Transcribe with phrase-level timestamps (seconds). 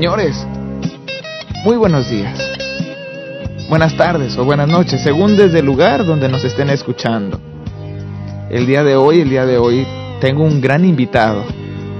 [0.00, 0.46] Señores,
[1.62, 2.34] muy buenos días.
[3.68, 7.38] Buenas tardes o buenas noches, según desde el lugar donde nos estén escuchando.
[8.48, 9.86] El día de hoy, el día de hoy,
[10.18, 11.44] tengo un gran invitado,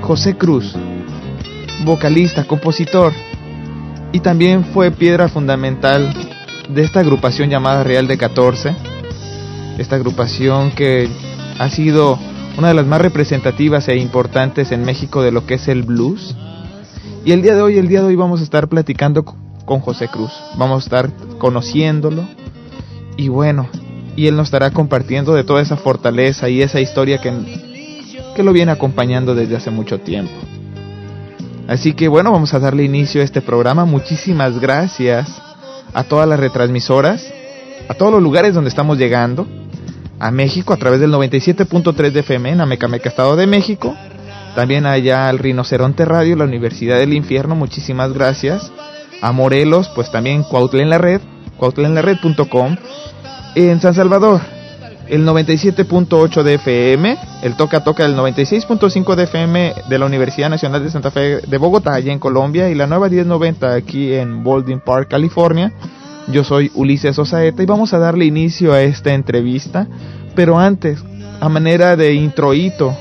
[0.01, 0.75] José Cruz,
[1.85, 3.13] vocalista, compositor,
[4.13, 6.11] y también fue piedra fundamental
[6.71, 8.75] de esta agrupación llamada Real de 14,
[9.77, 11.07] esta agrupación que
[11.59, 12.19] ha sido
[12.57, 16.35] una de las más representativas e importantes en México de lo que es el blues.
[17.25, 20.09] Y el día de hoy, el día de hoy vamos a estar platicando con José
[20.09, 22.25] Cruz, vamos a estar conociéndolo
[23.17, 23.69] y bueno,
[24.17, 27.31] y él nos estará compartiendo de toda esa fortaleza y esa historia que,
[28.35, 30.33] que lo viene acompañando desde hace mucho tiempo.
[31.69, 33.85] Así que bueno, vamos a darle inicio a este programa.
[33.85, 35.29] Muchísimas gracias
[35.93, 37.23] a todas las retransmisoras,
[37.89, 39.47] a todos los lugares donde estamos llegando,
[40.19, 43.95] a México a través del 97.3 de FM en Amecameca, Estado de México,
[44.55, 48.73] también allá al Rinoceronte Radio, la Universidad del Infierno, muchísimas gracias,
[49.23, 51.21] a Morelos, pues también Cuautla en la red,
[51.57, 52.77] cuautlaenlared.com,
[53.55, 54.41] en San Salvador,
[55.09, 60.83] el 97.8 de FM, el Toca Toca del 96.5 de FM de la Universidad Nacional
[60.83, 64.81] de Santa Fe de Bogotá, allá en Colombia, y la nueva 1090 aquí en Baldwin
[64.81, 65.73] Park, California.
[66.29, 69.89] Yo soy Ulises Osaeta y vamos a darle inicio a esta entrevista,
[70.37, 71.03] pero antes,
[71.41, 72.97] a manera de introito,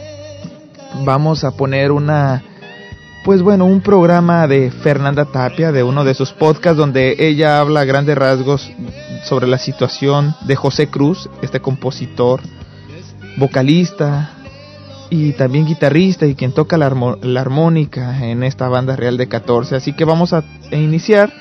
[1.04, 2.44] vamos a poner una
[3.24, 7.82] pues bueno, un programa de Fernanda Tapia, de uno de sus podcasts, donde ella habla
[7.82, 8.72] a grandes rasgos
[9.24, 12.42] sobre la situación de José Cruz, este compositor,
[13.38, 14.32] vocalista
[15.10, 19.76] y también guitarrista y quien toca la, armónica en esta banda real de 14.
[19.76, 21.32] Así que vamos a iniciar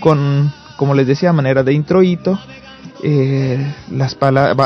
[0.00, 2.38] con, como les decía, manera de introito,
[3.04, 4.16] eh, las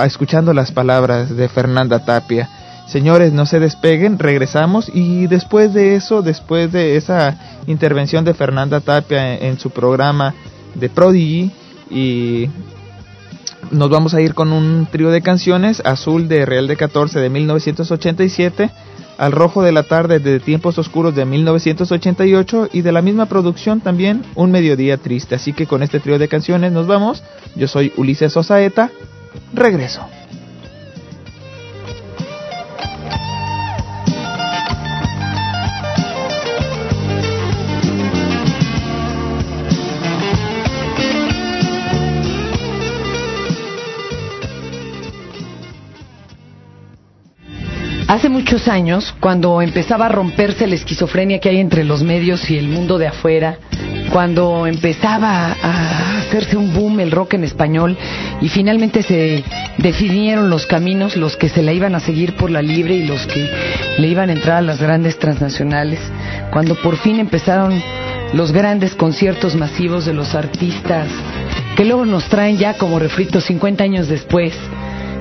[0.06, 2.48] escuchando las palabras de Fernanda Tapia
[2.92, 8.80] Señores, no se despeguen, regresamos y después de eso, después de esa intervención de Fernanda
[8.80, 10.34] Tapia en, su programa
[10.74, 11.50] de Prodigy
[11.90, 12.50] y
[13.70, 17.30] nos vamos a ir con un trío de canciones, Azul de Real de 14 de
[17.30, 18.70] 1987,
[19.16, 23.80] Al Rojo de la Tarde de Tiempos Oscuros de 1988 y de la misma producción
[23.80, 25.36] también Un Mediodía Triste.
[25.36, 27.22] Así que con este trío de canciones nos vamos.
[27.56, 28.90] Yo soy Ulises Osaeta.
[29.54, 30.06] Regreso.
[48.12, 52.58] Hace muchos años, cuando empezaba a romperse la esquizofrenia que hay entre los medios y
[52.58, 53.56] el mundo de afuera,
[54.12, 57.96] cuando empezaba a hacerse un boom el rock en español
[58.42, 59.42] y finalmente se
[59.78, 63.26] definieron los caminos, los que se la iban a seguir por la libre y los
[63.26, 63.48] que
[63.96, 65.98] le iban a entrar a las grandes transnacionales,
[66.50, 67.82] cuando por fin empezaron
[68.34, 71.08] los grandes conciertos masivos de los artistas
[71.76, 74.52] que luego nos traen ya como refritos 50 años después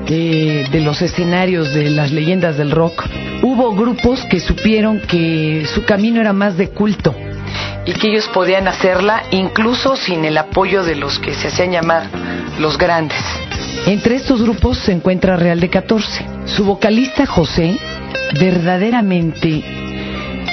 [0.08, 3.06] de los escenarios de las leyendas del rock,
[3.42, 7.16] hubo grupos que supieron que su camino era más de culto
[7.86, 12.08] y que ellos podían hacerla incluso sin el apoyo de los que se hacían llamar
[12.60, 13.20] los grandes.
[13.88, 16.26] Entre estos grupos se encuentra Real de 14.
[16.46, 17.78] Su vocalista José
[18.40, 19.64] verdaderamente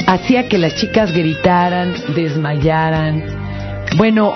[0.06, 3.22] hacía que las chicas gritaran, desmayaran.
[3.96, 4.34] Bueno,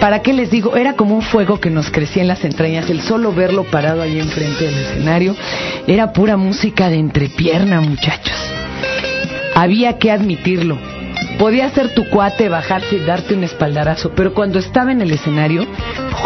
[0.00, 0.76] ¿Para qué les digo?
[0.76, 2.88] Era como un fuego que nos crecía en las entrañas.
[2.88, 5.36] El solo verlo parado ahí enfrente del escenario
[5.86, 8.36] era pura música de entrepierna, muchachos.
[9.54, 10.78] Había que admitirlo.
[11.38, 15.66] Podía ser tu cuate, bajarse y darte un espaldarazo, pero cuando estaba en el escenario,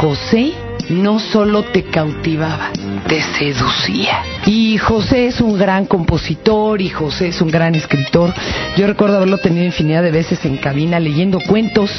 [0.01, 0.53] José
[0.89, 2.71] no solo te cautivaba,
[3.09, 4.23] te seducía.
[4.47, 8.33] Y José es un gran compositor y José es un gran escritor.
[8.77, 11.91] Yo recuerdo haberlo tenido infinidad de veces en cabina leyendo cuentos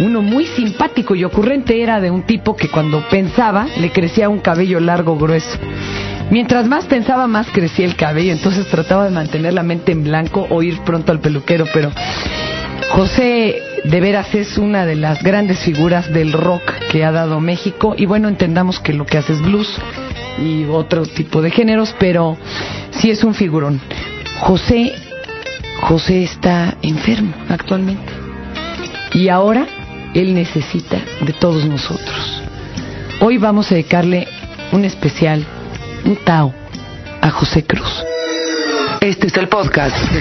[0.00, 4.40] uno muy simpático y ocurrente era de un tipo que cuando pensaba le crecía un
[4.40, 5.58] cabello largo grueso.
[6.30, 10.46] Mientras más pensaba, más crecía el cabello, entonces trataba de mantener la mente en blanco
[10.48, 11.90] o ir pronto al peluquero, pero
[12.90, 17.94] José de veras es una de las grandes figuras del rock que ha dado México
[17.96, 19.78] y bueno, entendamos que lo que hace es blues
[20.38, 22.36] y otro tipo de géneros, pero
[22.90, 23.80] sí es un figurón.
[24.40, 24.92] José
[25.82, 28.12] José está enfermo actualmente.
[29.12, 29.66] Y ahora
[30.14, 32.42] él necesita de todos nosotros.
[33.20, 34.26] Hoy vamos a dedicarle
[34.72, 35.44] un especial,
[36.04, 36.54] un Tao,
[37.20, 38.04] a José Cruz.
[39.00, 40.20] Este es el podcast de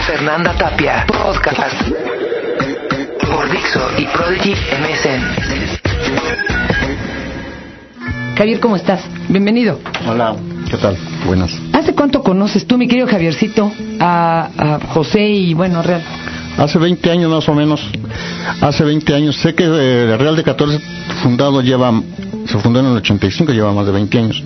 [0.00, 1.06] Fernanda, Tapia.
[1.06, 1.82] Podcast
[3.20, 5.22] por Dixo y Prodigy MSN.
[8.36, 9.02] Javier, ¿cómo estás?
[9.28, 9.80] Bienvenido.
[10.06, 10.36] Hola,
[10.70, 10.96] ¿qué tal?
[11.26, 11.52] Buenas.
[11.72, 16.02] ¿Hace cuánto conoces tú, mi querido Javiercito, a, a José y, bueno, Real?
[16.58, 17.80] Hace 20 años más o menos,
[18.60, 20.80] hace 20 años, sé que eh, el Real de 14
[21.22, 22.02] fundado lleva,
[22.46, 24.42] se fundó en el 85, lleva más de 20 años.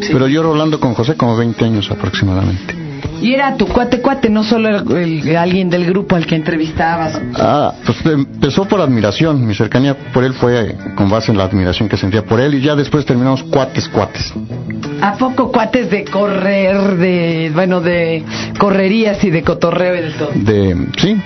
[0.00, 2.85] Pero yo rolando con José como 20 años aproximadamente.
[3.20, 4.96] Y era tu cuate cuate, no solo el-
[5.28, 7.20] el- alguien del grupo al que entrevistabas.
[7.38, 11.44] Ah, pues empezó por admiración, mi cercanía por él fue eh, con base en la
[11.44, 14.32] admiración que sentía por él y ya después terminamos cuates, cuates.
[15.02, 18.24] ¿A poco cuates de correr, de, bueno, de
[18.58, 20.30] correrías y de cotorreo y de todo?
[20.34, 21.16] De, sí,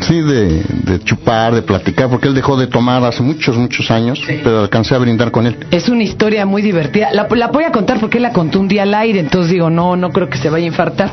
[0.00, 4.20] sí, de, de chupar, de platicar, porque él dejó de tomar hace muchos, muchos años,
[4.42, 5.56] pero alcancé a brindar con él.
[5.70, 7.08] Es una historia muy divertida.
[7.12, 9.68] La, la voy a contar porque él la contó un día al aire, entonces digo,
[9.70, 11.10] no, no creo que se vaya a infartar.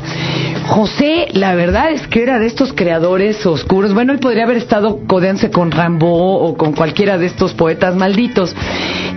[0.66, 3.94] José, la verdad es que era de estos creadores oscuros.
[3.94, 8.54] Bueno, él podría haber estado codeándose con Rambo o con cualquiera de estos poetas malditos.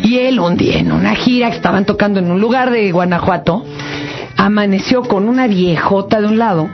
[0.01, 3.65] Y él un día en una gira que estaban tocando en un lugar de Guanajuato,
[4.37, 6.69] amaneció con una viejota de un lado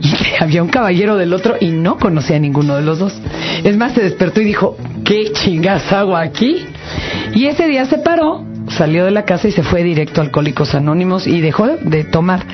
[0.00, 3.14] y había un caballero del otro y no conocía a ninguno de los dos.
[3.62, 6.64] Es más, se despertó y dijo, ¿qué chingas hago aquí?
[7.34, 10.74] Y ese día se paró, salió de la casa y se fue directo a Alcohólicos
[10.74, 12.44] Anónimos y dejó de, tomar.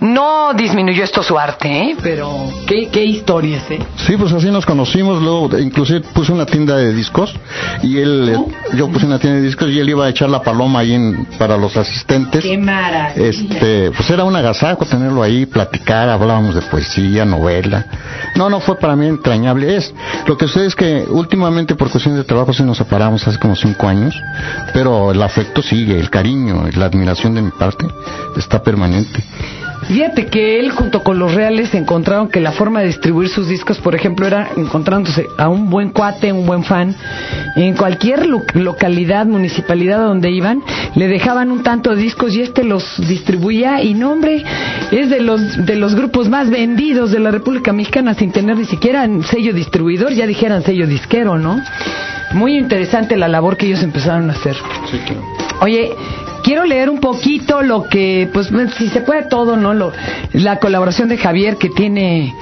[0.00, 1.96] No disminuyó esto su arte, ¿eh?
[2.02, 3.78] Pero qué, qué historias, ¿eh?
[4.06, 7.34] Sí, pues así nos conocimos, luego inclusive puse una tienda de discos
[7.82, 10.42] y él, eh, yo puse una tienda de discos y él iba a echar la
[10.42, 12.42] paloma ahí en- para los asistentes.
[12.44, 13.28] ¡Qué maravilla!
[13.28, 17.86] Este, pues era un agasajo tenerlo ahí, platicar, hablábamos de poesía, novela.
[18.36, 19.76] No, no fue para mí entrañable.
[19.76, 19.94] Es,
[20.26, 23.56] lo que sucede es que últimamente por cuestión de trabajo sí nos separamos hace como
[23.56, 24.14] cinco años,
[24.72, 27.86] pero el afecto sigue, el cariño, la admiración de mi parte
[28.36, 29.22] está permanente.
[29.88, 33.78] Fíjate que él junto con los reales encontraron que la forma de distribuir sus discos,
[33.78, 36.94] por ejemplo, era encontrándose a un buen cuate, un buen fan,
[37.56, 40.62] en cualquier lo- localidad, municipalidad donde iban,
[40.94, 44.42] le dejaban un tanto de discos y este los distribuía y no hombre,
[44.90, 48.64] es de los de los grupos más vendidos de la República Mexicana sin tener ni
[48.64, 51.60] siquiera sello distribuidor, ya dijeran sello disquero, ¿no?
[52.32, 54.56] Muy interesante la labor que ellos empezaron a hacer.
[55.60, 55.92] Oye,
[56.44, 59.74] quiero leer un poquito lo que, pues, si se puede todo, ¿no?
[59.74, 59.92] Lo,
[60.32, 62.32] la colaboración de Javier que tiene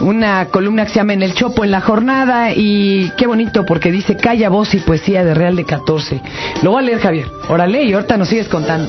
[0.00, 3.92] una columna que se llama En el Chopo en la jornada y qué bonito porque
[3.92, 6.22] dice Calla voz y poesía de Real de 14.
[6.62, 7.26] Lo voy a leer, Javier.
[7.48, 8.88] Órale, y ahorita nos sigues contando.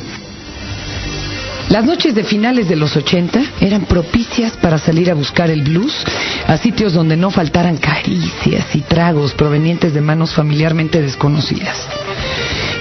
[1.70, 6.04] Las noches de finales de los 80 eran propicias para salir a buscar el blues
[6.46, 11.88] a sitios donde no faltaran caricias y tragos provenientes de manos familiarmente desconocidas.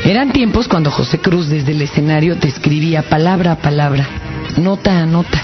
[0.05, 4.09] Eran tiempos cuando José Cruz desde el escenario te escribía palabra a palabra,
[4.57, 5.43] nota a nota,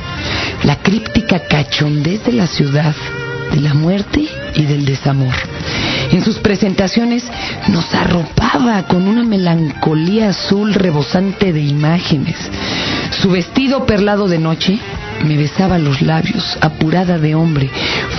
[0.65, 2.95] la críptica cachondez de la ciudad,
[3.53, 5.35] de la muerte y del desamor.
[6.11, 7.25] En sus presentaciones
[7.69, 12.37] nos arropaba con una melancolía azul rebosante de imágenes.
[13.11, 14.79] Su vestido perlado de noche
[15.25, 17.71] me besaba los labios, apurada de hombre.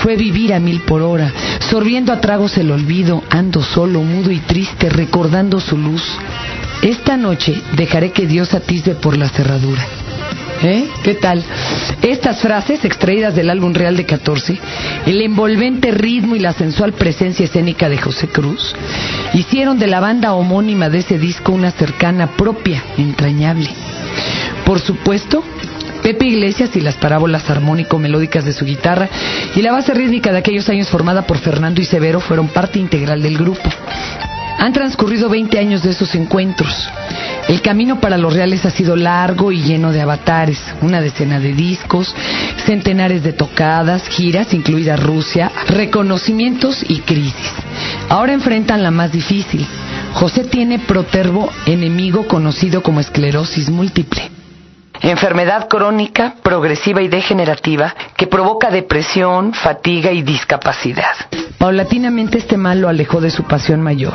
[0.01, 1.31] Fue vivir a mil por hora,
[1.69, 6.04] sorbiendo a tragos el olvido, ando solo, mudo y triste, recordando su luz.
[6.81, 9.86] Esta noche dejaré que Dios atisbe por la cerradura.
[10.64, 10.88] ¿Eh?
[11.04, 11.44] ¿Qué tal?
[12.02, 14.58] Estas frases, extraídas del álbum Real de 14,
[15.06, 18.74] el envolvente ritmo y la sensual presencia escénica de José Cruz,
[19.34, 23.69] hicieron de la banda homónima de ese disco una cercana propia, entrañable.
[24.66, 25.44] Por supuesto,
[26.07, 29.09] Pepe Iglesias y las parábolas armónico-melódicas de su guitarra
[29.54, 33.21] y la base rítmica de aquellos años formada por Fernando y Severo fueron parte integral
[33.21, 33.69] del grupo.
[34.57, 36.87] Han transcurrido 20 años de esos encuentros.
[37.49, 41.52] El camino para los reales ha sido largo y lleno de avatares, una decena de
[41.52, 42.16] discos,
[42.66, 47.52] centenares de tocadas, giras, incluida Rusia, reconocimientos y crisis.
[48.07, 49.68] Ahora enfrentan la más difícil.
[50.14, 54.37] José tiene protervo enemigo conocido como esclerosis múltiple.
[55.01, 61.16] Enfermedad crónica, progresiva y degenerativa que provoca depresión, fatiga y discapacidad.
[61.57, 64.13] Paulatinamente este mal lo alejó de su pasión mayor,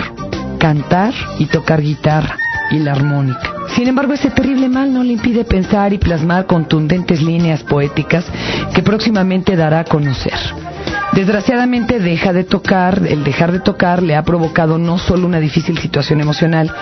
[0.59, 2.37] cantar y tocar guitarra
[2.71, 3.53] y la armónica.
[3.75, 8.25] Sin embargo, ese terrible mal no le impide pensar y plasmar contundentes líneas poéticas
[8.75, 10.39] que próximamente dará a conocer.
[11.15, 15.77] Desgraciadamente deja de tocar, el dejar de tocar le ha provocado no solo una difícil
[15.77, 16.73] situación emocional,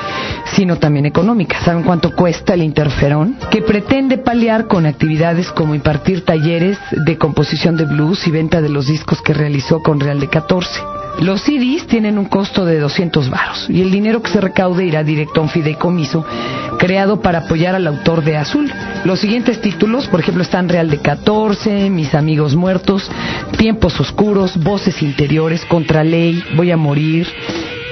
[0.55, 1.59] sino también económica.
[1.65, 3.37] ¿Saben cuánto cuesta el interferón?
[3.51, 8.69] Que pretende paliar con actividades como impartir talleres de composición de blues y venta de
[8.69, 10.81] los discos que realizó con Real de 14.
[11.19, 15.03] Los CDs tienen un costo de 200 varos y el dinero que se recaude irá
[15.03, 16.25] directo a un fideicomiso
[16.79, 18.73] creado para apoyar al autor de Azul.
[19.05, 23.11] Los siguientes títulos, por ejemplo, están Real de 14, Mis amigos muertos,
[23.59, 27.27] Tiempos oscuros, Voces interiores, Contra ley, Voy a morir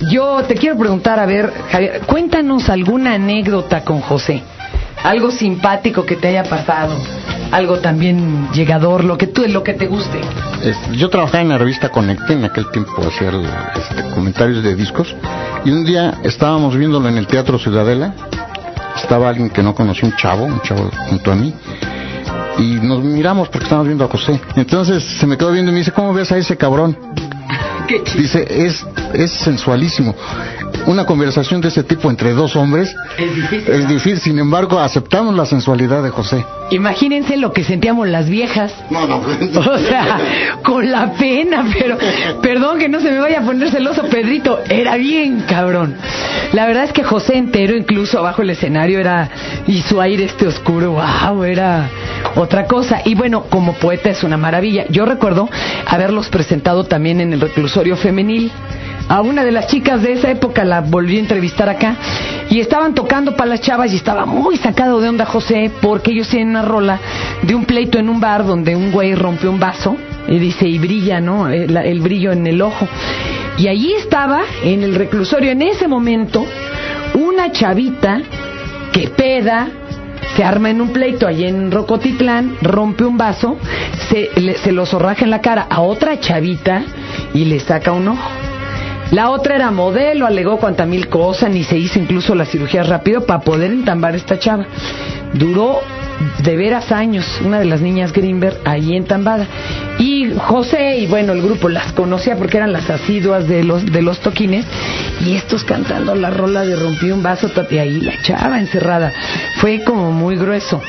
[0.00, 4.42] yo te quiero preguntar, a ver, Javier, cuéntanos alguna anécdota con José.
[5.02, 6.96] Algo simpático que te haya pasado,
[7.52, 10.20] algo también llegador, lo que tú, lo que te guste.
[10.62, 13.30] Este, yo trabajaba en la revista Conecte en aquel tiempo, hacía
[13.74, 15.14] este, comentarios de discos,
[15.64, 18.14] y un día estábamos viéndolo en el Teatro Ciudadela,
[18.96, 21.54] estaba alguien que no conocía, un chavo, un chavo junto a mí,
[22.58, 24.40] y nos miramos porque estábamos viendo a José.
[24.56, 26.96] Entonces se me quedó viendo y me dice, ¿cómo ves a ese cabrón?
[28.16, 30.14] Dice, es, es sensualísimo.
[30.86, 33.72] Una conversación de ese tipo entre dos hombres Es difícil.
[33.72, 36.44] es difícil, sin embargo, aceptamos la sensualidad de José.
[36.70, 38.72] Imagínense lo que sentíamos las viejas.
[38.90, 40.18] No, no, O sea,
[40.62, 41.96] con la pena, pero
[42.42, 45.94] perdón que no se me vaya a poner celoso, Pedrito, era bien cabrón.
[46.52, 49.30] La verdad es que José entero, incluso abajo el escenario, era,
[49.66, 51.88] y su aire este oscuro, wow, era
[52.34, 53.00] otra cosa.
[53.04, 54.86] Y bueno, como poeta es una maravilla.
[54.88, 55.48] Yo recuerdo
[55.86, 58.50] haberlos presentado también en el reclusorio femenil.
[59.08, 61.94] A una de las chicas de esa época la volví a entrevistar acá
[62.50, 66.28] y estaban tocando para las chavas y estaba muy sacado de onda José porque ellos
[66.28, 66.98] tienen una rola
[67.42, 70.78] de un pleito en un bar donde un güey rompe un vaso y dice y
[70.78, 71.48] brilla, ¿no?
[71.48, 72.88] El, el brillo en el ojo.
[73.58, 76.44] Y allí estaba en el reclusorio en ese momento
[77.14, 78.20] una chavita
[78.92, 79.68] que peda,
[80.36, 83.56] se arma en un pleito allí en Rocotitlán, rompe un vaso,
[84.10, 86.82] se, le- se lo zorraja en la cara a otra chavita
[87.32, 88.30] y le saca un ojo.
[89.12, 93.24] La otra era modelo, alegó cuanta mil cosas, ni se hizo incluso la cirugía rápido
[93.24, 94.66] para poder entambar esta chava.
[95.32, 95.80] Duró
[96.42, 99.46] de veras años, una de las niñas Greenberg ahí entambada.
[99.98, 104.02] Y José y bueno, el grupo las conocía porque eran las asiduas de los, de
[104.02, 104.64] los toquines.
[105.24, 109.12] Y estos cantando la rola de Rompí un vaso, y ahí la chava encerrada.
[109.56, 110.80] Fue como muy grueso.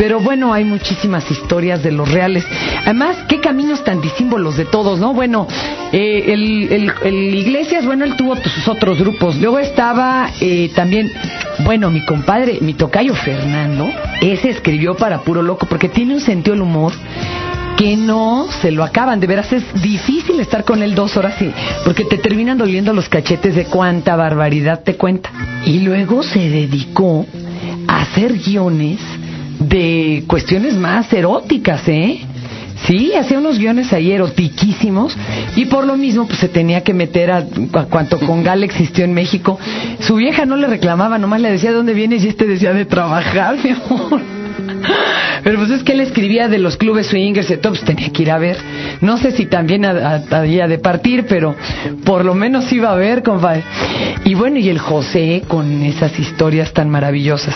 [0.00, 2.42] Pero bueno, hay muchísimas historias de los reales.
[2.84, 5.12] Además, qué caminos tan disímbolos de todos, ¿no?
[5.12, 5.46] Bueno,
[5.92, 9.36] eh, el, el- el Iglesias, bueno, él tuvo sus otros grupos.
[9.36, 11.12] Luego estaba eh, también,
[11.64, 13.90] bueno, mi compadre, mi tocayo Fernando,
[14.22, 16.92] ese escribió para Puro Loco, porque tiene un sentido del humor
[17.76, 19.20] que no se lo acaban.
[19.20, 21.52] De veras es difícil estar con él dos horas, y,
[21.84, 25.30] porque te terminan doliendo los cachetes de cuánta barbaridad te cuenta.
[25.66, 27.26] Y luego se dedicó
[27.86, 28.98] a hacer guiones
[29.60, 32.20] de cuestiones más eróticas, ¿eh?
[32.86, 35.16] Sí, hacía unos guiones ahí erotiquísimos
[35.54, 39.12] y por lo mismo pues se tenía que meter a, a cuanto Congal existió en
[39.12, 39.58] México.
[40.00, 43.56] Su vieja no le reclamaba, nomás le decía dónde vienes y este decía de trabajar,
[43.62, 44.20] mi amor.
[45.42, 48.22] Pero pues es que él escribía de los clubes swingers y todo, pues tenía que
[48.22, 48.56] ir a ver.
[49.00, 51.54] No sé si también había de partir, pero
[52.04, 53.62] por lo menos iba a ver, compadre.
[54.24, 57.54] Y bueno, y el José con esas historias tan maravillosas.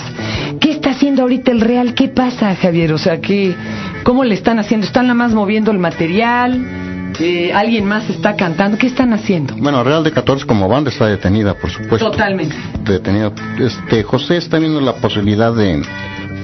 [0.61, 1.95] ¿Qué está haciendo ahorita el Real?
[1.95, 2.93] ¿Qué pasa, Javier?
[2.93, 3.55] O sea, ¿qué,
[4.03, 4.87] ¿cómo le están haciendo?
[4.87, 6.61] ¿Están nada más moviendo el material?
[7.21, 8.77] Eh, ¿Alguien más está cantando?
[8.77, 9.55] ¿Qué están haciendo?
[9.57, 12.11] Bueno, Real de 14 como banda está detenida, por supuesto.
[12.11, 12.57] Totalmente.
[12.85, 13.33] Detenida.
[13.59, 15.83] Este, José está viendo la posibilidad de,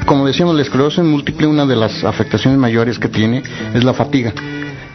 [0.06, 3.42] como decíamos, la esclerosis múltiple, una de las afectaciones mayores que tiene
[3.74, 4.32] es la fatiga.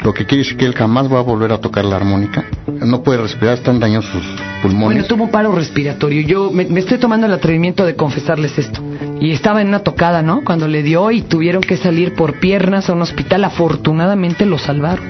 [0.05, 2.45] Lo que quiere decir que él jamás va a volver a tocar la armónica.
[2.67, 4.23] No puede respirar, están dañados sus
[4.61, 4.99] pulmones.
[4.99, 6.21] Bueno, tuvo paro respiratorio.
[6.21, 8.81] Yo me, me estoy tomando el atrevimiento de confesarles esto.
[9.19, 10.43] Y estaba en una tocada, ¿no?
[10.45, 13.45] Cuando le dio y tuvieron que salir por piernas a un hospital.
[13.45, 15.07] Afortunadamente lo salvaron.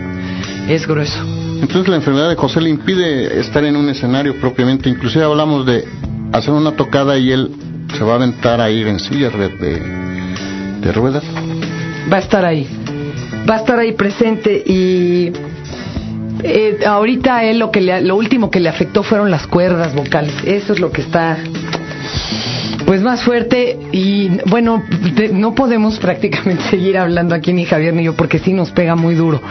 [0.70, 1.20] Es grueso.
[1.60, 4.88] Entonces la enfermedad de José le impide estar en un escenario propiamente.
[4.88, 5.84] Inclusive hablamos de
[6.32, 7.52] hacer una tocada y él
[7.98, 11.26] se va a aventar a ir en silla de, de, de ruedas.
[12.10, 12.85] Va a estar ahí.
[13.50, 15.32] Va a estar ahí presente y
[16.44, 20.34] eh, ahorita él lo que le, lo último que le afectó fueron las cuerdas vocales.
[20.46, 21.38] Eso es lo que está
[22.86, 24.84] pues más fuerte y bueno,
[25.34, 29.16] no podemos prácticamente seguir hablando aquí ni Javier ni yo porque sí nos pega muy
[29.16, 29.42] duro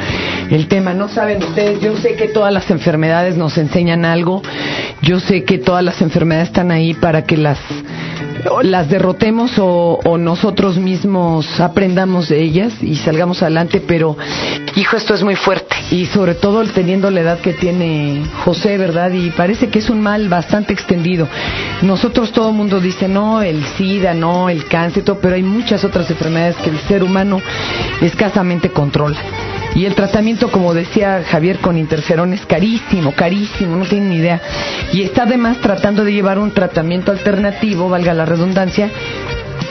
[0.50, 0.94] el tema.
[0.94, 4.42] No saben ustedes, yo sé que todas las enfermedades nos enseñan algo.
[5.02, 7.58] Yo sé que todas las enfermedades están ahí para que las
[8.62, 14.16] las derrotemos o, o nosotros mismos aprendamos de ellas y salgamos adelante, pero
[14.76, 15.74] hijo, esto es muy fuerte.
[15.90, 19.12] Y sobre todo teniendo la edad que tiene José, ¿verdad?
[19.12, 21.28] Y parece que es un mal bastante extendido.
[21.82, 26.10] Nosotros todo mundo dice, no, el SIDA, no, el cáncer, todo, pero hay muchas otras
[26.10, 27.40] enfermedades que el ser humano
[28.00, 29.20] escasamente controla.
[29.74, 34.40] Y el tratamiento, como decía Javier, con interferón es carísimo, carísimo, no tienen ni idea.
[34.92, 38.90] Y está además tratando de llevar un tratamiento alternativo, valga la redundancia,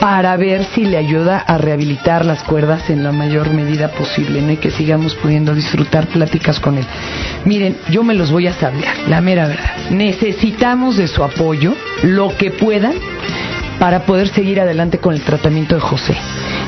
[0.00, 4.52] para ver si le ayuda a rehabilitar las cuerdas en la mayor medida posible, ¿no?
[4.52, 6.86] Y que sigamos pudiendo disfrutar pláticas con él.
[7.44, 9.90] Miren, yo me los voy a sablear, la mera verdad.
[9.90, 12.94] Necesitamos de su apoyo, lo que puedan,
[13.78, 16.16] para poder seguir adelante con el tratamiento de José.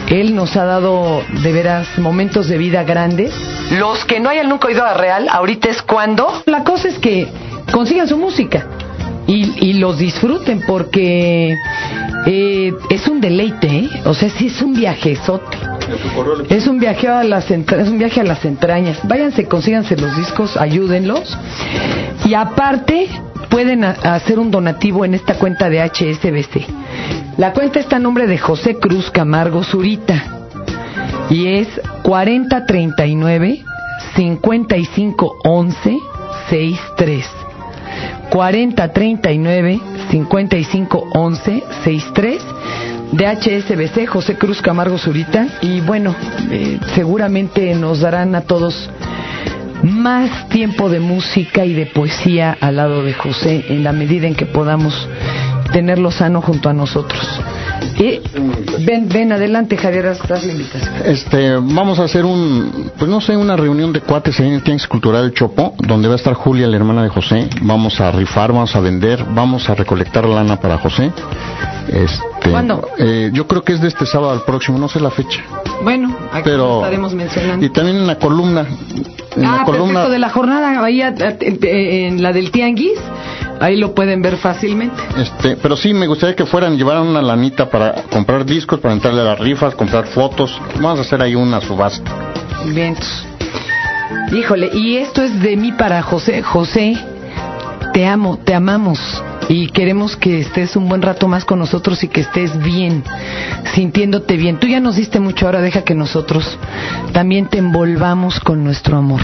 [0.09, 3.33] Él nos ha dado de veras momentos de vida grandes.
[3.73, 6.42] Los que no hayan nunca oído a Real, ahorita es cuando.
[6.47, 7.28] La cosa es que
[7.73, 8.66] consigan su música
[9.26, 11.56] y, y los disfruten porque
[12.26, 13.90] eh, es un deleite, ¿eh?
[14.04, 15.56] o sea, sí es un viajezote.
[16.49, 18.99] Es un viaje a las es un viaje a las entrañas.
[19.04, 21.38] Váyanse, consíganse los discos, ayúdenlos.
[22.25, 23.09] Y aparte
[23.49, 26.66] pueden hacer un donativo en esta cuenta de HSBC.
[27.37, 30.25] La cuenta está a nombre de José Cruz Camargo Zurita
[31.30, 31.68] y es
[32.02, 33.64] 4039
[34.16, 35.99] 5511
[36.49, 37.45] 63.
[38.30, 39.80] 4039
[40.11, 42.42] 5511 63
[43.12, 46.14] de HSBC José Cruz Camargo Zurita y bueno,
[46.50, 48.90] eh, seguramente nos darán a todos
[49.83, 54.35] más tiempo de música y de poesía al lado de José en la medida en
[54.35, 55.09] que podamos
[55.73, 57.21] tenerlo sano junto a nosotros.
[57.99, 58.21] Y
[58.85, 60.95] ven, ven adelante, Javier, haz la invitación.
[61.05, 64.62] Este, vamos a hacer un, pues no sé, una reunión de cuates ahí en el
[64.62, 67.49] Tianguis Cultural Chopo, donde va a estar Julia, la hermana de José.
[67.62, 71.12] Vamos a rifar, vamos a vender, vamos a recolectar lana para José.
[71.88, 72.88] Este, ¿Cuándo?
[72.99, 75.43] Eh, yo creo que es de este sábado al próximo, no sé la fecha.
[75.83, 77.64] Bueno, aquí Pero- estaremos mencionando.
[77.64, 78.66] Y también en la columna.
[79.37, 82.99] En ah, la columna, perfecto, de la jornada, ahí en la del Tianguis,
[83.60, 85.02] ahí lo pueden ver fácilmente.
[85.16, 89.20] Este, pero sí, me gustaría que fueran, llevaran una lanita para comprar discos, para entrarle
[89.22, 90.58] a las rifas, comprar fotos.
[90.76, 92.10] Vamos a hacer ahí una subasta.
[92.66, 93.26] Vientos.
[94.32, 96.42] Híjole, y esto es de mí para José.
[96.42, 96.96] José,
[97.92, 98.98] te amo, te amamos.
[99.48, 103.04] Y queremos que estés un buen rato más con nosotros y que estés bien,
[103.75, 104.58] sintiéndote bien.
[104.58, 106.58] Tú ya nos diste mucho, ahora deja que nosotros
[107.12, 109.22] también te envolvamos con nuestro amor.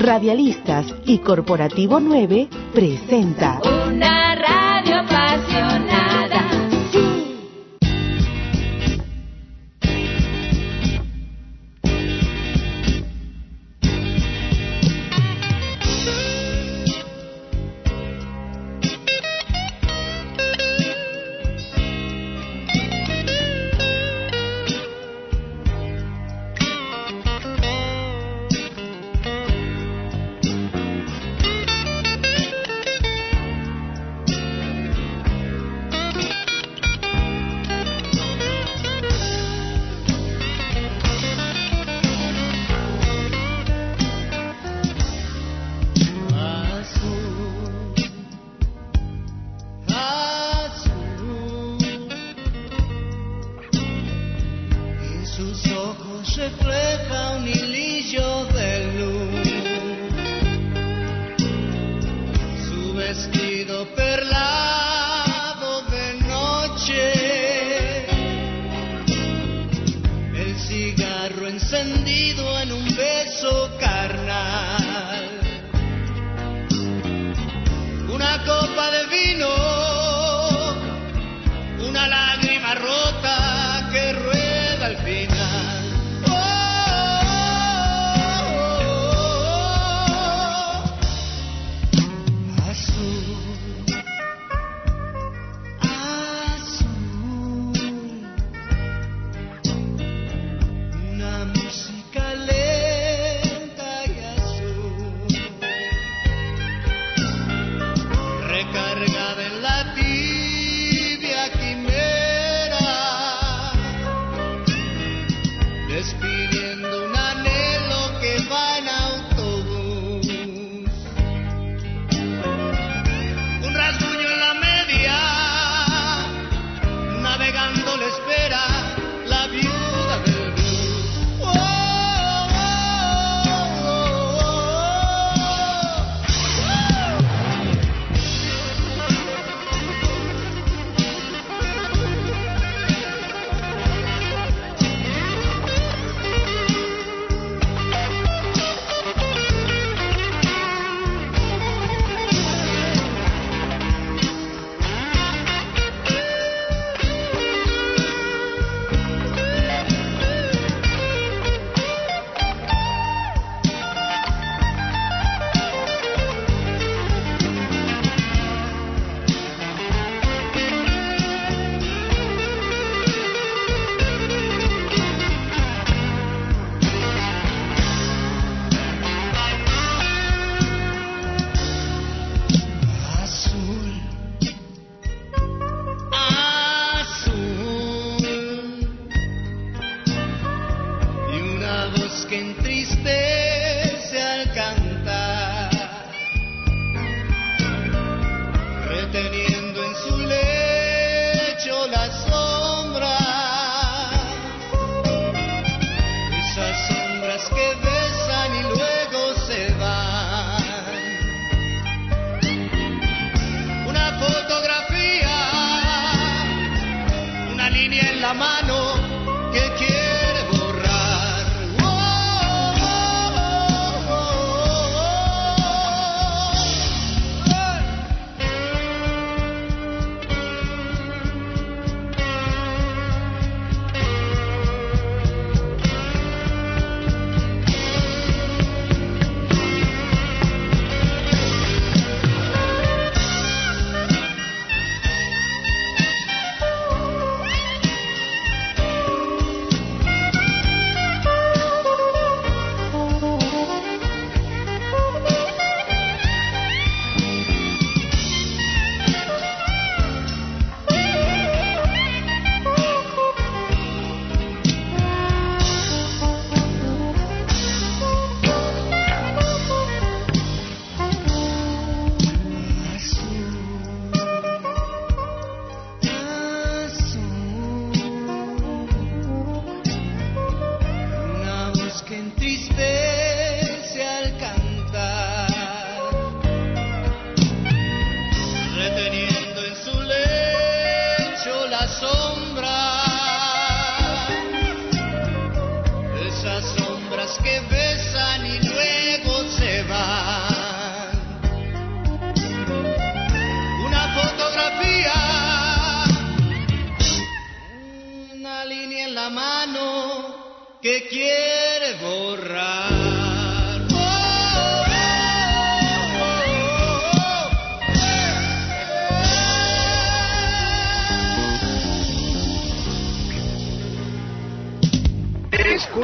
[0.00, 5.89] Radialistas y Corporativo 9 presenta Una radio apasionada.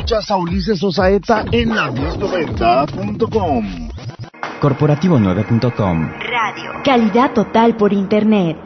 [0.06, 3.88] Escuchas a Ulises Osaeta en la 1090.com.
[4.60, 6.12] Corporativo9.com.
[6.20, 6.70] Radio.
[6.84, 8.56] Calidad total por Internet.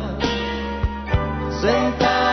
[1.61, 2.28] sentada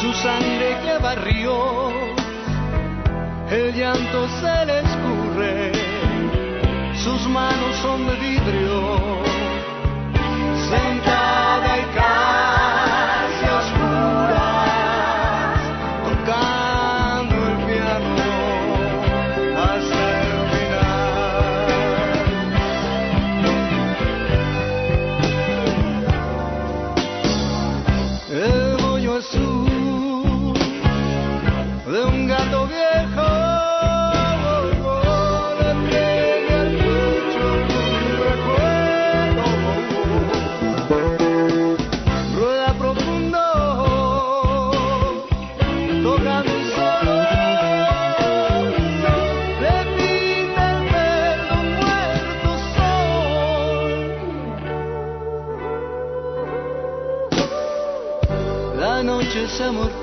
[0.00, 1.92] su sangre lleva ríos,
[3.50, 5.72] el llanto se le escurre,
[7.04, 9.25] sus manos son de vidrio,
[59.72, 59.95] noche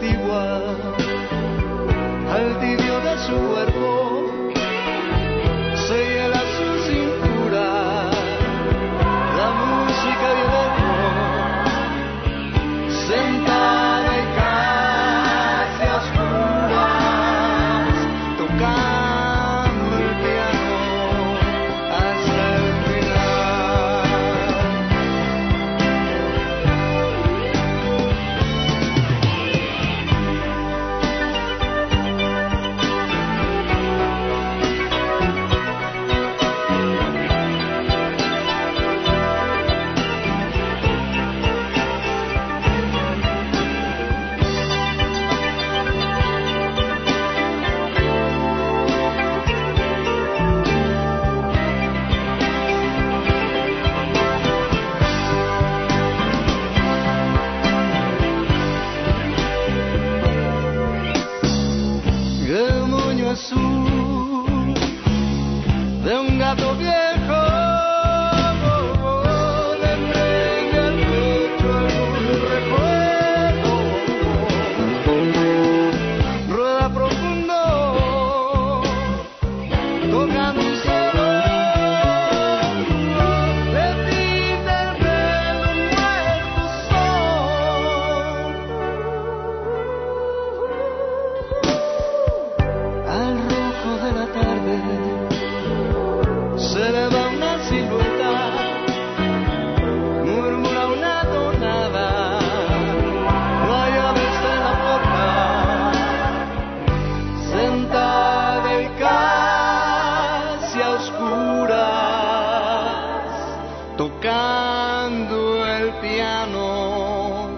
[113.97, 117.49] tocando el piano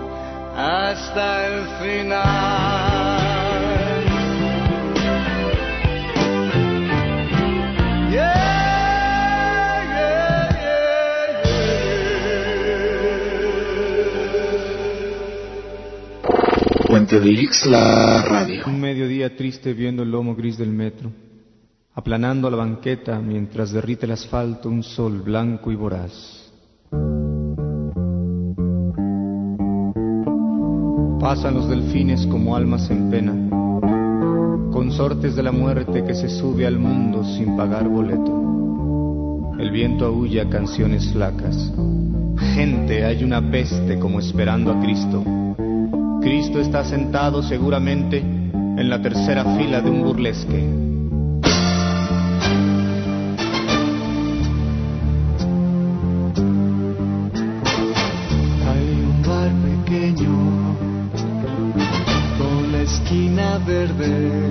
[0.55, 3.25] hasta el final.
[8.11, 8.53] Yeah,
[9.93, 10.87] yeah, yeah,
[16.87, 18.63] Puente de Ix, la radio.
[18.67, 21.11] Un mediodía triste viendo el lomo gris del metro
[22.05, 26.51] aplanando la banqueta mientras derrite el asfalto un sol blanco y voraz.
[31.19, 36.77] Pasan los delfines como almas en pena, consortes de la muerte que se sube al
[36.77, 39.55] mundo sin pagar boleto.
[39.57, 41.73] El viento aúlla canciones flacas.
[42.53, 45.23] Gente, hay una peste como esperando a Cristo.
[46.21, 50.84] Cristo está sentado seguramente en la tercera fila de un burlesque.
[63.97, 64.44] baby.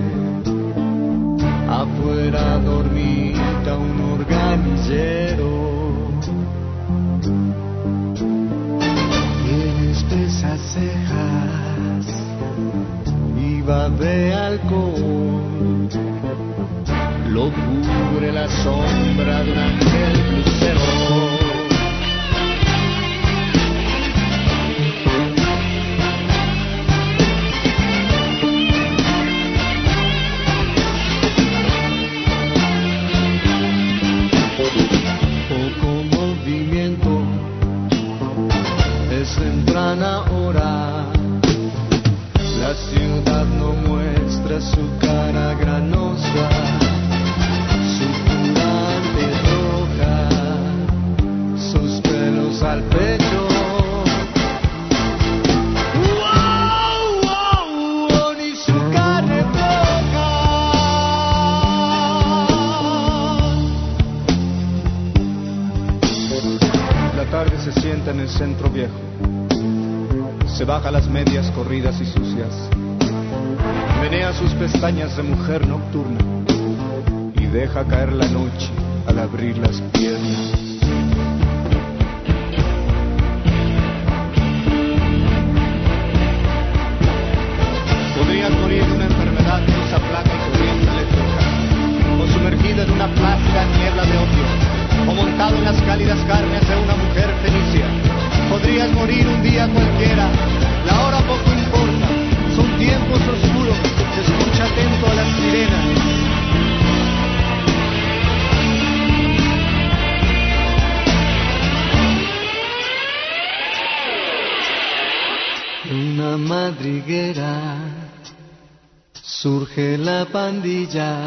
[120.87, 121.24] brillar.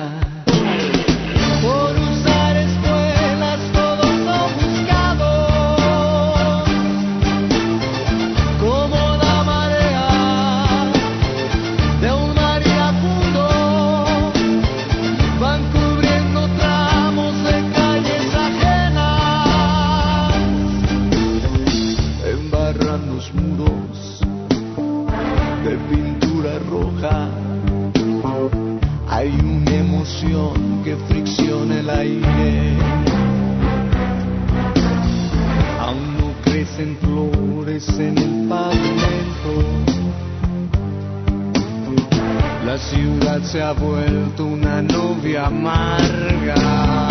[42.78, 47.08] La ciudad se ha vuelto una novia amarga.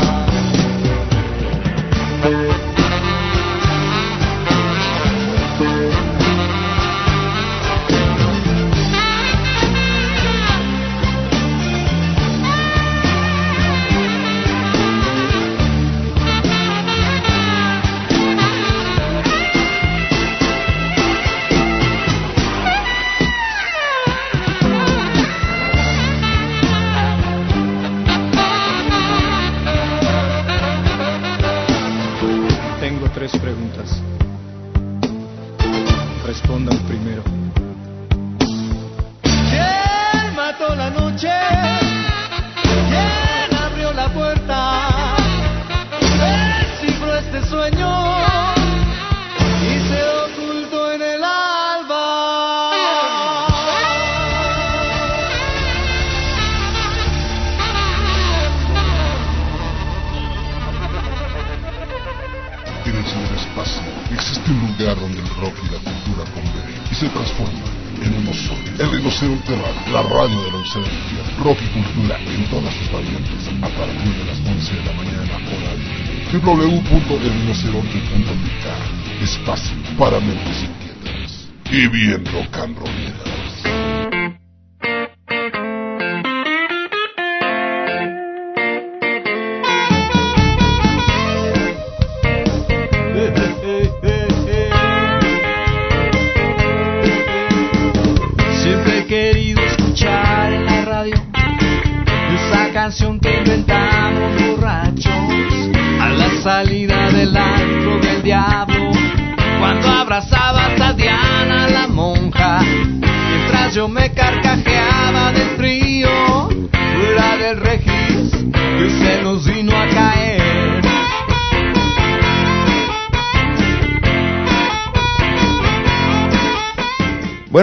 [81.77, 83.16] Y bien rock and.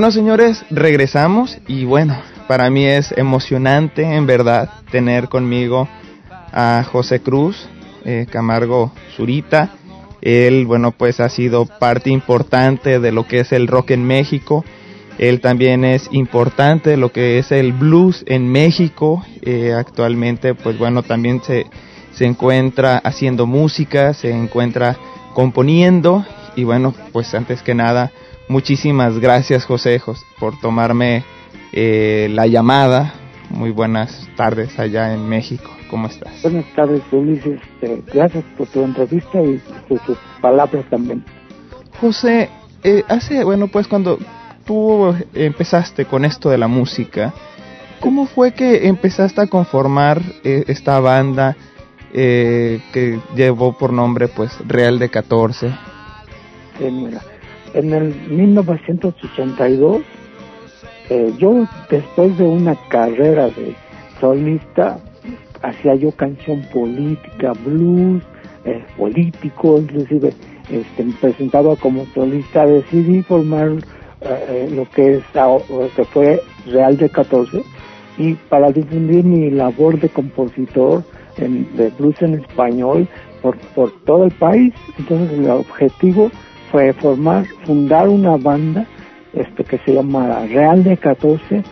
[0.03, 2.17] Bueno, señores, regresamos y bueno,
[2.49, 5.87] para mí es emocionante en verdad tener conmigo
[6.51, 7.69] a José Cruz
[8.03, 9.69] eh, Camargo Zurita.
[10.21, 14.65] Él, bueno, pues ha sido parte importante de lo que es el rock en México.
[15.19, 19.23] Él también es importante de lo que es el blues en México.
[19.41, 21.65] Eh, actualmente, pues bueno, también se,
[22.11, 24.97] se encuentra haciendo música, se encuentra
[25.33, 26.25] componiendo.
[26.57, 28.11] Y bueno, pues antes que nada,
[28.53, 31.23] muchísimas gracias José Jos- por tomarme
[31.71, 33.13] eh, la llamada.
[33.49, 35.69] Muy buenas tardes allá en México.
[35.89, 36.41] ¿Cómo estás?
[36.43, 37.59] Buenas tardes, Ulises.
[37.81, 41.23] Este, gracias por tu entrevista y por tus palabras también.
[41.99, 42.49] José,
[42.83, 44.17] eh, hace, bueno, pues cuando
[44.65, 47.33] tú empezaste con esto de la música,
[47.99, 51.55] ¿cómo fue que empezaste a conformar eh, esta banda
[52.13, 55.67] eh, que llevó por nombre, pues, Real de 14?
[56.79, 57.21] Eh, mira,
[57.73, 60.01] en el 1982,
[61.09, 63.75] eh, yo después de una carrera de
[64.19, 64.99] solista,
[65.61, 68.21] hacía yo canción política, blues,
[68.65, 70.33] eh, político, inclusive
[70.69, 75.65] este, me presentaba como solista, decidí formar eh, eh, lo que es ahora-
[75.95, 77.61] que fue Real de 14
[78.17, 81.03] y para difundir mi labor de compositor
[81.37, 83.05] en, de blues en español
[83.41, 84.73] por, por todo el país.
[84.97, 86.31] Entonces el objetivo
[86.73, 88.87] fue formar, fundar una banda
[89.31, 91.63] este que se llama Real de 14, eh,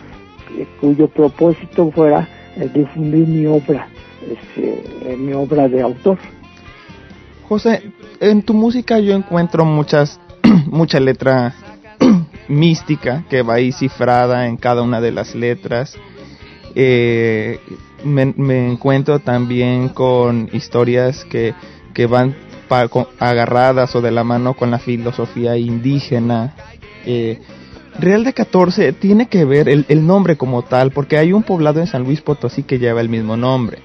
[0.80, 3.88] cuyo propósito fuera eh, difundir mi obra,
[4.22, 6.18] este, eh, mi obra de autor.
[7.48, 7.82] José,
[8.20, 10.20] en tu música yo encuentro muchas,
[10.66, 11.52] mucha letra
[12.48, 15.96] mística que va ahí cifrada en cada una de las letras.
[16.76, 17.58] Eh,
[18.04, 21.54] me, me encuentro también con historias que,
[21.92, 22.36] que van
[22.72, 26.54] pa- con- agarradas o de la mano con la filosofía indígena.
[27.04, 27.38] Eh,
[28.00, 31.78] Real de 14 tiene que ver el, el nombre como tal, porque hay un poblado
[31.80, 33.80] en San Luis Potosí que lleva el mismo nombre.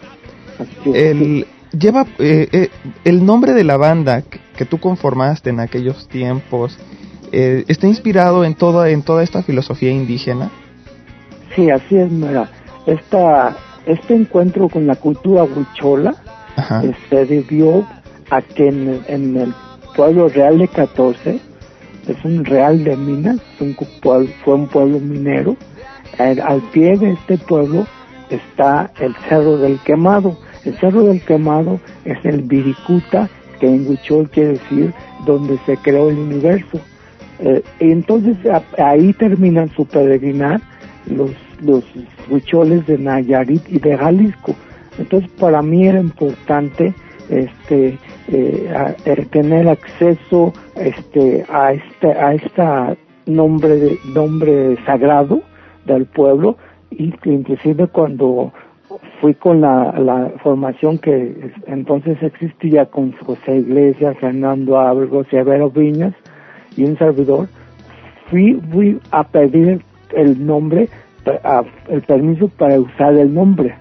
[0.86, 1.46] El,
[1.78, 2.70] lleva eh, eh,
[3.04, 6.78] el nombre de la banda que, que tú conformaste en aquellos tiempos.
[7.34, 10.52] eh, está inspirado en toda en toda esta filosofía indígena.
[11.54, 12.50] Sí, así es, mira,
[12.86, 16.16] esta, este encuentro con la cultura huichola
[16.82, 17.86] eh, se debió
[18.30, 19.54] a que en, el- en el
[19.96, 21.40] pueblo real de 14,
[22.08, 23.76] es un real de minas, un
[24.44, 25.56] fue un pueblo minero,
[26.18, 27.86] al, pie de este pueblo
[28.30, 30.38] está el Cerro del Quemado.
[30.66, 34.94] El Cerro del Quemado es el Viricuta, que en huichol quiere decir
[35.26, 36.80] donde se creó el universo.
[37.40, 38.36] Eh, entonces
[38.78, 40.60] ahí terminan su peregrinar
[41.06, 41.84] los, los
[42.30, 44.56] huicholes de Nayarit y de Jalisco.
[44.98, 46.94] Entonces para mí era importante
[47.30, 48.00] este
[48.30, 48.96] eh, a-
[49.32, 55.42] tener acceso este a este a esta nombre de nombre sagrado
[55.86, 56.58] del pueblo
[56.92, 58.52] y inclusive cuando
[59.20, 59.94] fui con la,
[60.44, 66.14] formación que es- entonces existía con José Iglesias, Fernando Ábrego, Severo Viñas
[66.76, 67.48] y un servidor,
[68.30, 69.82] fui, fui a pedir
[70.16, 70.88] el nombre,
[71.90, 73.74] el permiso para usar el nombre.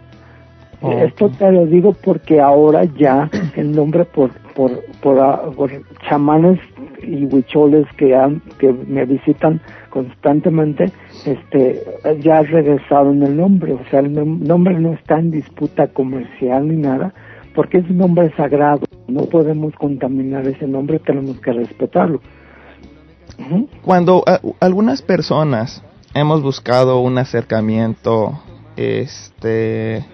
[1.07, 4.71] Esto te lo digo porque ahora ya el nombre por por
[5.03, 5.71] por, ah, por
[6.09, 6.59] chamanes
[7.03, 9.61] y huicholes que han, que me visitan
[9.91, 10.93] constantemente,
[11.25, 11.83] este
[12.21, 16.77] ya regresaron el nombre, o sea el nom- nombre no está en disputa comercial ni
[16.77, 17.13] nada,
[17.55, 22.21] porque es un nombre sagrado, no podemos contaminar ese nombre, tenemos que respetarlo.
[23.83, 25.83] Cuando a- algunas personas
[26.15, 28.41] hemos buscado un acercamiento
[28.77, 30.05] este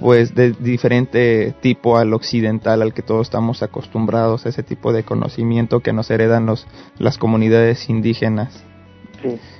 [0.00, 5.80] pues de diferente tipo al occidental al que todos estamos acostumbrados, ese tipo de conocimiento
[5.80, 6.66] que nos heredan los,
[6.98, 8.64] las comunidades indígenas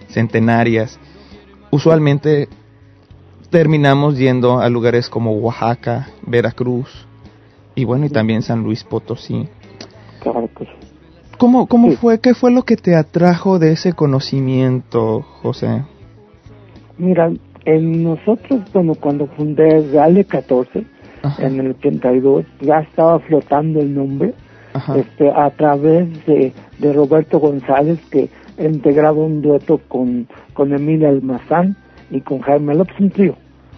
[0.09, 0.99] centenarias.
[1.71, 2.49] Usualmente
[3.51, 7.07] terminamos yendo a lugares como Oaxaca, Veracruz
[7.75, 9.49] y bueno, y también San Luis Potosí.
[11.39, 15.85] ¿Cómo, cómo fue, qué fue lo que te atrajo de ese conocimiento, José?
[16.97, 17.31] Mira,
[17.69, 20.87] en nosotros, bueno, cuando fundé Gale 14,
[21.39, 24.33] en el 82, ya estaba flotando el nombre,
[24.97, 31.77] este, a través de, de Roberto González, que integraba un dueto con, con Emilia Almazán
[32.11, 33.35] y con Jaime López, un trío,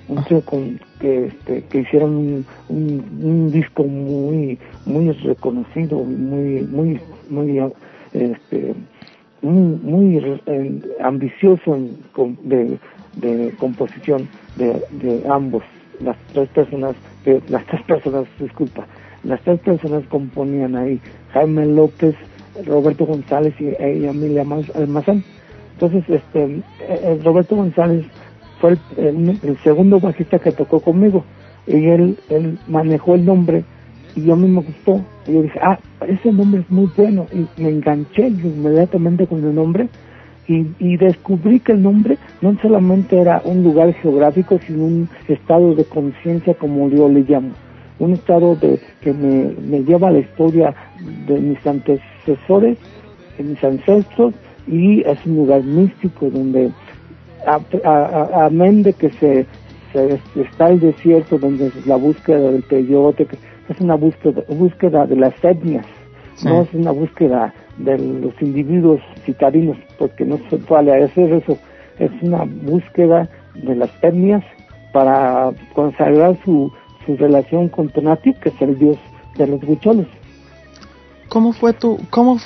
[0.06, 7.00] un trío con, que, este, que hicieron un, un, disco muy, muy reconocido, muy, muy,
[7.28, 7.58] muy,
[8.12, 8.72] este,
[9.42, 11.76] muy, muy eh, ambicioso
[12.44, 12.78] de,
[13.16, 15.62] de composición de, de ambos,
[16.00, 16.94] las tres personas,
[17.48, 18.86] las tres personas, disculpa,
[19.24, 21.00] las tres personas componían ahí,
[21.32, 22.14] Jaime López,
[22.66, 24.44] Roberto González y, Emilia
[24.74, 25.22] Almazán.
[25.74, 28.04] Entonces, este, eh, eh, Roberto González
[28.60, 31.24] fue el, segundo bajista que tocó conmigo
[31.66, 33.64] y él, él manejó el nombre
[34.14, 35.04] y yo a mí me gustó.
[35.26, 39.54] Y yo dije, ah, ese nombre es muy bueno y me enganché inmediatamente con el
[39.54, 39.88] nombre
[40.50, 45.76] y, y descubrí que el nombre no solamente era un lugar geográfico, sino un estado
[45.76, 47.52] de conciencia como yo le llamo.
[48.00, 50.74] Un estado de, que me, me lleva a la historia
[51.28, 52.78] de mis antecesores,
[53.38, 54.34] de mis ancestros,
[54.66, 56.72] y es un lugar místico donde,
[58.34, 59.46] amén de que se,
[60.34, 63.36] está el desierto, donde es la búsqueda del peyote, que
[63.68, 65.86] es una búsqueda, búsqueda de las etnias,
[66.44, 71.58] no es una búsqueda de los individuos citadinos, porque no se puede hacer eso,
[71.98, 74.42] es una búsqueda de las etnias
[74.92, 76.72] para consagrar su,
[77.06, 78.98] su relación con Tonati, que es el dios
[79.36, 80.06] de los huicholes.
[81.28, 82.38] ¿Cómo fue tu, cómo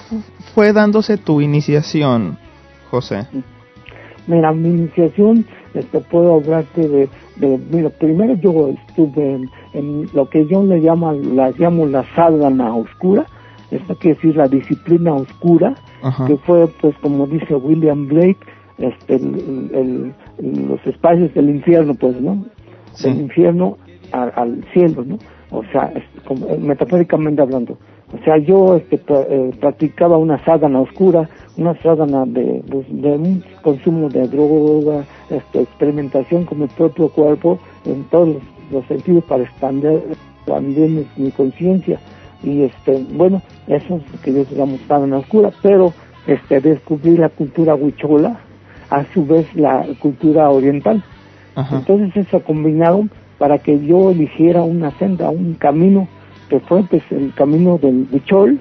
[0.55, 2.37] fue dándose tu iniciación,
[2.91, 3.27] José?
[4.27, 10.47] Mira, mi iniciación, este, puedo hablarte de, de mira, primero yo estuve en, lo que
[10.47, 13.27] yo le llamo, la llamo la sadhana oscura,
[13.77, 15.75] esta quiere decir la disciplina oscura,
[16.27, 18.39] que fue, pues, como dice William Blake,
[18.79, 22.45] este, el, los espacios del infierno, pues, ¿no?
[23.03, 23.79] Del infierno
[24.13, 25.19] al cielo, ¿no?
[25.51, 25.93] O sea,
[26.27, 27.79] como, eh, metafóricamente hablando.
[28.13, 34.09] O sea, yo este, eh, practicaba una sadhana oscura, una sadhana de, de, un consumo
[34.09, 38.37] de droga, este, experimentación con mi propio cuerpo en todos
[38.71, 40.01] los, sentidos para expandir
[40.47, 41.99] también mi, conciencia.
[42.45, 45.93] Y este, bueno, eso es lo que yo digamos sadhana oscura, pero
[46.27, 48.39] este, descubrí la cultura huichola,
[48.91, 51.03] a su vez la cultura oriental.
[51.71, 53.07] Entonces eso combinado
[53.39, 56.09] para que yo eligiera una senda, un camino
[56.49, 58.59] que fue pues, el camino del Bichol.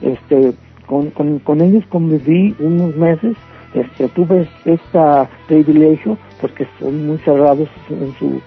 [0.00, 0.52] Este,
[0.86, 3.36] con, con, ellos conviví unos meses,
[3.74, 4.98] este, tuve este
[5.46, 8.40] privilegio porque son muy cerrados en su,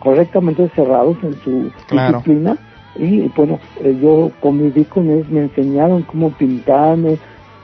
[0.00, 2.58] correctamente cerrados en su disciplina
[2.96, 7.18] y bueno, eh, yo conviví con ellos, me enseñaron cómo pintarme,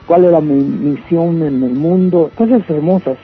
[0.06, 3.16] cuál era mi misión en el mundo, cosas hermosas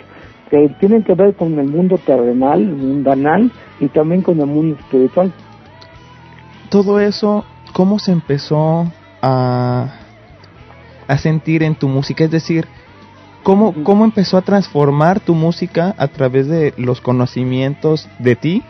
[0.50, 3.50] que tienen que ver con el mundo terrenal, mundanal
[3.80, 5.32] y también con el mundo espiritual.
[6.70, 8.86] Todo eso, ¿cómo se empezó
[9.20, 9.94] a,
[11.08, 12.24] a sentir en tu música?
[12.24, 12.66] Es decir,
[13.42, 18.62] ¿cómo, ¿cómo empezó a transformar tu música a través de los conocimientos de ti?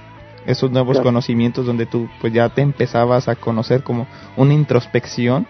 [0.47, 5.47] Esos nuevos conocimientos donde tú pues ya te empezabas a conocer como una introspección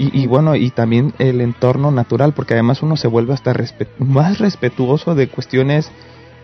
[0.00, 3.52] y, bueno, y también el entorno natural, porque además uno se vuelve hasta
[3.98, 5.90] más respetuoso de cuestiones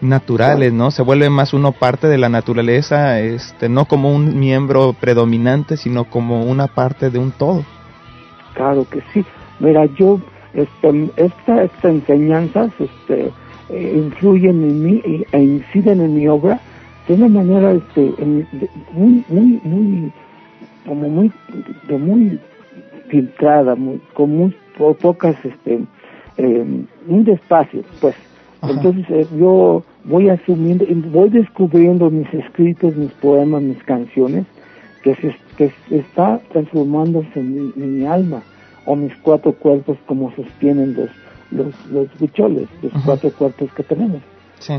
[0.00, 0.90] naturales, ¿no?
[0.90, 6.04] Se vuelve más uno parte de la naturaleza, este, no como un miembro predominante, sino
[6.04, 7.64] como una parte de un todo.
[8.54, 9.24] Claro que sí.
[9.60, 10.20] Mira, yo,
[10.52, 13.30] este, esta, esta enseñanzas, este,
[13.68, 16.60] eh, influyen en mí e inciden en mi obra
[17.08, 18.14] de una manera, este,
[18.92, 20.12] muy, muy, muy,
[20.86, 21.32] como muy,
[21.88, 22.38] de muy
[23.08, 25.80] filtrada, muy, con muy pocas, este,
[26.38, 28.14] eh, un despacio, pues.
[28.62, 34.46] Entonces eh, yo voy asumiendo, voy descubriendo mis escritos, mis poemas, mis canciones,
[35.02, 38.42] que se, que está transformándose en mi, alma,
[38.86, 41.10] o mis cuatro cuerpos como sostienen los,
[41.50, 44.22] los, los bicholes, los cuatro cuerpos que tenemos.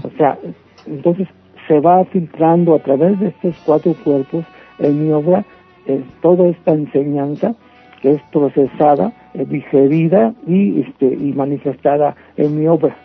[0.03, 0.39] O sea,
[0.88, 1.28] entonces
[1.68, 4.45] se va filtrando a través de estos cuatro cuerpos
[4.80, 5.45] en mi obra
[5.86, 7.55] eh, toda esta enseñanza
[8.01, 12.95] es procesada, digerida y, este, y manifestada en mi obra.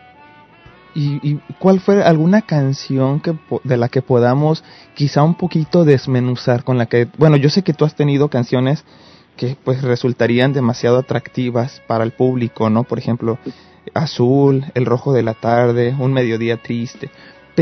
[0.95, 3.35] ¿Y, y cuál fue alguna canción que
[3.65, 7.73] de la que podamos quizá un poquito desmenuzar con la que, bueno, yo sé que
[7.73, 8.85] tú has tenido canciones
[9.37, 12.85] que pues resultarían demasiado atractivas para el público, ¿no?
[12.85, 13.39] Por ejemplo,
[13.95, 17.11] Azul, El Rojo de la Tarde, Un Mediodía Triste.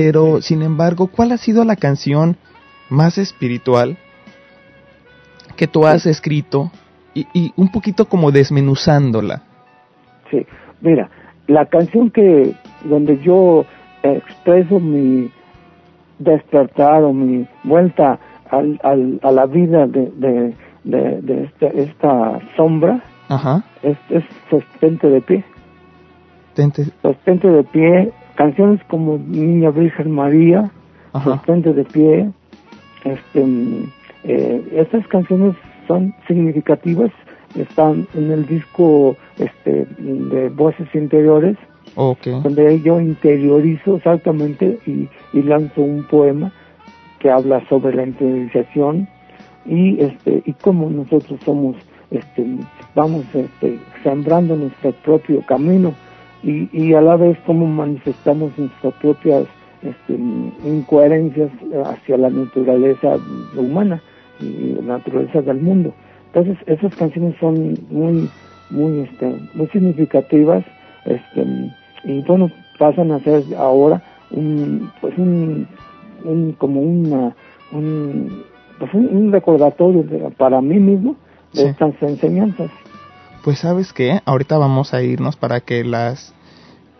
[0.00, 2.36] Pero, sin embargo, ¿cuál ha sido la canción
[2.88, 3.96] más espiritual
[5.56, 6.70] que tú has escrito
[7.14, 9.42] y, y un poquito como desmenuzándola?
[10.30, 10.46] Sí,
[10.80, 11.10] mira,
[11.48, 13.64] la canción que donde yo
[14.04, 15.32] expreso mi
[16.20, 18.20] despertar o mi vuelta
[18.52, 21.50] al, al- a la vida de, de, de, de
[21.82, 23.64] esta sombra Ajá.
[23.82, 25.44] es, es Sostente de pie.
[26.54, 30.70] Tente- Sostente de pie, canciones como Niña Virgen María.
[31.24, 32.30] Sostente de pie,
[33.02, 33.90] este, mm,
[34.22, 35.56] eh, estas canciones
[35.88, 37.10] son significativas,
[37.56, 41.56] están en el disco este, de Voces Interiores,
[41.96, 46.52] donde yo interiorizo exactamente y, y lanzo un poema
[47.18, 49.08] que habla sobre la interiorización
[49.66, 51.74] y este y cómo nosotros somos
[52.12, 52.46] este
[52.94, 55.94] vamos este sembrando nuestro propio camino
[56.42, 59.44] y, y a la vez cómo manifestamos nuestras propias
[59.82, 60.18] este,
[60.64, 61.50] incoherencias
[61.86, 63.16] hacia la naturaleza
[63.56, 64.00] humana
[64.40, 65.92] y la naturaleza del mundo
[66.26, 68.28] entonces esas canciones son muy
[68.70, 70.64] muy este muy significativas
[71.04, 71.44] este
[72.04, 75.66] y bueno pasan a ser ahora un pues un,
[76.24, 77.34] un como una
[77.72, 78.42] un
[78.78, 81.16] pues un, un recordatorio de- para mí mismo
[81.52, 81.66] de Sí.
[81.68, 82.70] estas enseñanzas
[83.42, 86.34] Pues sabes qué, ahorita vamos a irnos para que las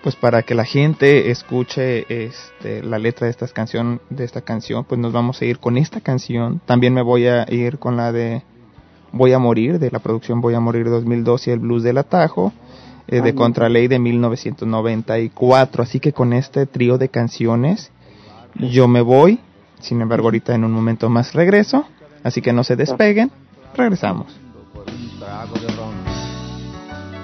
[0.03, 4.84] pues para que la gente escuche este la letra de estas canción de esta canción,
[4.84, 6.61] pues nos vamos a ir con esta canción.
[6.64, 8.43] También me voy a ir con la de
[9.11, 12.53] Voy a morir de la producción Voy a morir 2002 y el blues del atajo
[13.07, 15.82] eh, de Contraley de 1994.
[15.82, 17.91] Así que con este trío de canciones
[18.55, 19.41] yo me voy.
[19.80, 21.86] Sin embargo, ahorita en un momento más regreso,
[22.22, 23.30] así que no se despeguen.
[23.74, 24.36] Regresamos.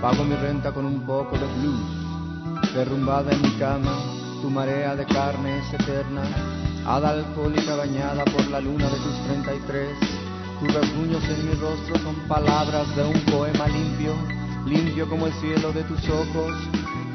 [0.05, 2.75] Pago mi renta con un poco de blues.
[2.75, 3.91] Derrumbada en mi cama,
[4.43, 6.21] tu marea de carne es eterna.
[6.87, 9.89] Hada alcohólica bañada por la luna de tus 33.
[10.61, 14.13] Tus rasguños en mi rostro son palabras de un poema limpio,
[14.67, 16.53] limpio como el cielo de tus ojos.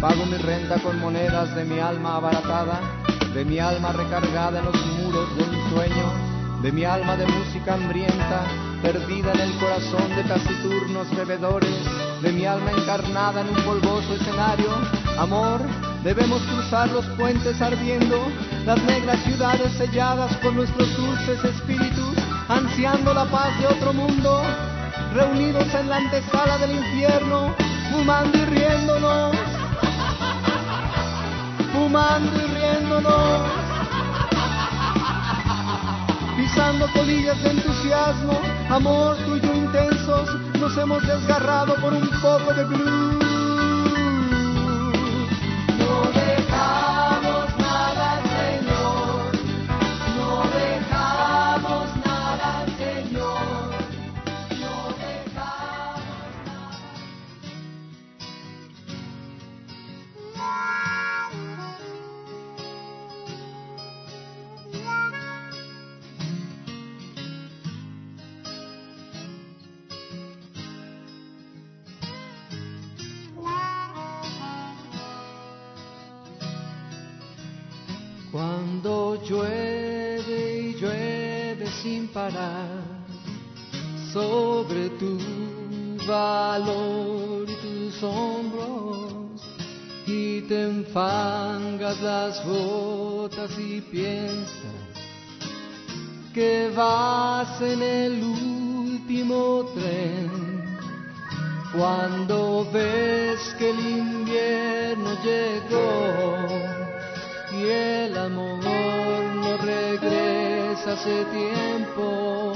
[0.02, 2.82] Pago mi renta con monedas de mi alma abaratada,
[3.36, 6.06] de mi alma recargada en los muros de un sueño,
[6.64, 8.48] de mi alma de música hambrienta,
[8.82, 11.76] perdida en el corazón de taciturnos bebedores,
[12.22, 14.70] de mi alma encarnada en un polvoso escenario.
[15.18, 15.62] Amor,
[16.04, 18.18] debemos cruzar los puentes ardiendo,
[18.66, 22.16] las negras ciudades selladas por nuestros dulces espíritus,
[22.48, 24.42] ansiando la paz de otro mundo,
[25.14, 27.56] reunidos en la antesala del infierno,
[27.92, 29.36] fumando y riéndonos,
[31.74, 33.79] fumando y riéndonos
[36.40, 40.30] pisando colillas de entusiasmo, amor tuyo intensos,
[40.60, 43.30] nos hemos desgarrado por un poco de blues.
[78.32, 82.84] Cuando llueve y llueve sin parar
[84.14, 85.18] sobre tu
[86.08, 89.42] valor y tus hombros
[90.06, 94.80] y te enfangas las botas y piensas
[96.32, 100.30] que vas en el último tren.
[101.76, 106.89] Cuando ves que el invierno llegó
[107.60, 108.64] y el amor
[109.36, 112.54] no regresa hace tiempo.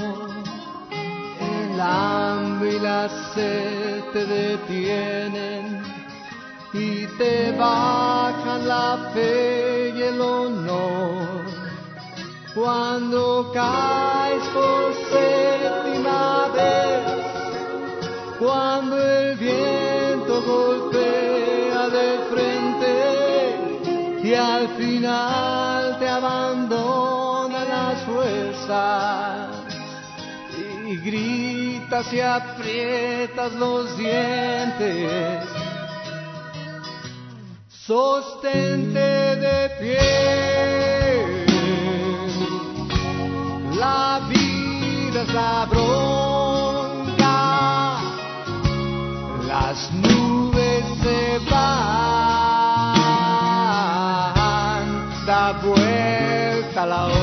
[1.40, 5.82] El hambre y la sed te detienen
[6.72, 11.44] y te bajan la fe y el honor.
[12.54, 14.83] Cuando caes por
[24.24, 29.50] y al final te abandona las fuerzas
[30.88, 35.44] y gritas y aprietas los dientes.
[37.86, 41.44] sostente de pie.
[43.76, 47.36] La vida es la bronca,
[49.46, 52.23] las nubes se van,
[56.86, 57.13] la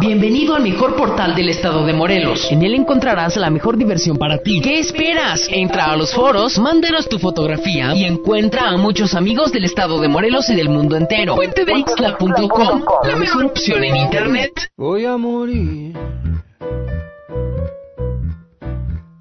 [0.00, 2.50] Bienvenido al mejor portal del estado de Morelos.
[2.50, 4.60] En él encontrarás la mejor diversión para ti.
[4.60, 5.48] ¿Qué esperas?
[5.52, 10.08] Entra a los foros, mándanos tu fotografía y encuentra a muchos amigos del estado de
[10.08, 11.36] Morelos y del mundo entero.
[11.36, 12.82] puentedeixtla.com.
[13.04, 14.50] La mejor opción en internet.
[14.76, 15.96] Voy a morir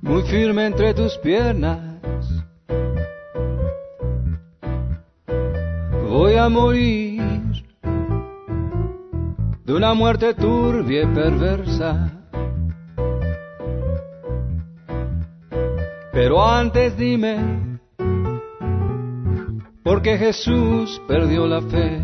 [0.02, 1.78] muy firme entre tus piernas.
[6.10, 7.07] Voy a morir
[9.68, 12.10] de una muerte turbia y perversa.
[16.14, 17.80] Pero antes dime,
[19.84, 22.02] ¿por qué Jesús perdió la fe?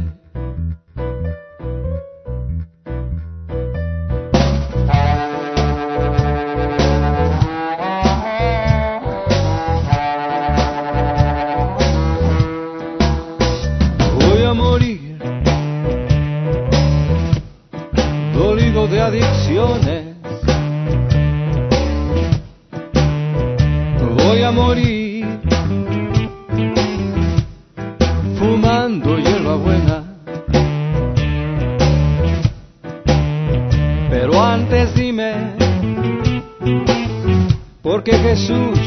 [38.34, 38.83] ¿Por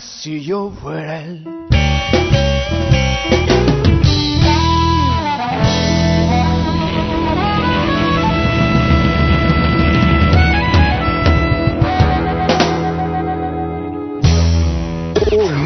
[0.00, 1.46] si yo fuera él?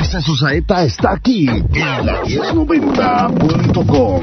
[0.00, 4.22] Esa Susaeta está aquí en la 1090.com.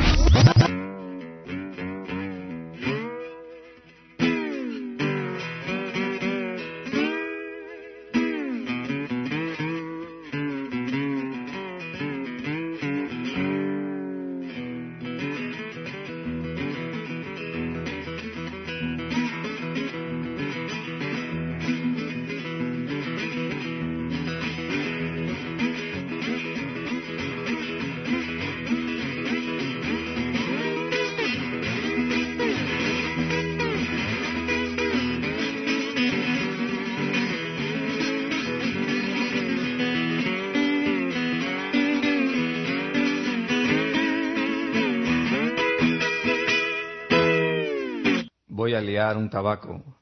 [49.17, 49.92] un tabaco.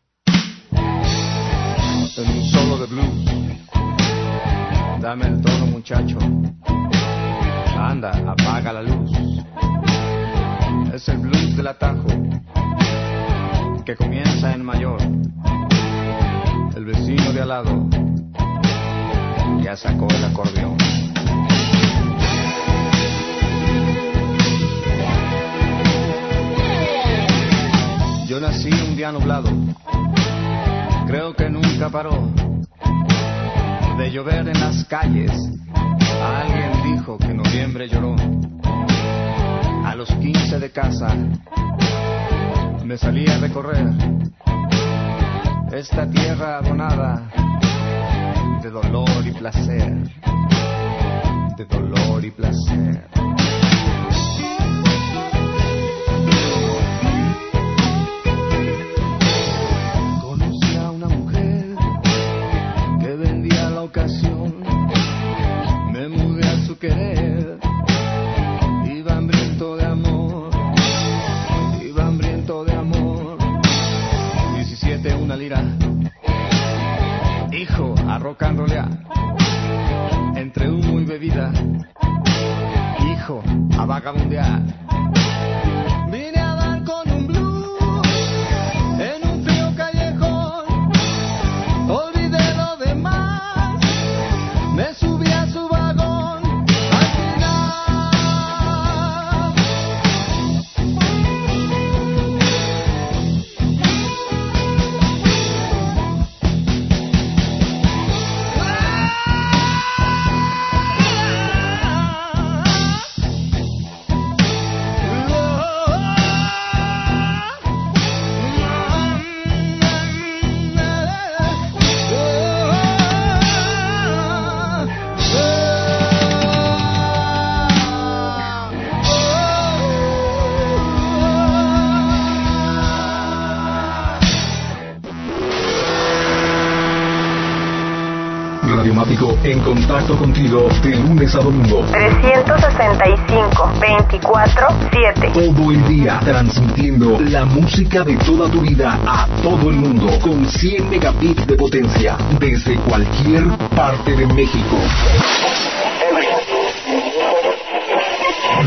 [141.32, 141.86] Lunes a domingo.
[141.92, 145.32] 365 24 7.
[145.34, 150.46] Todo el día transmitiendo la música de toda tu vida a todo el mundo con
[150.46, 154.78] 100 megabits de potencia desde cualquier parte de México.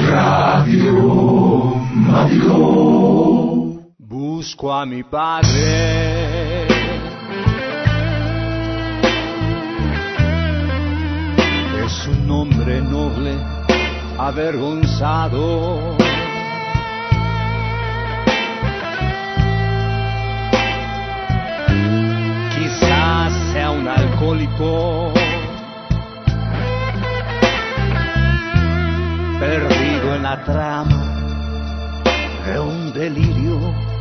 [0.09, 3.35] Radio Mático.
[3.99, 6.04] Busco a mi padre.
[14.27, 15.97] Avergonzado.
[22.57, 25.13] Quizás sea un alcohólico.
[29.39, 31.05] Perdido en la trama
[32.47, 33.94] de un delirio.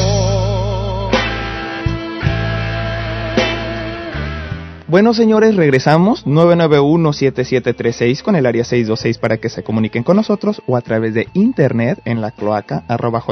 [5.02, 10.78] Bueno, señores, regresamos 991-7736 con el área 626 para que se comuniquen con nosotros o
[10.78, 13.26] a través de internet en la cloaca arroba.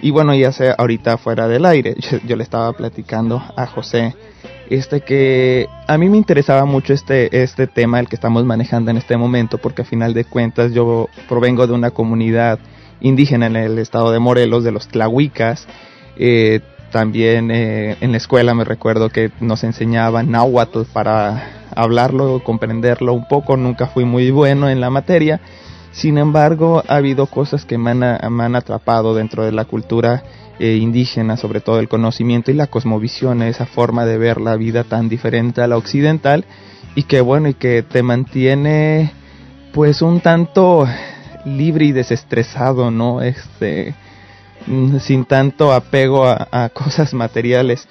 [0.00, 4.14] Y bueno, ya sea ahorita fuera del aire, yo, yo le estaba platicando a José
[4.70, 8.96] este que a mí me interesaba mucho este este tema el que estamos manejando en
[8.96, 12.58] este momento porque a final de cuentas yo provengo de una comunidad
[13.02, 15.68] indígena en el estado de Morelos de los tlahuicas
[16.16, 16.60] eh,
[16.94, 23.26] también eh, en la escuela me recuerdo que nos enseñaban náhuatl para hablarlo, comprenderlo un
[23.26, 25.40] poco, nunca fui muy bueno en la materia,
[25.90, 30.22] sin embargo ha habido cosas que me han, han atrapado dentro de la cultura
[30.60, 34.84] eh, indígena, sobre todo el conocimiento y la cosmovisión, esa forma de ver la vida
[34.84, 36.44] tan diferente a la occidental.
[36.94, 39.10] Y que bueno, y que te mantiene
[39.72, 40.86] pues un tanto
[41.44, 43.20] libre y desestresado, ¿no?
[43.20, 43.96] Este
[45.00, 47.88] sin tanto apego a, cosas materiales.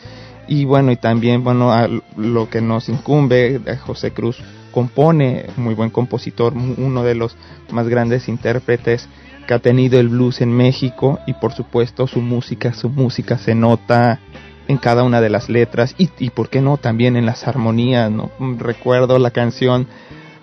[0.47, 5.89] Y bueno y también bueno a lo que nos incumbe José Cruz compone muy buen
[5.89, 7.37] compositor uno de los
[7.71, 9.07] más grandes intérpretes
[9.47, 11.19] que ha tenido el blues en México.
[11.27, 14.19] Y por supuesto su música su música se nota
[14.67, 15.95] en cada una de las letras.
[15.97, 19.87] Y, y por qué no también en las armonías no recuerdo la canción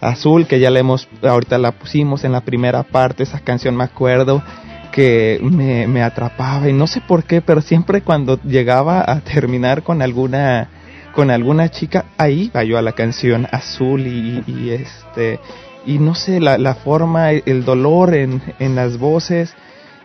[0.00, 3.84] Azul que ya le hemos ahorita la pusimos en la primera parte esa canción me
[3.84, 4.42] acuerdo
[4.91, 9.82] que me, me, atrapaba y no sé por qué, pero siempre cuando llegaba a terminar
[9.82, 10.68] con alguna
[11.12, 15.41] con alguna chica, ahí iba a la canción azul y, y este
[15.86, 19.55] y no sé la, la forma, el dolor en, en las voces,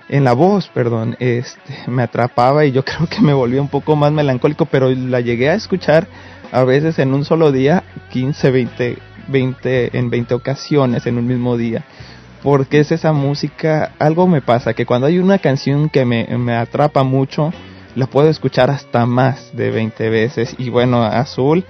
[0.09, 3.95] en la voz, perdón, este me atrapaba y yo creo que me volvió un poco
[3.95, 6.07] más melancólico, pero la llegué a escuchar
[6.51, 11.57] a veces en un solo día, 15, 20, 20 en 20 ocasiones en un mismo
[11.57, 11.83] día
[12.45, 16.55] porque es esa música, algo me pasa, que cuando hay una canción que me, me,
[16.55, 17.51] atrapa mucho,
[17.95, 20.55] la puedo escuchar hasta más de 20 veces.
[20.59, 21.65] Y bueno, Azul,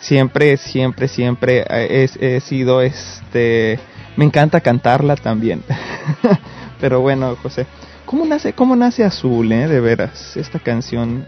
[0.00, 3.80] siempre, siempre, siempre he, he sido, este,
[4.18, 5.62] me encanta cantarla también.
[6.80, 7.64] Pero bueno, José,
[8.04, 9.66] ¿cómo nace, cómo nace Azul, eh?
[9.66, 11.26] De veras, esta canción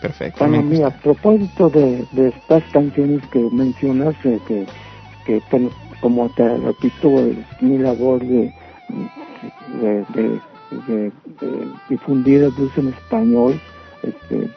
[0.00, 0.44] perfecta.
[0.44, 4.66] Bueno, mira, a propósito de, de, estas canciones que mencionas, eh, que,
[5.24, 5.70] que bueno,
[6.04, 8.52] como te repito, es mi labor de,
[9.80, 10.40] de, de,
[10.86, 11.12] de
[11.88, 13.58] difundir el blues en español.
[14.02, 14.50] Este,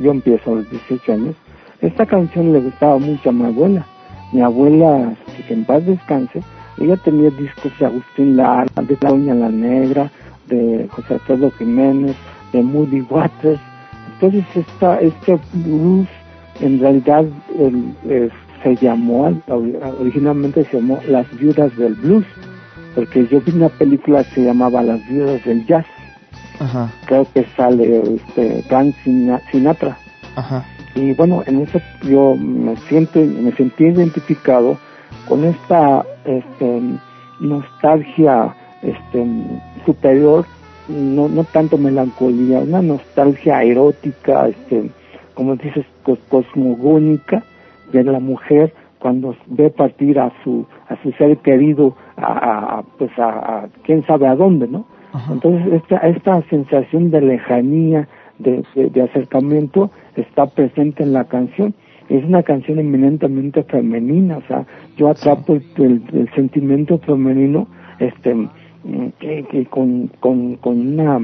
[0.00, 1.34] yo empiezo a los 18 años.
[1.80, 3.84] Esta canción le gustaba mucho a mi abuela.
[4.32, 5.12] Mi abuela,
[5.48, 6.40] que en paz descanse,
[6.78, 10.08] ella tenía discos de Agustín Lara, de Doña la Negra,
[10.46, 12.14] de José Alfredo Jiménez,
[12.52, 13.60] de Moody Waters.
[14.12, 16.06] Entonces, esta, este blues,
[16.60, 17.24] en realidad,
[17.58, 18.30] el
[18.62, 19.42] se llamó,
[20.00, 22.26] originalmente se llamó Las Viudas del Blues,
[22.94, 25.86] porque yo vi una película que se llamaba Las Viudas del Jazz.
[26.60, 26.92] Ajá.
[27.06, 28.94] Creo que sale este Frank
[29.50, 29.96] Sinatra.
[30.36, 30.64] Ajá.
[30.94, 34.78] Y bueno, en eso yo me siento, me sentí identificado
[35.26, 36.80] con esta este,
[37.40, 39.26] nostalgia este,
[39.86, 40.44] superior,
[40.88, 44.90] no, no tanto melancolía, una nostalgia erótica, este,
[45.34, 45.86] como dices,
[46.28, 47.42] cosmogónica,
[47.92, 53.10] de la mujer cuando ve partir a su a su ser querido a, a- pues
[53.18, 53.28] a,
[53.64, 54.84] a quién sabe a dónde no
[55.30, 61.74] entonces esta esta sensación de lejanía de, de, de acercamiento está presente en la canción.
[62.08, 64.64] Es una canción eminentemente femenina o sea
[64.96, 67.66] yo atrapo el, el- el sentimiento femenino
[67.98, 68.48] este mm,
[69.18, 71.20] que, que con, con con una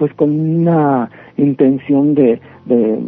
[0.00, 2.98] pues con una intención de, de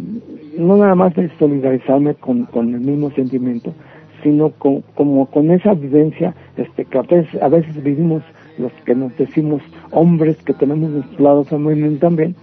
[0.59, 3.73] no nada más de solidarizarme con, con el mismo sentimiento,
[4.21, 8.21] sino con, como con esa vivencia este, que a veces, vivimos
[8.59, 12.35] los que nos decimos hombres que tenemos nuestro lado femenino también.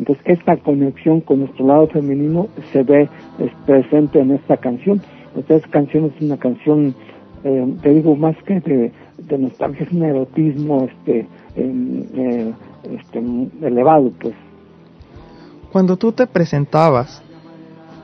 [0.00, 5.00] Entonces esta conexión con nuestro lado femenino se ve es, presente en esta canción.
[5.36, 6.92] Esta canción es una canción,
[7.44, 12.52] eh, te digo, más que de, nostalgia, es un erotismo este, eh,
[12.84, 13.18] este,
[13.66, 14.34] elevado, pues.
[15.70, 17.22] Cuando tú te presentabas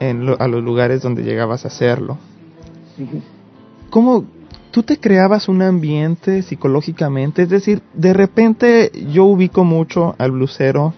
[0.00, 2.16] en lo- a los lugares donde llegabas a hacerlo,
[3.90, 4.24] ¿cómo
[4.70, 7.42] tú te creabas un ambiente psicológicamente?
[7.42, 10.94] Es decir, de repente yo ubico mucho al blusero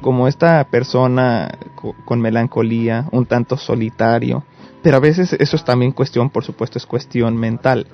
[0.00, 4.42] como esta persona co- con melancolía, un tanto solitario,
[4.82, 7.86] pero a veces eso es también cuestión, por supuesto, es cuestión mental.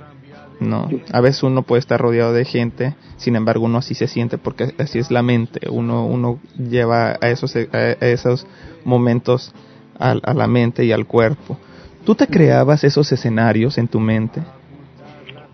[0.61, 0.89] ¿No?
[1.13, 4.73] A veces uno puede estar rodeado de gente, sin embargo uno así se siente porque
[4.79, 8.47] así es la mente, uno, uno lleva a esos, a esos
[8.85, 9.53] momentos
[9.99, 11.57] a, a la mente y al cuerpo.
[12.05, 14.43] ¿Tú te creabas esos escenarios en tu mente?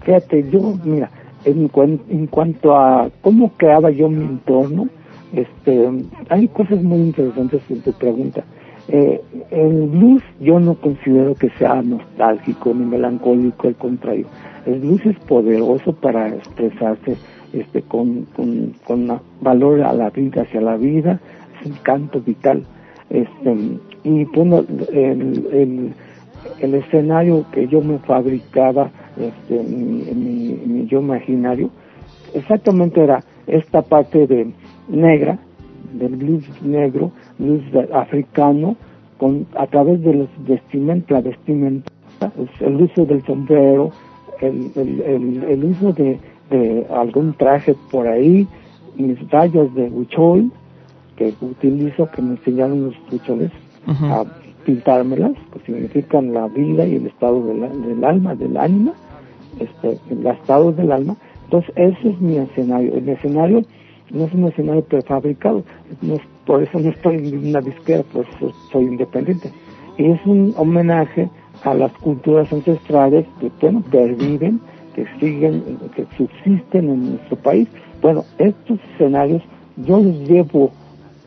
[0.05, 1.11] Fíjate, yo, mira,
[1.45, 4.89] en, cuan- en cuanto a cómo creaba yo mi entorno,
[5.33, 5.89] este,
[6.29, 8.43] hay cosas muy interesantes en tu pregunta.
[8.89, 9.21] Eh,
[9.51, 14.27] el blues yo no considero que sea nostálgico ni melancólico, al contrario.
[14.67, 17.17] El blues es poderoso para expresarse
[17.53, 21.19] este, con, con, con valor a la vida, hacia la vida,
[21.61, 22.63] es un canto vital.
[23.11, 23.57] Este,
[24.05, 25.93] y bueno, el, el,
[26.61, 31.71] el escenario que yo me fabricaba, este, mi, mi- mi yo imaginario,
[32.35, 34.53] exactamente era esta parte de
[34.89, 35.39] negra,
[35.99, 38.77] del blues negro, blues africano,
[39.19, 43.91] con, a través de los vestimenta, es el uso del sombrero,
[44.49, 46.18] el, el, el, el uso de,
[46.51, 48.47] de algún traje por ahí,
[48.97, 50.51] mis rayas de huichol,
[51.16, 53.51] que utilizo, que me enseñaron los huicholes,
[54.12, 54.24] a
[54.64, 58.93] pintármelas, que significan la vida y el estado del, del alma, del ánima,
[59.59, 61.16] este, el estado del alma.
[61.45, 62.95] Entonces, ese es mi escenario.
[62.95, 63.62] El escenario
[64.11, 65.62] no es un escenario prefabricado,
[66.03, 69.51] no es- por eso no estoy en una disquera, por eso soy independiente.
[69.99, 71.28] Y es un homenaje
[71.65, 74.61] a las culturas ancestrales que, bueno, perviven,
[74.95, 75.63] que siguen,
[75.95, 77.69] que subsisten en nuestro país.
[78.03, 79.43] Bueno, estos escenarios
[79.77, 80.71] yo los llevo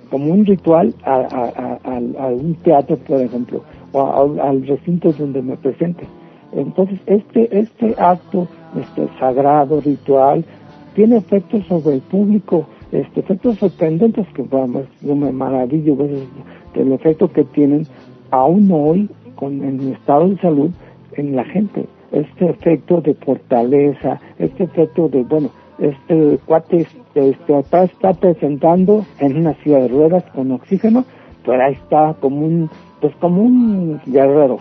[0.10, 1.92] como un ritual a, a,
[2.24, 3.64] a- un teatro, por ejemplo,
[3.94, 6.06] o al recinto donde me presente.
[6.52, 8.48] Entonces, este, este acto
[8.80, 10.46] este, sagrado, ritual,
[10.94, 16.28] tiene efectos sobre el público, este, efectos sorprendentes que vamos, yo me maravillo veces
[16.76, 17.88] del efecto que tienen
[18.30, 19.10] aún hoy
[19.44, 20.72] con en mi estado de salud
[21.18, 21.86] en la gente.
[22.12, 29.06] Este efecto de fortaleza, este efecto de, bueno, este cuate este, este, está, está presentando
[29.20, 31.04] en una silla de ruedas con oxígeno,
[31.46, 32.70] pero ahí está como un,
[33.02, 34.60] pues como un guerrero,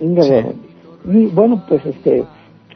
[0.00, 0.52] un guerrero.
[1.06, 2.24] Y bueno, pues este,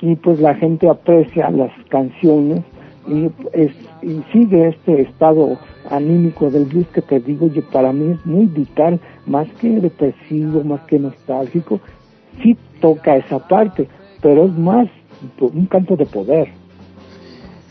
[0.00, 2.60] y pues la gente aprecia las canciones
[3.06, 3.72] y, es,
[4.02, 5.58] y sigue este estado
[5.90, 10.62] anímico del blues que te digo yo para mí es muy vital más que depresivo
[10.64, 11.80] más que nostálgico
[12.42, 13.88] sí toca esa parte
[14.20, 14.88] pero es más
[15.40, 16.48] un canto de poder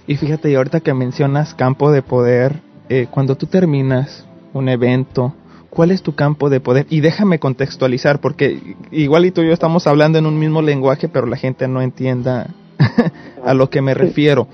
[0.08, 2.60] Y fíjate, y ahorita que mencionas campo de poder,
[2.90, 5.34] eh, cuando tú terminas un evento,
[5.70, 6.86] ¿cuál es tu campo de poder?
[6.90, 11.08] Y déjame contextualizar, porque igual y tú y yo estamos hablando en un mismo lenguaje,
[11.08, 12.48] pero la gente no entienda
[13.46, 14.48] a lo que me refiero.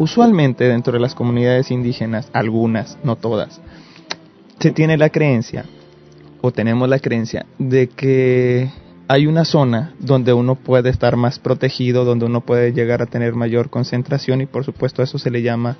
[0.00, 3.60] Usualmente dentro de las comunidades indígenas, algunas, no todas,
[4.58, 5.66] se tiene la creencia,
[6.40, 8.70] o tenemos la creencia, de que
[9.08, 13.34] hay una zona donde uno puede estar más protegido, donde uno puede llegar a tener
[13.34, 15.76] mayor concentración y por supuesto a eso se le llama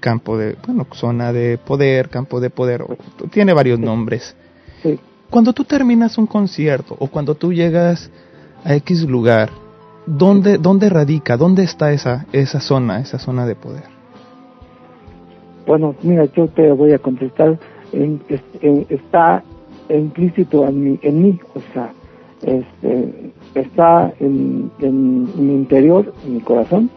[0.00, 2.96] campo de, bueno, zona de poder, campo de poder, o-
[3.30, 4.34] tiene varios nombres.
[5.30, 8.10] Cuando tú terminas un concierto o cuando tú llegas
[8.64, 9.50] a X lugar,
[10.18, 13.84] ¿dónde, dónde radica, dónde está esa, esa zona, esa zona de poder?
[15.66, 17.58] Bueno, mira, yo te voy a contestar.
[17.92, 18.20] En,
[18.60, 19.42] en- está
[19.88, 21.92] implícito en mí, en mí, o sea,
[22.42, 26.90] este, está en, en mi interior, en mi corazón,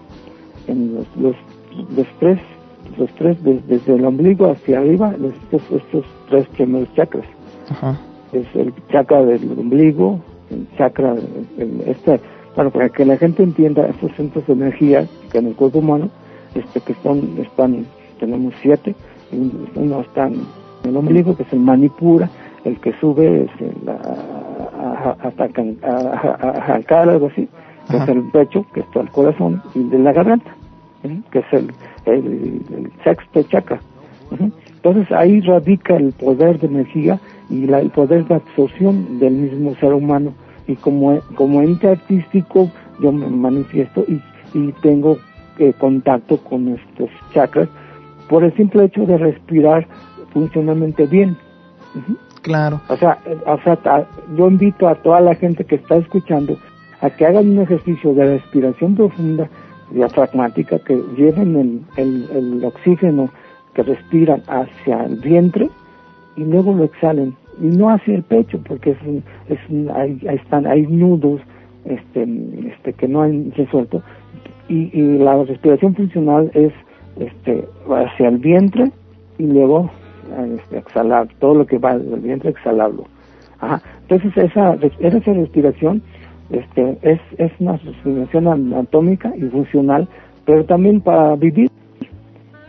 [0.68, 1.36] en los, los,
[1.96, 2.40] los tres,
[2.98, 7.26] los tres de- desde el ombligo hacia arriba, estos, estos tres primeros chakras.
[7.70, 7.98] Ajá.
[8.32, 10.20] Es el chakra del ombligo,
[10.52, 11.16] el chakra,
[11.58, 12.20] el- este,
[12.56, 16.10] bueno, para que la gente entienda estos centros de energía que en el cuerpo humano,
[16.56, 17.86] este, que son, están,
[18.20, 18.96] tenemos siete,
[19.76, 20.46] uno está en
[20.84, 22.30] el ombligo, que es el manipura,
[22.66, 23.94] el que sube es el, a-
[25.10, 27.48] a- hasta can- a- a- a- arrancar algo así,
[27.90, 30.56] que es el pecho, que está el corazón, y de la garganta,
[31.02, 31.24] ¿sí?
[31.32, 31.74] que es el,
[32.06, 33.82] el, el sexto chakra.
[34.84, 39.76] Entonces ahí radica el poder de energía y la- el poder de absorción del mismo
[39.76, 40.34] ser humano.
[40.68, 42.70] Y como, como ente artístico
[43.00, 44.22] yo me manifiesto y,
[44.54, 45.18] y tengo
[45.60, 47.70] eh, contacto con estos chakras
[48.30, 49.88] por el simple hecho de respirar
[50.32, 51.38] funcionalmente bien.
[52.42, 52.82] Claro.
[52.90, 56.58] O sea, o sea, yo invito a toda la gente que está escuchando
[57.02, 59.50] a que hagan un ejercicio de respiración profunda,
[59.92, 63.30] diafragmática, que lleven el, el, el oxígeno
[63.74, 65.70] que respiran hacia el vientre
[66.36, 68.98] y luego lo exhalen no hacia el pecho porque es
[69.50, 69.60] es
[69.94, 71.42] hay, están hay nudos
[71.86, 72.28] este
[72.68, 74.02] este que no han resuelto.
[74.70, 76.72] Y, y la respiración funcional es
[77.20, 78.92] este hacia el vientre
[79.38, 79.90] y luego
[80.56, 83.06] este, exhalar todo lo que va del vientre exhalarlo.
[83.60, 83.82] Ajá.
[84.02, 86.02] entonces esa esa respiración
[86.50, 90.08] este es es una respiración anatómica y funcional
[90.46, 91.70] pero también para vivir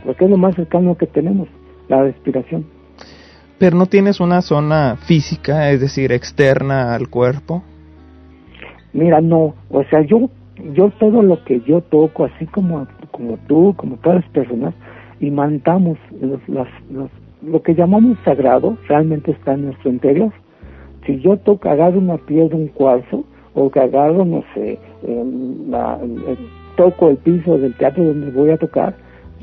[0.05, 1.49] porque es lo más cercano que tenemos
[1.89, 2.65] la respiración
[3.59, 7.63] Pero no tienes una zona física, es decir, externa al cuerpo.
[8.93, 10.31] Mira, no, o sea, yo
[10.73, 14.75] yo todo lo que yo toco, así como como tú, como todas las personas,
[15.21, 17.11] imantamos los, las, los-
[17.43, 20.33] lo que llamamos sagrado, realmente está en nuestro interior.
[21.07, 23.25] Si yo toco, agarro una piedra, un cuarzo,
[23.55, 26.39] o que no sé, em, la- el-
[26.77, 28.95] toco el piso del teatro donde voy a tocar,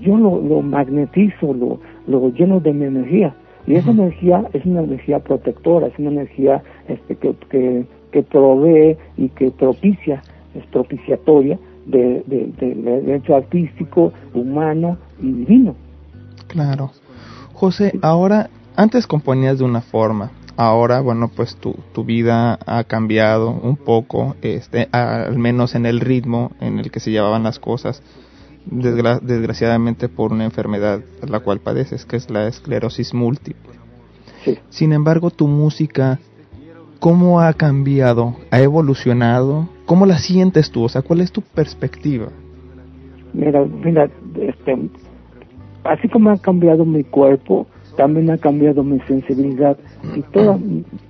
[0.02, 3.34] yo lo, lo magnetizo, lo, lo lleno de mi energía.
[3.68, 8.98] Y esa energía es una energía protectora, es una energía este, que, que, que provee
[9.18, 10.22] y que propicia,
[10.56, 15.76] es propiciatoria de, de, de- del hecho artístico, humano y divino.
[16.48, 16.92] Claro.
[17.54, 23.52] José, ahora, antes componías de una forma, ahora, bueno, pues tu, tu vida ha cambiado
[23.52, 28.02] un poco, este, al menos en el ritmo en el que se llevaban las cosas,
[28.70, 33.72] desgra- desgraciadamente por una enfermedad a la cual padeces, que es la esclerosis múltiple.
[34.70, 36.20] Sin embargo, tu música,
[37.00, 38.36] ¿cómo ha cambiado?
[38.50, 39.70] ¿Ha evolucionado?
[39.86, 40.84] ¿Cómo la sientes tú?
[40.84, 42.30] O sea, ¿cuál es tu perspectiva?
[43.34, 44.10] Mira, mira,
[44.40, 44.90] este,
[45.84, 49.78] así como ha cambiado mi cuerpo, también ha cambiado mi sensibilidad
[50.16, 50.60] y todos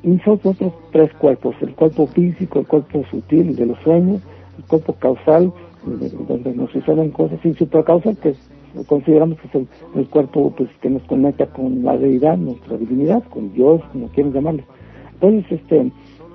[0.03, 4.21] nosotros otros tres cuerpos, el cuerpo físico, el cuerpo sutil de los sueños,
[4.57, 5.53] el cuerpo causal,
[5.85, 10.53] de- donde nos suceden cosas, y supracausal, que es- consideramos que es el, el cuerpo
[10.55, 14.63] pues, que nos conecta con la deidad, nuestra divinidad, con Dios, como quieran llamarlo.
[15.13, 15.91] Entonces, este,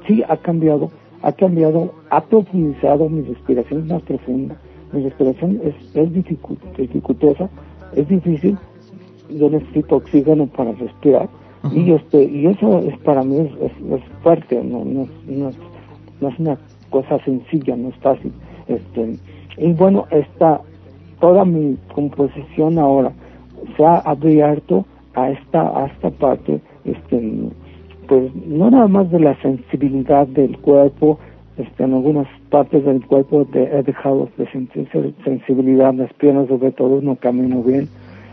[0.06, 0.90] sí ha cambiado,
[1.22, 4.56] ha cambiado, ha profundizado mi respiración es más profunda,
[4.92, 7.48] mi respiración es, es dificu- dificultosa,
[7.94, 8.56] es difícil,
[9.30, 11.28] yo necesito oxígeno para respirar
[11.74, 15.48] y este y eso es para mí es, es- es fuerte no no, es- no,
[15.48, 15.56] es,
[16.20, 16.58] no es una
[16.90, 18.30] cosa sencilla no es fácil
[18.68, 19.18] este
[19.58, 20.60] y bueno esta
[21.20, 23.12] toda mi composición ahora
[23.76, 24.84] se ha abierto
[25.14, 27.32] a esta a esta parte este
[28.08, 31.18] pues no nada más de la sensibilidad del cuerpo
[31.58, 36.70] este, en algunas partes del cuerpo he dejado de sentir sen- sensibilidad las piernas sobre
[36.72, 37.88] todo no camino bien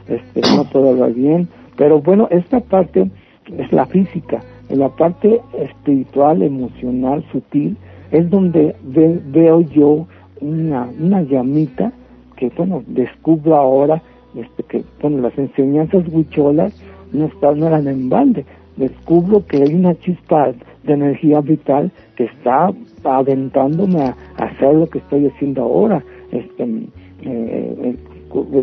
[0.08, 1.48] este, no puedo hablar bien,
[1.78, 3.10] pero bueno, esta parte
[3.58, 7.78] es la física, en la parte espiritual, emocional, sutil,
[8.12, 10.06] es donde ve- veo yo
[10.44, 11.92] una, una llamita
[12.36, 14.02] que, bueno, descubro ahora,
[14.36, 16.74] este, que, bueno, las enseñanzas huicholas
[17.12, 18.46] no, están, no eran en balde,
[18.78, 20.52] descubro que hay una chispa
[20.84, 22.72] de energía vital que está
[23.04, 26.88] aventándome a, hacer lo que estoy haciendo ahora, este, eh,
[27.26, 27.96] eh,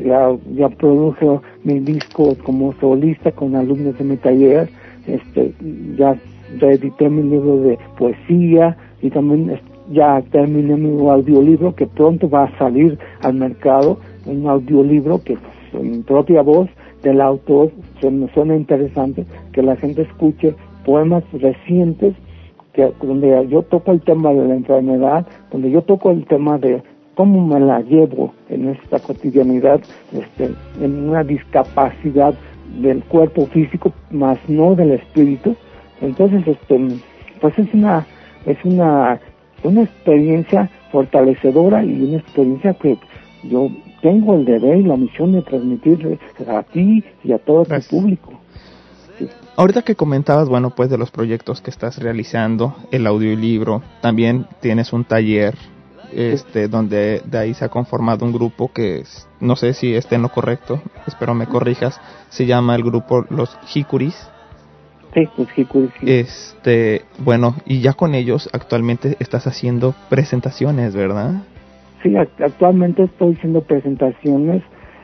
[0.05, 4.69] ya, ya produjo mi disco como solista con alumnos de mi taller,
[5.07, 5.55] este,
[5.97, 6.17] ya
[6.61, 12.45] edité mi libro de poesía y también es- ya terminé mi audiolibro que pronto va
[12.45, 16.69] a salir al mercado, un audiolibro que pues, en propia voz
[17.03, 20.55] del autor se me suena interesante que la gente escuche
[20.85, 22.15] poemas recientes
[22.73, 26.83] que donde yo toco el tema de la enfermedad, donde yo toco el tema de
[27.15, 29.81] cómo me la llevo en esta cotidianidad,
[30.13, 30.51] este,
[30.81, 32.35] en una discapacidad
[32.81, 35.57] del cuerpo físico, más no del espíritu.
[36.01, 36.81] Entonces, este,
[37.41, 38.07] pues es una,
[38.47, 39.21] es una,
[39.63, 42.99] una experiencia fortalecedora y una experiencia que
[43.45, 43.71] yo
[44.03, 46.19] tengo el deber y la misión de transmitirle
[46.49, 48.33] a ti y a todo tu público.
[49.19, 49.29] sí.
[49.57, 54.93] Ahorita que comentabas, bueno, pues de los proyectos que estás realizando, el audiolibro, también tienes
[54.93, 55.55] un taller
[56.13, 59.05] este donde de ahí se ha conformado un grupo que
[59.39, 62.01] no sé si esté en lo correcto, espero me corrijas,
[62.31, 64.29] se llama el grupo Los Hikuris.
[65.15, 65.91] Sí, los Hikuris.
[66.01, 66.11] sí.
[66.11, 71.43] Este, bueno, y ya con ellos actualmente estás haciendo presentaciones, ¿verdad?
[72.03, 74.63] Sí, act- actualmente estoy haciendo presentaciones.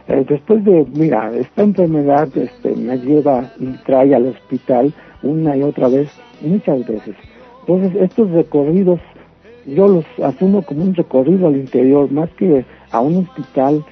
[0.08, 5.62] eh, después de, mira, esta enfermedad este, me lleva y trae al hospital una y
[5.64, 6.08] otra vez,
[6.40, 7.16] muchas veces.
[7.66, 9.00] Entonces, estos recorridos,
[9.66, 13.84] yo los asumo como un recorrido al interior, más que a un hospital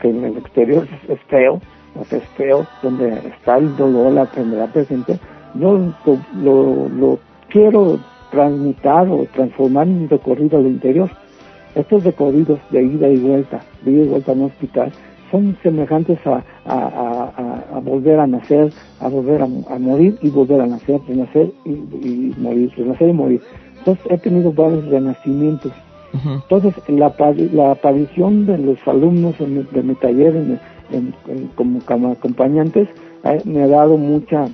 [0.00, 1.60] que en el exterior es, es feo,
[1.94, 5.18] o sea, es feo, donde está el dolor, la enfermedad presente.
[5.54, 7.18] Yo lo, lo, lo
[7.48, 7.98] quiero
[8.30, 11.10] transmutar o transformar en un recorrido al interior.
[11.74, 14.92] Estos recorridos de ida y vuelta, de ida y vuelta a un hospital,
[15.30, 16.74] son semejantes a, a,
[17.36, 21.50] a- a- volver a nacer, a volver a, a morir y volver a nacer, renacer
[21.64, 23.40] y, y morir, renacer y morir.
[23.78, 25.72] Entonces he tenido varios renacimientos.
[26.42, 27.14] Entonces la,
[27.52, 30.58] la aparición de los alumnos en mi- de mi taller en-
[30.92, 32.88] en- en- como, como acompañantes
[33.22, 34.48] eh, me ha dado mucha,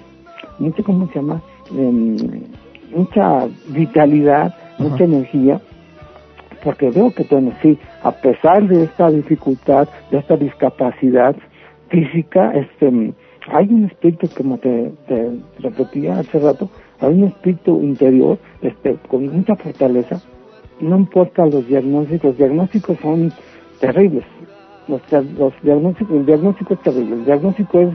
[0.58, 1.42] mucha, ¿cómo se llama?
[1.70, 2.16] Em,
[2.94, 5.60] mucha vitalidad, mucha energía
[6.66, 7.24] porque veo que,
[7.62, 11.36] sí, a pesar de esta dificultad, de esta discapacidad
[11.90, 13.14] física, este,
[13.46, 15.30] hay un espíritu, como te, te
[15.60, 16.68] repetía hace rato,
[16.98, 20.20] hay un espíritu interior, este, con mucha fortaleza,
[20.80, 23.32] no importa los diagnósticos, los diagnósticos son
[23.78, 24.24] terribles,
[24.88, 25.00] los,
[25.38, 27.88] los diagnósticos, el diagnóstico es terrible, el diagnóstico es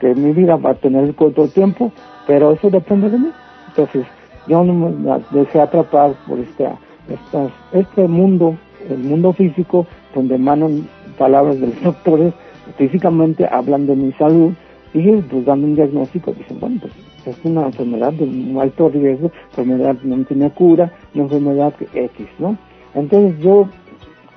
[0.00, 1.92] que mi vida va a tener corto tiempo,
[2.26, 3.30] pero eso depende de mí,
[3.68, 4.06] entonces
[4.48, 6.78] yo no me dejé atrapar por estas,
[7.72, 8.56] este mundo,
[8.88, 12.34] el mundo físico, donde emanan palabras de los doctores,
[12.76, 14.52] físicamente hablan de mi salud
[14.92, 16.92] y pues dando un diagnóstico, dicen, bueno, pues
[17.26, 22.56] es una enfermedad de alto riesgo, enfermedad no tiene cura, enfermedad X, ¿no?
[22.94, 23.68] Entonces yo,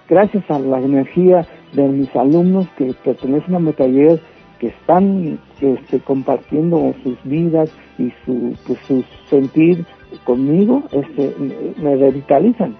[0.07, 4.21] gracias a la energía de mis alumnos que pertenecen a mi taller,
[4.59, 9.85] que están este, compartiendo sus vidas y su, pues, su sentir
[10.23, 11.35] conmigo, este,
[11.81, 12.75] me- revitalizan.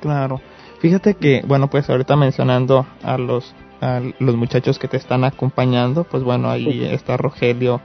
[0.00, 0.40] Claro.
[0.80, 6.04] Fíjate que, bueno, pues ahorita mencionando a los a los muchachos que te están acompañando,
[6.04, 7.80] pues bueno, ahí está Rogelio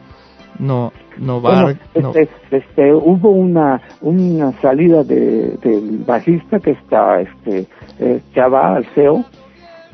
[0.59, 7.67] no Bueno, no- este, este, hubo una una salida de, del bajista que está este
[7.99, 9.23] eh, Chava Alceo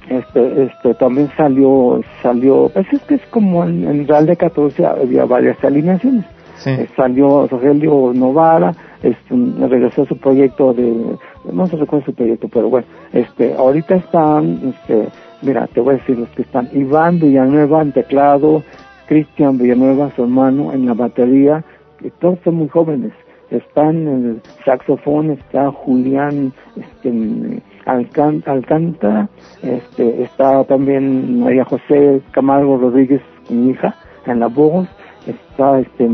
[0.09, 4.85] este este también salió salió pues es que es como en, en Real de 14
[4.85, 6.25] había varias alineaciones.
[6.65, 9.35] Eh, salió Rogelio Novara este
[9.67, 11.17] regresó a su proyecto de
[11.51, 15.07] no se recuerda su proyecto pero bueno este ahorita están este
[15.41, 16.69] mira te voy a decir los que están.
[16.73, 18.63] Iván Villanueva en teclado
[19.11, 21.65] Cristian Villanueva, su hermano, en la batería,
[21.99, 23.11] y todos son muy jóvenes.
[23.49, 29.29] Están en el saxofón, está Julián este, Alcántara,
[29.61, 33.95] este, está también María José Camargo Rodríguez, mi hija,
[34.25, 34.87] en la voz,
[35.25, 36.09] está este,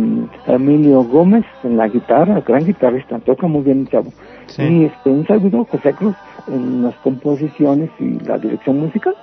[0.47, 4.11] Emilio Gómez en la guitarra, gran guitarrista, toca muy bien el chavo.
[4.57, 6.15] Y este, un servidor, José Cruz,
[6.47, 9.15] en las composiciones y la dirección musical.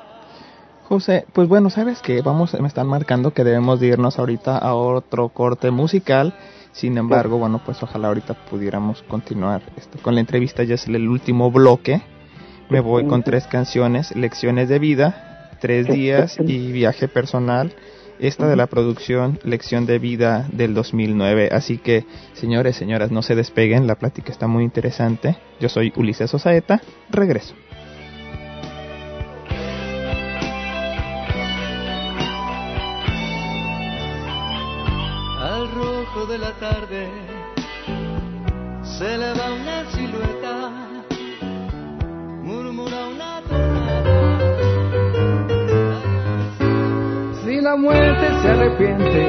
[0.85, 4.75] José, pues bueno, sabes que vamos, me están marcando que debemos de irnos ahorita a
[4.75, 6.35] otro corte musical.
[6.73, 10.63] Sin embargo, bueno, pues ojalá ahorita pudiéramos continuar este, con la entrevista.
[10.65, 12.03] Ya es el último bloque.
[12.71, 17.75] Me voy con tres canciones: Lecciones de vida, Tres días y Viaje personal.
[18.19, 21.49] Esta de la producción Lección de Vida del 2009.
[21.53, 23.87] Así que, señores, señoras, no se despeguen.
[23.87, 25.37] La plática está muy interesante.
[25.61, 26.81] Yo soy Ulises Osaeta.
[27.11, 27.55] Regreso.
[35.41, 37.09] Al rojo de la tarde
[38.83, 40.44] se eleva una silueta,
[42.45, 43.41] murmura una.
[47.43, 49.23] Si la muerte se arrepiente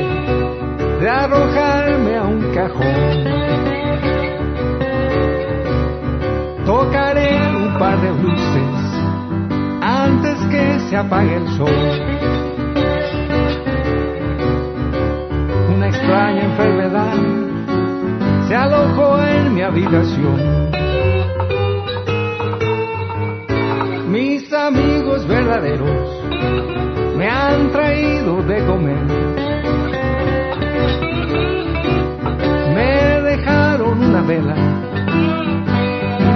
[1.00, 3.24] de arrojarme a un cajón,
[6.66, 8.76] tocaré un par de luces
[9.82, 11.72] antes que se apague el sol.
[15.74, 17.14] Una extraña enfermedad
[18.48, 20.76] se alojó en mi habitación.
[27.18, 28.98] Me han traído de comer.
[32.74, 34.56] Me dejaron una vela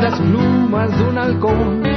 [0.02, 1.89] las plumas de un halcón.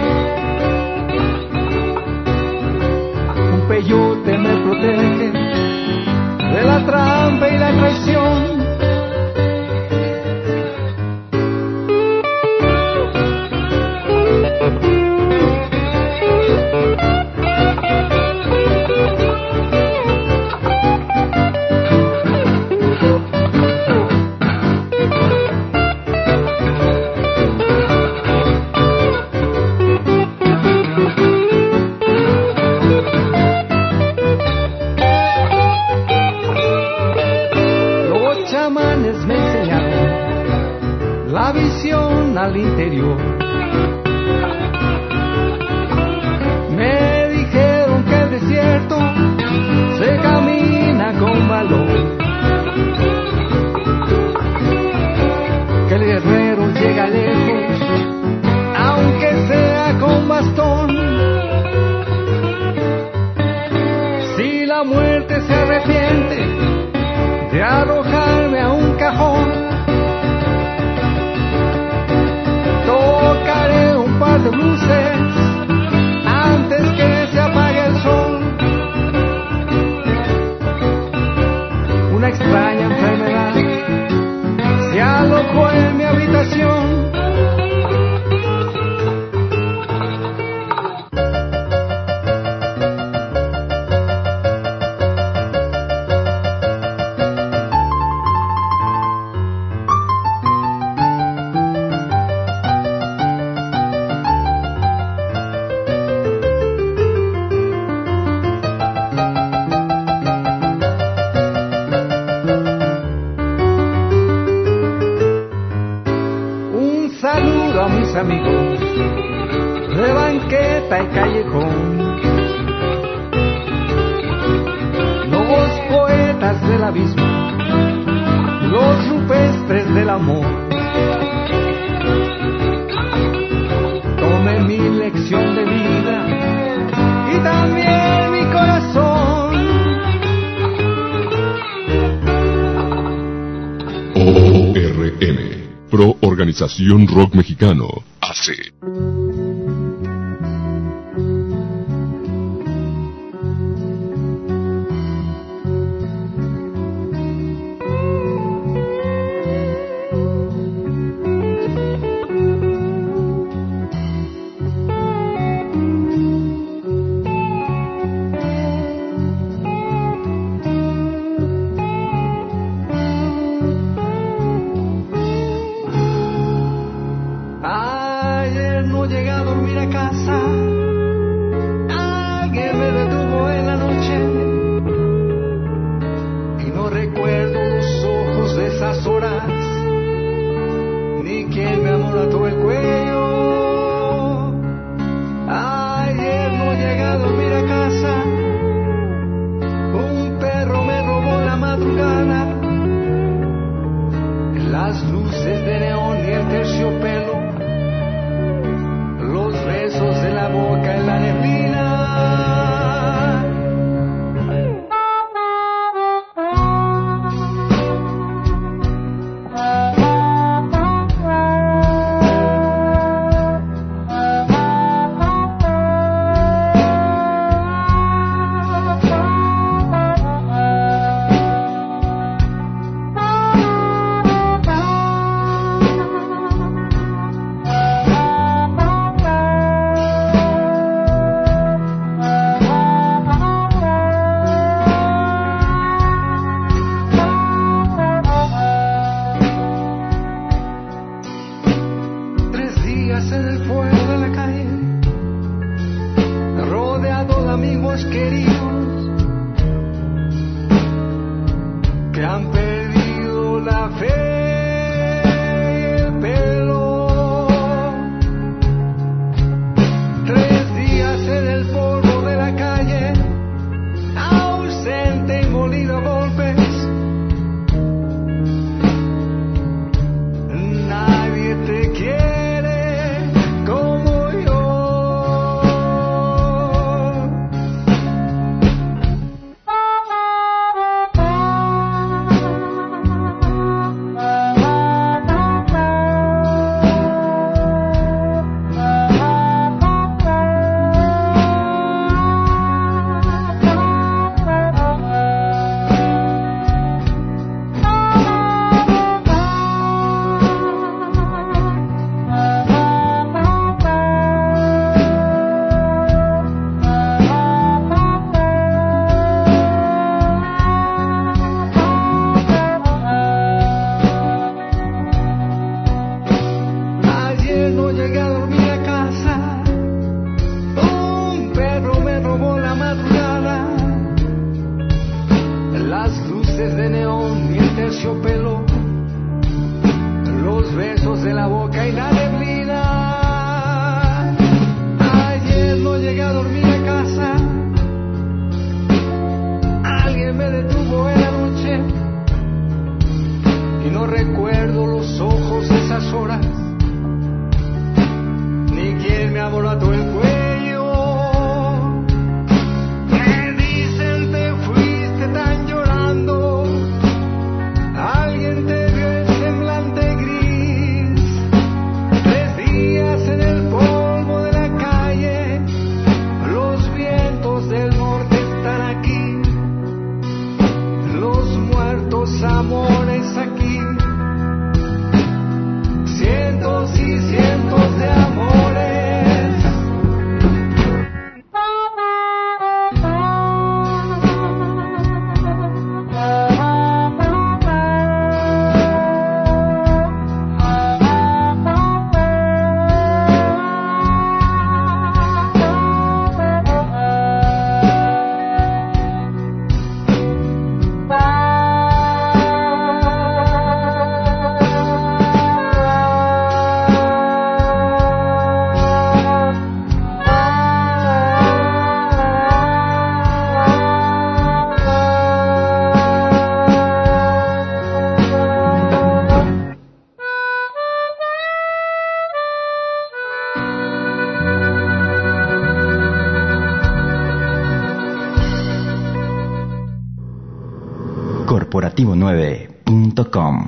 [147.09, 148.72] Rock Mexicano, AC.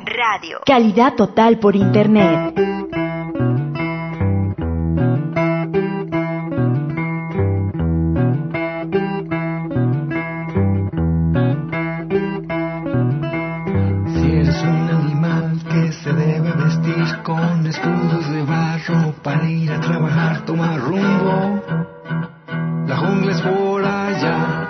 [0.06, 0.58] Radio.
[0.66, 2.54] Calidad total por Internet.
[14.06, 19.80] si eres un animal que se debe vestir con escudos de barro para ir a
[19.80, 21.62] trabajar, tomar rumbo.
[22.88, 24.63] La jungla es por allá.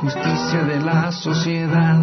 [0.00, 1.95] Justicia de la sociedad.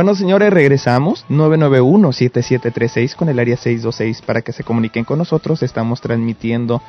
[0.00, 5.62] Bueno, señores, regresamos 991-7736 con el área 626 para que se comuniquen con nosotros.
[5.62, 6.80] Estamos transmitiendo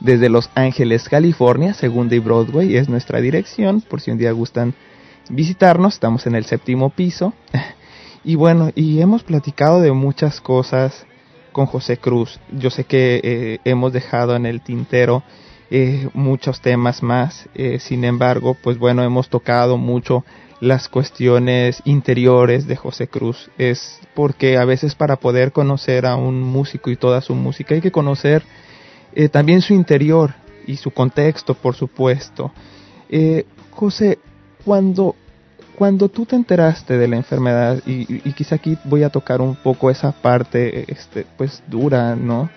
[0.00, 4.74] desde Los Ángeles, California, segunda y Broadway es nuestra dirección, por si un día gustan
[5.30, 7.32] visitarnos, estamos en el séptimo piso.
[8.24, 11.06] Y bueno, y hemos platicado de muchas cosas
[11.52, 12.40] con José Cruz.
[12.52, 15.22] Yo sé que eh, hemos dejado en el tintero
[15.70, 20.24] eh, muchos temas más, eh, sin embargo, pues bueno, hemos tocado mucho
[20.60, 23.50] las cuestiones interiores de José Cruz.
[23.58, 27.80] Es porque a veces para poder conocer a un músico y toda su música hay
[27.80, 28.42] que conocer
[29.14, 30.34] eh, también su interior
[30.66, 32.52] y su contexto, por supuesto.
[33.08, 34.18] Eh, José,
[34.64, 35.16] cuando,
[35.76, 39.56] cuando tú te enteraste de la enfermedad, y, y quizá aquí voy a tocar un
[39.56, 42.50] poco esa parte, este, pues dura, ¿no?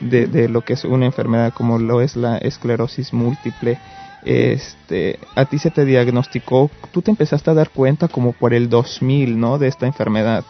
[0.00, 3.78] De, de lo que es una enfermedad como lo es la esclerosis múltiple,
[4.24, 8.68] este, a ti se te diagnosticó, tú te empezaste a dar cuenta como por el
[8.68, 9.58] 2000, ¿no?
[9.58, 10.44] De esta enfermedad.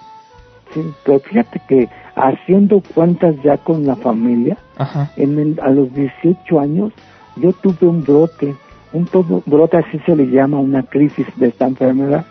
[0.75, 5.11] Sí, pero fíjate que haciendo cuentas ya con la familia, Ajá.
[5.17, 6.93] en el- a los 18 años
[7.37, 8.55] yo tuve un brote,
[8.93, 12.27] un todo, brote así se le llama una crisis de esta enfermedad.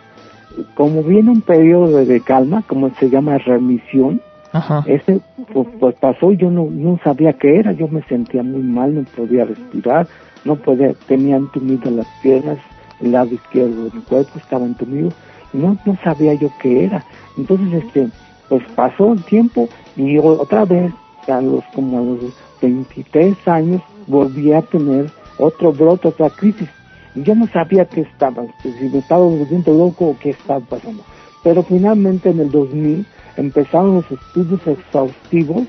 [0.74, 4.20] Como viene un periodo de calma, como se llama remisión,
[4.52, 4.82] Ajá.
[4.86, 5.20] ese
[5.52, 8.94] pues, pues pasó y yo no, no sabía qué era, yo me sentía muy mal,
[8.94, 10.08] no podía respirar,
[10.44, 12.58] no podía, tenía entumidas las piernas,
[13.00, 15.10] el lado izquierdo de mi cuerpo estaba entumido,
[15.52, 17.04] no, no sabía yo qué era.
[17.36, 18.08] Entonces, este,
[18.48, 20.92] pues pasó el tiempo y otra vez,
[21.28, 26.68] a los, como a los 23 años, volví a tener otro brote, otra crisis.
[27.14, 31.02] Yo no sabía qué estaba, este, si me estaba volviendo loco o qué estaba pasando.
[31.42, 33.06] Pero finalmente en el 2000
[33.38, 35.62] empezaron los estudios exhaustivos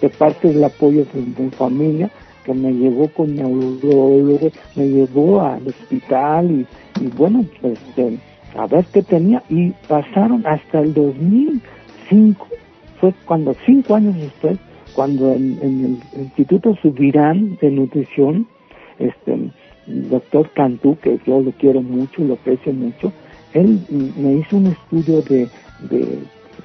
[0.00, 2.10] de parte del apoyo de mi familia,
[2.44, 6.66] que me llevó con neurólogo, me llevó al hospital y,
[7.04, 8.18] y bueno, pues este,
[8.56, 9.42] a ver qué tenía.
[9.48, 12.46] Y pasaron hasta el 2005,
[13.00, 14.58] fue cuando, cinco años después,
[14.94, 15.84] cuando en, en
[16.14, 18.46] el Instituto Subirán de Nutrición,
[18.98, 19.50] este,
[19.88, 23.12] el doctor Cantú, que yo lo quiero mucho lo aprecio mucho,
[23.52, 23.80] él
[24.16, 25.48] me hizo un estudio de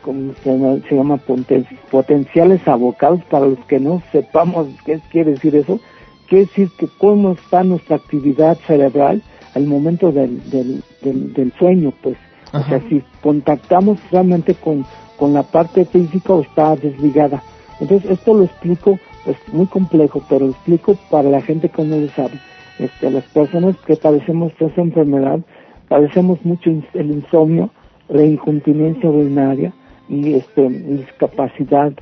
[0.02, 0.78] ¿cómo se llama?
[0.88, 5.80] Se llama poten- potenciales abocados, para los que no sepamos qué quiere decir eso,
[6.28, 9.22] quiere decir que cómo está nuestra actividad cerebral
[9.56, 12.18] al momento del, del, del, del sueño, pues.
[12.54, 14.86] O sea, si contactamos realmente con,
[15.18, 17.42] con la parte física o está desligada.
[17.80, 21.98] Entonces, esto lo explico, pues muy complejo, pero lo explico para la gente que no
[21.98, 22.34] lo sabe.
[22.78, 25.40] Este, las personas que padecemos de esa enfermedad,
[25.88, 27.70] padecemos mucho el insomnio,
[28.10, 29.74] la incontinencia urinaria
[30.12, 31.94] y este, discapacidad,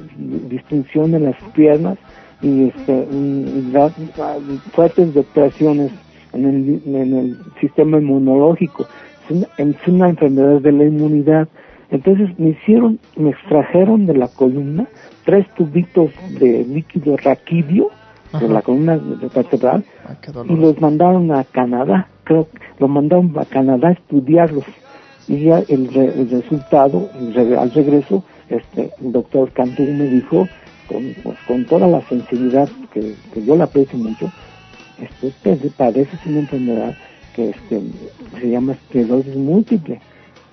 [0.49, 1.99] distinción en las piernas
[2.41, 3.07] y este,
[4.71, 5.91] fuertes depresiones
[6.33, 8.87] en el, en el sistema inmunológico.
[9.25, 11.47] Es una, es una enfermedad de la inmunidad.
[11.91, 14.87] Entonces me hicieron, me extrajeron de la columna
[15.25, 16.09] tres tubitos
[16.39, 17.91] de líquido raquídeo
[18.39, 18.99] de la columna
[19.35, 19.83] vertebral
[20.47, 22.07] y los mandaron a Canadá.
[22.23, 24.65] Creo que lo mandaron a Canadá a estudiarlos.
[25.29, 30.49] Y ya el, re- el resultado, el al regreso, este, el doctor Cantú me dijo,
[30.87, 34.33] con, pues, con toda la sensibilidad que, que yo le aprecio mucho,
[34.97, 36.97] este, usted padece una enfermedad
[37.33, 37.81] que este,
[38.41, 40.01] se llama esclerosis múltiple.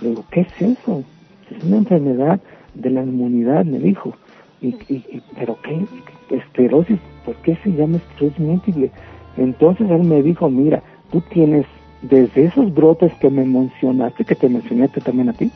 [0.00, 0.48] Le digo, ¿qué es
[0.78, 1.04] eso?
[1.50, 2.40] Es una enfermedad
[2.74, 4.14] de la inmunidad, me dijo.
[4.62, 5.88] Y, y, y- ¿Pero qué?
[6.30, 8.92] Esclerosis, ¿por qué se llama esclerosis múltiple?
[9.36, 11.66] Entonces él me dijo, mira, tú tienes
[12.08, 15.50] desde esos brotes que me mencionaste, que te ti también a ti,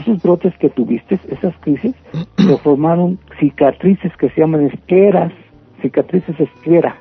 [0.00, 1.94] esos brotes que tuviste, esas crisis,
[2.36, 5.32] se formaron cicatrices que se llaman esqueras,
[5.82, 6.96] cicatrices esquera,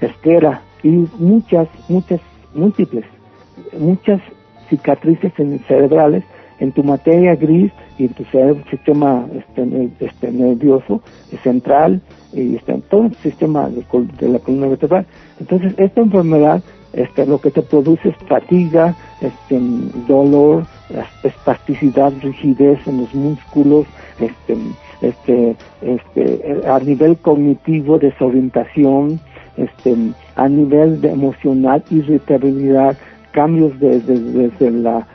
[0.00, 2.20] esquera, y muchas, muchas,
[2.54, 3.04] múltiples,
[3.78, 4.20] muchas
[4.68, 6.24] cicatrices en- cerebrales
[6.58, 11.02] en tu materia gris y en tu cerebro, sistema este, este, nervioso
[11.42, 12.00] central
[12.32, 13.84] y este, en todo el sistema de,
[14.20, 15.06] de la columna vertebral.
[15.38, 16.62] Entonces, esta enfermedad
[16.92, 23.86] este, lo que te produce es fatiga, este, dolor, las- espasticidad, rigidez en los músculos,
[24.18, 24.56] este,
[25.00, 29.20] este, este, a nivel cognitivo, desorientación,
[29.56, 29.94] este,
[30.36, 32.96] a nivel de emocional, irritabilidad,
[33.32, 34.18] cambios de- de-
[34.48, 35.06] desde la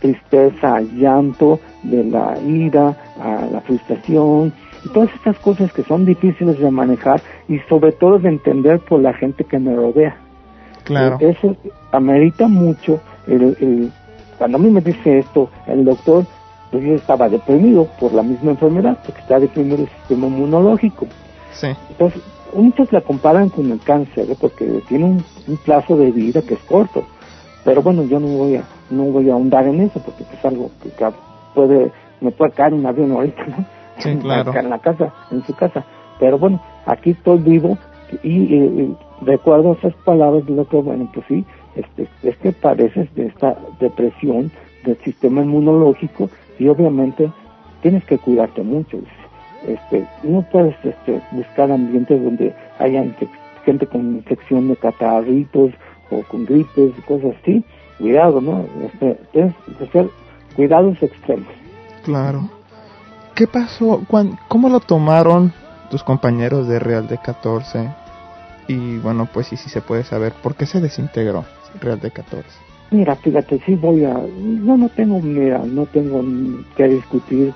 [0.00, 4.52] tristeza al llanto, de la ira a la frustración,
[4.84, 9.00] y todas estas cosas que son difíciles de manejar y sobre todo de entender por
[9.00, 10.16] la gente que me rodea.
[10.84, 11.18] Claro.
[11.20, 11.56] Eh, Eso
[11.92, 13.00] amerita mucho.
[13.26, 13.92] El, el-
[14.38, 16.24] cuando a mí me dice esto, el doctor,
[16.70, 21.06] pues yo estaba deprimido por la misma enfermedad, porque está deprimido el sistema inmunológico.
[21.52, 21.66] Sí.
[21.90, 22.22] Entonces,
[22.54, 24.36] muchos la comparan con el cáncer, ¿eh?
[24.40, 27.04] porque tiene un, un plazo de vida que es corto.
[27.64, 30.70] Pero bueno, yo no voy a no voy a ahondar en eso, porque es algo
[30.82, 31.06] que, que
[31.54, 33.64] puede, me puede caer un avión ahorita, ¿no?
[33.98, 34.52] Sí, claro.
[34.58, 35.84] En la casa, en su casa.
[36.18, 37.76] Pero bueno, aquí estoy vivo
[38.22, 38.90] y, eh,
[39.22, 41.44] recuerdo esas palabras lo que, bueno, pues sí,
[41.76, 44.50] este, es que padeces de esta depresión
[44.84, 47.30] del sistema inmunológico y obviamente
[47.82, 48.98] tienes que cuidarte mucho.
[49.66, 53.04] Este, no puedes este, buscar ambientes donde haya
[53.64, 55.70] gente con infección de catarritos
[56.10, 57.62] o con gripes y cosas así.
[57.98, 58.64] Cuidado, ¿no?
[58.84, 60.08] Este, tienes que hacer
[60.56, 61.46] cuidados extremos.
[62.04, 62.48] Claro.
[63.34, 64.02] ¿Qué pasó?
[64.08, 65.52] ¿Cuán- ¿Cómo lo tomaron
[65.90, 67.90] tus compañeros de Real de 14?
[68.68, 71.44] Y bueno, pues sí, sí se puede saber por qué se desintegró
[71.80, 72.48] Real de 14.
[72.90, 74.14] Mira, fíjate, sí voy a...
[74.14, 76.22] No, no tengo, mira, no tengo
[76.76, 77.52] que discutir.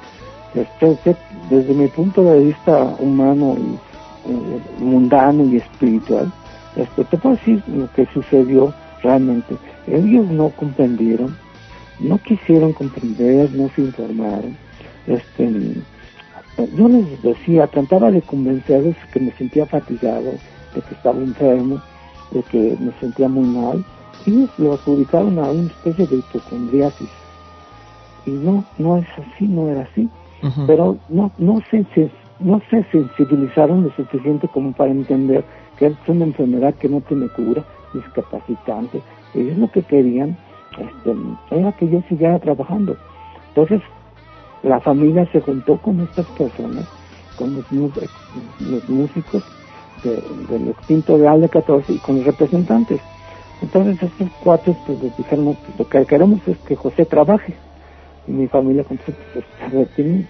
[0.54, 1.16] Este,
[1.50, 3.74] desde mi punto de vista humano y
[4.30, 6.32] eh, mundano y espiritual,
[6.76, 9.56] este, te puedo decir lo que sucedió realmente.
[9.88, 11.36] Ellos no comprendieron,
[11.98, 14.56] no quisieron comprender, no se informaron.
[15.06, 15.50] Este,
[16.76, 20.32] yo les decía, trataba de convencerlos que me sentía fatigado,
[20.74, 21.80] de que estaba enfermo,
[22.30, 23.84] de que me sentía muy mal,
[24.26, 27.08] y ellos lo adjudicaron a una especie de hipocondriasis.
[28.26, 30.08] Y no, no es así, no era así.
[30.66, 32.10] Pero no, no, se, se-
[32.40, 35.44] no se sensibilizaron lo suficiente como para entender
[35.78, 39.02] que es una enfermedad que no tiene cura, discapacitante.
[39.34, 40.36] Ellos lo que querían
[40.78, 41.14] este,
[41.50, 42.96] era que yo siguiera trabajando.
[43.48, 43.80] Entonces,
[44.64, 46.86] la familia se juntó con estas personas,
[47.36, 47.70] con los,
[48.88, 49.42] músicos
[50.02, 53.00] de- del extinto Real de 14 y con los representantes.
[53.60, 57.54] Entonces estos cuatro pues les dijeron, "No, pues, lo que queremos es que José trabaje.
[58.26, 59.44] Y mi familia contestó, pues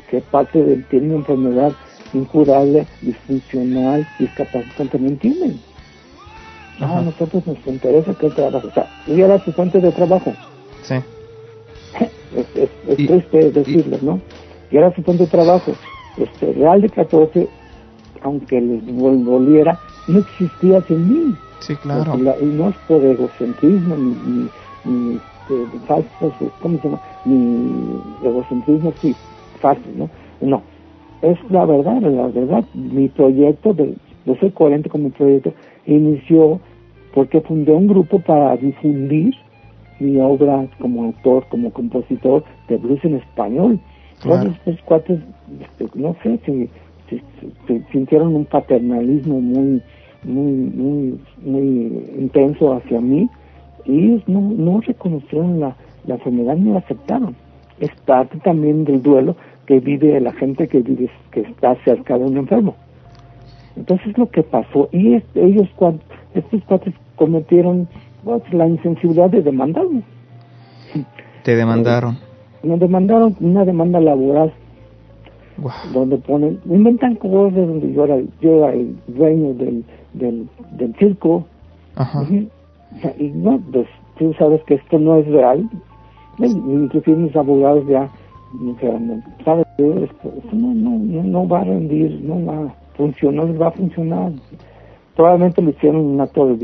[0.09, 1.73] que parte de tiene una enfermedad
[2.12, 5.61] incurable, disfuncional, discapacitante, ¿me entienden?
[6.81, 8.66] No, a nosotros nos interesa que él trabaje.
[8.66, 10.35] O sea, y era su fuente de trabajo.
[10.82, 10.97] Sí.
[12.32, 14.20] Es, es, es triste decirlo, ¿no?
[14.70, 15.72] Y era su fuente de trabajo.
[16.16, 17.48] Este, Real de 14,
[18.22, 21.34] aunque les vol- doliera, no existía sin mí.
[21.60, 22.16] Sí, claro.
[22.16, 24.51] La- y no es por egocentrismo ni, ni,
[24.84, 25.16] ni,
[25.48, 27.01] este, falsos, ¿cómo se llama?
[27.24, 29.14] Ni egocentrismo, sí,
[29.60, 30.09] falso, ¿no?
[30.40, 30.62] No,
[31.22, 32.64] es la verdad, la verdad.
[32.74, 33.94] Mi proyecto, de,
[34.26, 35.52] yo soy coherente con mi proyecto,
[35.86, 36.60] inició
[37.14, 39.34] porque fundé un grupo para difundir
[40.00, 43.78] mi obra como autor, como compositor de blues en español.
[44.20, 44.42] Claro.
[44.44, 45.20] Todos estos cuates,
[45.60, 46.68] este, no sé, si-
[47.08, 47.20] si
[47.92, 49.82] sintieron un paternalismo muy,
[50.24, 53.28] muy, muy, muy intenso hacia mí
[53.84, 55.76] y ellos no, no reconocieron la,
[56.06, 57.36] la enfermedad ni la aceptaron.
[57.78, 62.24] Es parte también del duelo que vive la gente que vive, que está cerca de
[62.24, 62.74] un enfermo.
[63.76, 66.00] Entonces lo que pasó, y es- ellos cuando,
[66.34, 67.86] estos cuates cometieron
[68.24, 70.02] pues, la insensibilidad de demandarme.
[71.42, 72.18] Te demandaron.
[72.62, 74.52] Me demandaron una demanda laboral
[75.92, 79.84] donde ponen, inventan cosas donde yo era, yo era el dueño del,
[80.14, 81.46] del, del circo.
[81.96, 82.24] Ajá.
[83.01, 83.86] Sea, Y no, pues
[84.18, 85.68] tú sabes que esto no es real.
[86.38, 88.09] Y Inclusive mis abogados ya
[88.60, 89.66] dijeron, ¿sabes?
[89.78, 93.68] Esto, esto no, no, no, no va a rendir, no va a funcionar, no va
[93.68, 94.32] a funcionar.
[95.16, 96.54] Probablemente le hicieron un acto de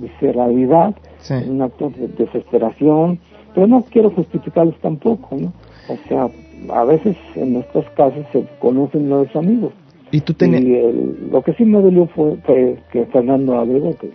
[0.00, 1.34] visceralidad, Sí.
[1.48, 3.18] un acto de desesperación,
[3.54, 5.52] pero no quiero justificarlos tampoco, ¿no?
[5.88, 6.28] O sea,
[6.74, 9.72] a veces en estos casos se conocen los amigos.
[10.10, 10.62] Y tú tenías...
[10.62, 14.10] Y el- lo que sí me dolió fue, fue que Fernando Abrego, que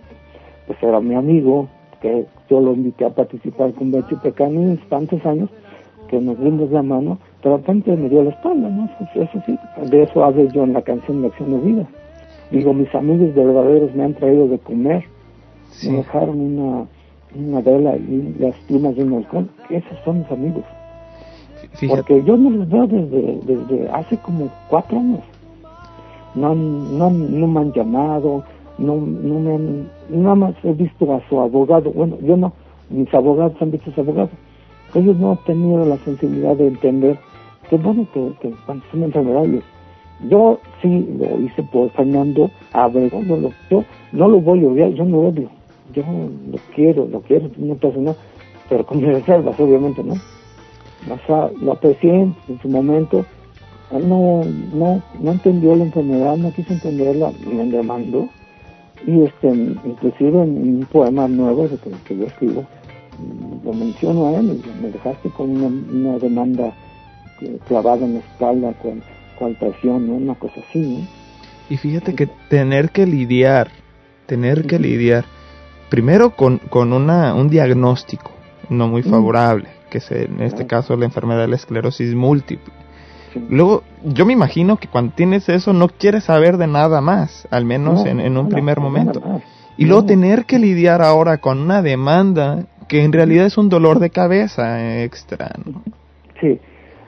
[0.66, 1.68] pues era mi amigo,
[2.00, 5.50] que yo lo invité a participar con Betty Pecani tantos años,
[6.08, 8.88] que nos dimos la mano, pero de repente me dio la espalda, ¿no?
[8.98, 9.56] Pues eso sí,
[9.90, 11.86] de eso hablo yo en la canción de Acción de Vida.
[12.58, 15.04] Digo, mis amigos verdaderos me han traído de comer,
[15.84, 16.86] me dejaron una,
[17.34, 20.64] una vela y las plumas de un halcón, esos son mis amigos.
[21.72, 21.88] Fíjate.
[22.02, 25.20] Porque yo no los veo desde, desde hace como cuatro años.
[26.34, 28.44] No, han- no, no me han llamado,
[28.78, 32.52] no, no me han, nada más he visto a su abogado, bueno, yo no,
[32.90, 34.30] mis abogados han visto a su abogado.
[34.94, 37.18] Ellos no han tenido la sensibilidad de entender
[37.68, 39.44] que bueno, que, que cuando es una enfermedad,
[40.28, 44.90] yo, sí lo hice por Fernando Abrego, no lo, yo no lo voy a odiar,
[44.90, 45.48] yo no odio,
[45.92, 48.14] yo lo quiero, lo quiero, una persona,
[48.68, 50.14] pero con mis reservas, obviamente, ¿no?
[50.14, 53.24] O sea, lo aprecié en su momento,
[53.90, 54.42] él no,
[54.72, 58.28] no, no entendió la enfermedad, no quiso entenderla, me demandó.
[59.06, 62.64] Y este, inclusive en un poema nuevo que, que yo escribo,
[63.64, 66.72] lo menciono a él, me dejaste con una, una demanda
[67.42, 69.02] eh, clavada en la espalda con,
[69.58, 70.14] presión, ¿no?
[70.14, 71.24] una cosa así, ¿no?
[71.70, 73.70] Y fíjate que tener que lidiar,
[74.26, 75.24] tener que lidiar,
[75.88, 78.32] primero con, con una, un diagnóstico
[78.68, 82.72] no muy favorable, que es en este caso la enfermedad de la esclerosis múltiple.
[83.48, 87.64] Luego, yo me imagino que cuando tienes eso no quieres saber de nada más, al
[87.64, 89.20] menos No, en, en un no, primer momento.
[89.76, 93.98] Y luego tener que lidiar ahora con una demanda que en realidad es un dolor
[93.98, 95.50] de cabeza extra.
[95.64, 95.82] ¿no?
[96.40, 96.60] Sí.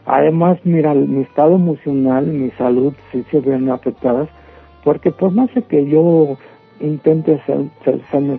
[0.06, 4.28] Además, mira, mi estado emocional, mi salud sí se ven afectadas
[4.84, 6.38] porque por más que yo
[6.80, 7.64] intente ser,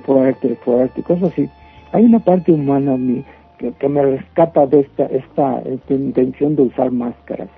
[0.06, 1.50] fuerte, fuerte, cosas así,
[1.92, 3.26] hay una parte humana en mí
[3.58, 7.50] que, me rescata de esta, esta, esta intención de usar máscaras.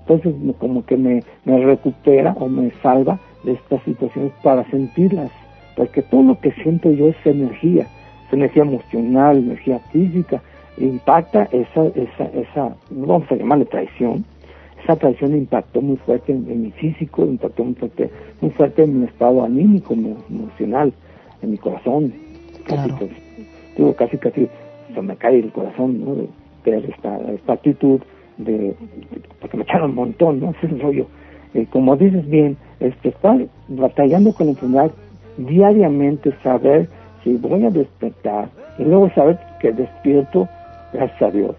[0.00, 5.30] Entonces, como que me, me recupera o me salva de estas situaciones para sentirlas,
[5.76, 7.86] porque todo lo que siento yo es energía,
[8.26, 10.42] es energía emocional, energía física,
[10.78, 14.24] impacta esa, esa, esa, no vamos a llamarle traición,
[14.82, 19.00] esa traición impactó muy fuerte en, en mi físico, impactó muy fuerte, muy fuerte en
[19.00, 20.92] mi estado anímico, emo- emocional,
[21.42, 22.12] en mi corazón.
[22.64, 22.94] Casi, Claro.
[22.94, 23.12] casi,
[23.76, 24.48] digo, casi, casi
[24.94, 26.14] se me cae el corazón, ¿no?
[26.14, 26.28] De
[26.64, 28.00] ver esta, esta actitud
[28.38, 28.74] de, de-
[29.40, 30.50] porque me echaron un montón, ¿no?
[30.58, 31.06] Ese es el rollo.
[31.54, 33.38] Eh, como dices bien, este, estar
[33.68, 34.90] batallando con la enfermedad
[35.36, 36.88] diariamente, saber
[37.22, 40.48] si voy a despertar y luego saber que despierto,
[40.92, 41.54] gracias a Dios.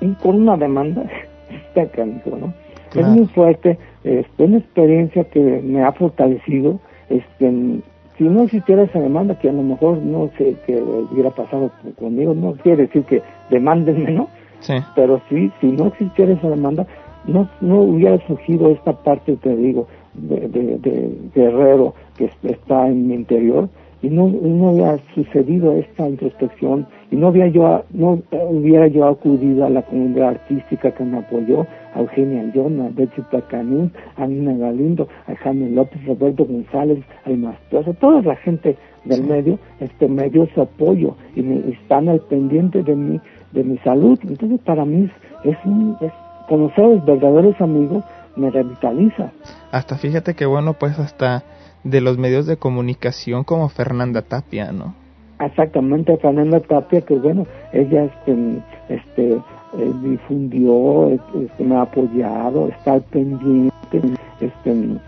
[0.00, 1.04] Y con una demanda,
[1.68, 2.52] está canijo, ¿no?
[2.92, 3.08] Claro.
[3.08, 6.78] Es muy fuerte, este, una experiencia que me ha fortalecido,
[7.10, 7.80] este,
[8.16, 12.34] si no existiera esa demanda, que a lo mejor no sé qué hubiera pasado conmigo,
[12.34, 14.28] no quiere decir que demándenme, ¿no?
[14.60, 14.74] Sí.
[14.94, 16.86] pero sí, si no existiera esa demanda,
[17.26, 22.88] no, no hubiera surgido esta parte, te digo, de, de, de guerrero que es- está
[22.88, 23.68] en mi interior
[24.02, 29.64] y no, no hubiera sucedido esta introspección y no había yo, no hubiera yo acudido
[29.64, 34.56] a la comunidad artística que me apoyó, a Eugenia Yona, a Betsy Tacanín, a Nina
[34.56, 40.28] Galindo, a Jaime López, Roberto González, al Mastroso, toda la gente del medio, este me
[40.28, 43.20] dio su apoyo y, me, están al pendiente de mi,
[43.52, 44.18] de mi salud.
[44.24, 45.08] Entonces para mí
[45.44, 46.12] es, es un, es,
[46.48, 48.04] conocer a los verdaderos amigos
[48.36, 49.32] me revitaliza.
[49.72, 51.42] Hasta fíjate que bueno, pues hasta
[51.90, 54.94] de los medios de comunicación como Fernanda Tapia, ¿no?
[55.38, 62.94] Exactamente, Fernanda Tapia, que bueno, ella este, este eh, difundió, este, me ha apoyado, está
[62.94, 64.00] al pendiente,
[64.40, 64.98] este,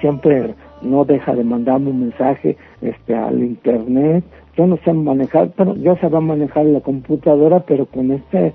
[0.00, 4.24] siempre no deja de mandarme un mensaje este, al internet.
[4.56, 8.52] Yo no sé manejar, pero yo sabía manejar la computadora, pero con este, eh,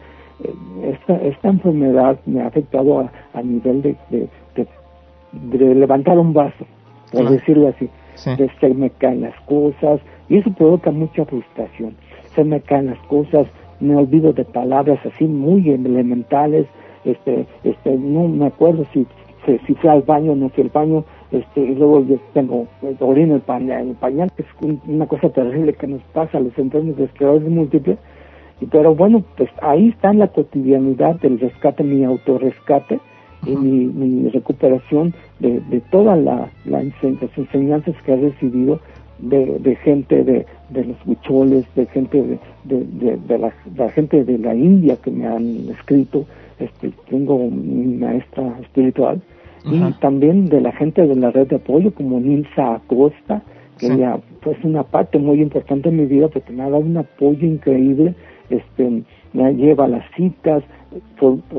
[0.84, 6.34] esta, esta enfermedad me ha afectado a, a nivel de, de, de, de levantar un
[6.34, 6.65] vaso,
[7.11, 7.35] por Claro.
[7.35, 8.31] decirlo así Sí.
[8.59, 11.95] se me caen las cosas y eso provoca mucha frustración.
[12.35, 13.47] Se me caen las cosas,
[13.79, 16.67] me olvido de palabras así muy elementales,
[17.05, 19.07] este, este, no me acuerdo si,
[19.45, 22.67] si, si fui al baño o no fui al baño, este, y luego yo tengo
[22.83, 26.01] eh, orina en el pañal, el pañal que es un- una cosa terrible que nos
[26.13, 27.97] pasa a los enfermos de esclerosis múltiple,
[28.59, 32.99] y, pero bueno, pues ahí está en la cotidianidad del rescate, mi autorrescate,
[33.45, 36.84] y mi, mi recuperación de, de todas la, las
[37.38, 38.80] enseñanzas que he recibido
[39.19, 43.89] de, de gente de, de los huicholes, de gente de, de, de- de la, la
[43.89, 46.26] gente de la India que me han escrito,
[46.59, 49.22] este, tengo mi maestra espiritual,
[49.63, 53.43] y también de la gente de la red de apoyo como Nilsa Acosta,
[53.77, 53.93] que Sí.
[53.93, 57.45] ella fue una parte muy importante en mi vida porque me ha dado un apoyo
[57.47, 58.15] increíble,
[58.49, 59.03] este,
[59.34, 60.63] me lleva a las citas,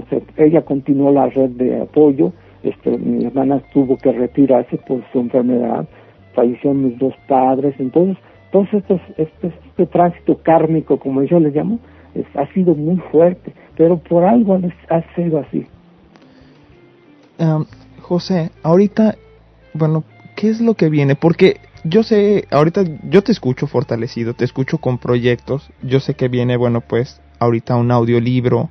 [0.08, 2.32] sea, ella continuó la red de apoyo,
[2.62, 5.86] este, mi hermana tuvo que retirarse por su enfermedad,
[6.34, 8.16] fallecieron mis dos padres, entonces
[8.52, 11.78] todos estos, este, este tránsito kármico, como yo le llamo,
[12.34, 14.58] ha sido muy fuerte, pero por algo
[14.90, 15.66] ha sido así.
[17.38, 17.66] Am,
[18.00, 19.16] José, ahorita,
[19.72, 20.04] bueno,
[20.36, 21.16] ¿qué es lo que viene?
[21.16, 26.28] Porque yo sé, ahorita yo te escucho fortalecido, te escucho con proyectos, yo sé que
[26.28, 28.70] viene, bueno, pues ahorita un audiolibro,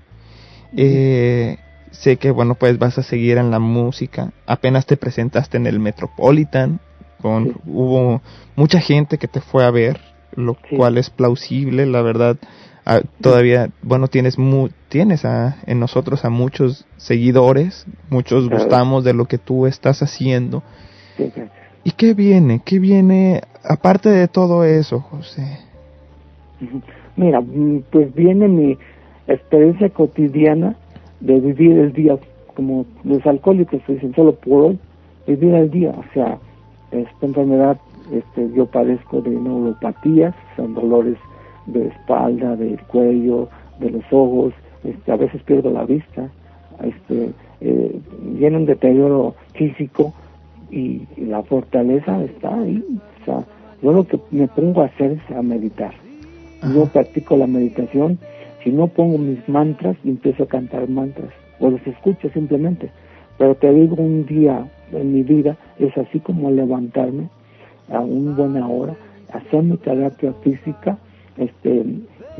[0.77, 1.57] eh,
[1.91, 5.79] sé que, bueno, pues vas a seguir en la música, apenas te presentaste en el
[5.79, 6.79] Metropolitan,
[7.21, 7.51] con, Sí.
[7.65, 8.21] hubo
[8.55, 9.99] mucha gente que te fue a ver,
[10.35, 10.77] lo Sí.
[10.77, 12.37] cual es plausible, la verdad.
[12.85, 18.63] Ah, todavía, bueno, tienes mu tienes a, en nosotros a muchos seguidores, muchos Claro.
[18.63, 20.63] gustamos de lo que tú estás haciendo.
[21.17, 21.31] Sí.
[21.83, 22.61] ¿Y qué viene?
[22.65, 25.59] ¿Qué viene aparte de todo eso, José?
[27.15, 28.77] Mira, mm, pues viene mi
[29.33, 30.75] experiencia cotidiana
[31.19, 32.17] de vivir el día,
[32.55, 34.79] como los alcohólicos dicen, solo por hoy,
[35.27, 35.91] vivir el día.
[35.91, 36.37] O sea,
[36.91, 37.77] esta enfermedad,
[38.11, 41.17] este, yo padezco de neuropatías, son dolores
[41.67, 43.47] de espalda, del cuello,
[43.79, 44.53] de los ojos,
[44.83, 46.29] este, a veces pierdo la vista,
[46.83, 47.31] este,
[47.61, 50.13] eh, viene un deterioro físico
[50.71, 52.83] y, y la fortaleza está ahí.
[53.21, 53.45] O sea,
[53.81, 55.93] yo lo que me pongo a hacer es a meditar.
[56.73, 58.19] Yo practico la meditación
[58.63, 62.91] Si no pongo mis mantras, empiezo a cantar mantras, o los escucho simplemente.
[63.37, 67.29] Pero te digo, un día en mi vida es así como levantarme
[67.91, 68.95] a una buena hora,
[69.33, 70.97] hacer mi terapia física,
[71.37, 71.85] este,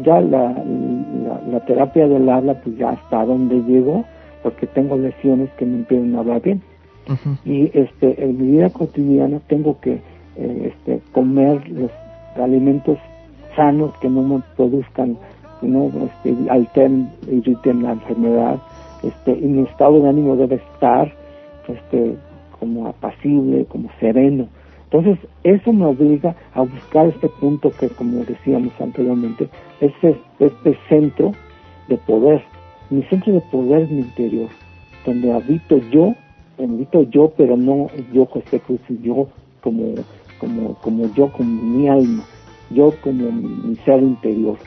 [0.04, 4.06] ya la, la, la terapia del habla pues ya hasta donde llegó,
[4.44, 6.62] porque tengo lesiones que me impiden hablar bien.
[7.46, 10.02] Y este, en mi vida cotidiana tengo que
[10.38, 11.92] eh, este, comer los
[12.36, 12.98] alimentos
[13.56, 15.18] sanos que no me produzcan,
[15.68, 18.60] no este, alteren, irriten la enfermedad,
[19.04, 21.12] este, y mi estado de ánimo debe estar
[21.68, 22.16] este,
[22.60, 24.48] como apacible, como sereno.
[24.92, 29.94] Entonces, eso me obliga a buscar este punto que, como decíamos anteriormente, es
[30.40, 31.32] este centro
[31.88, 32.44] de poder.
[32.90, 34.50] Mi centro de poder es mi interior,
[35.06, 36.14] donde habito yo,
[36.60, 39.28] habito yo, pero no yo José Cruz, yo
[39.62, 39.96] como,
[40.40, 42.24] como, como yo, como mi alma,
[42.70, 44.58] yo como mi ser interior,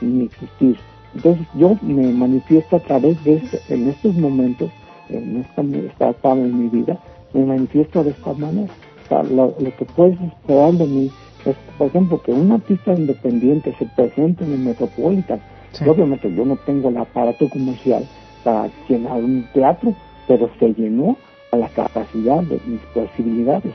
[0.00, 0.76] mi existir.
[1.14, 4.70] Entonces yo me manifiesto a través de, este, en estos momentos,
[5.08, 6.98] en esta, esta etapa de mi vida,
[7.32, 8.72] me manifiesto de esta manera.
[9.04, 11.10] O sea, lo, lo que puedes esperar de mí
[11.44, 15.40] es, por ejemplo, que un artista independiente se presente en el Metropolitan.
[15.86, 18.04] Obviamente yo no tengo el aparato comercial
[18.42, 19.94] para llenar un teatro,
[20.26, 21.16] pero se llenó
[21.52, 23.74] a la capacidad de mis posibilidades.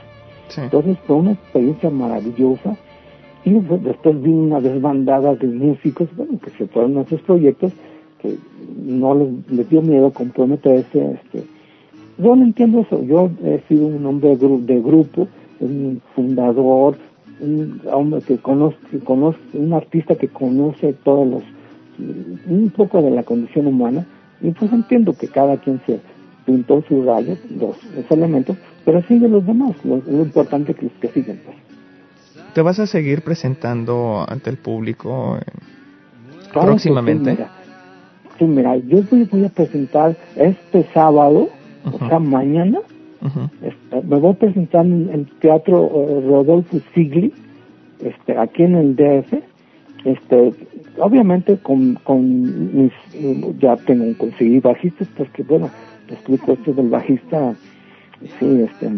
[0.56, 2.76] Entonces fue una experiencia maravillosa
[3.44, 7.72] y después vino una desbandada de músicos, bueno, que se fueron a esos proyectos,
[8.20, 8.36] que
[8.84, 11.12] no les, dio miedo comprometerse.
[11.12, 11.44] Este.
[12.18, 15.28] Yo no entiendo eso, yo he sido un hombre de, gru- de grupo,
[15.60, 16.96] un fundador,
[17.40, 21.42] un hombre que conoce, que conoce, un artista que conoce todos los,
[22.48, 24.06] un poco de la condición humana,
[24.40, 25.98] y pues entiendo que cada quien se
[26.46, 31.08] pintó sus rayos, los, los elementos, pero sigue los demás, lo, lo importante que, que
[31.08, 31.40] siguen.
[31.44, 31.56] Pues.
[32.54, 35.42] ¿Te vas a seguir presentando ante el público eh,
[36.52, 37.32] Claro sí, próximamente?
[37.32, 37.50] mira.
[38.38, 41.48] Sí, mira, yo voy, voy a presentar este sábado,
[41.84, 42.80] o sea, mañana,
[43.62, 47.32] este, me voy a presentar en el Teatro eh, Rodolfo Sigli,
[48.00, 49.34] este, aquí en el DF,
[50.04, 50.52] este,
[50.98, 52.92] obviamente con, con mis,
[53.60, 55.70] ya tengo conseguí bajistas, porque bueno,
[56.08, 57.54] te explico esto del bajista,
[58.38, 58.90] sí, este,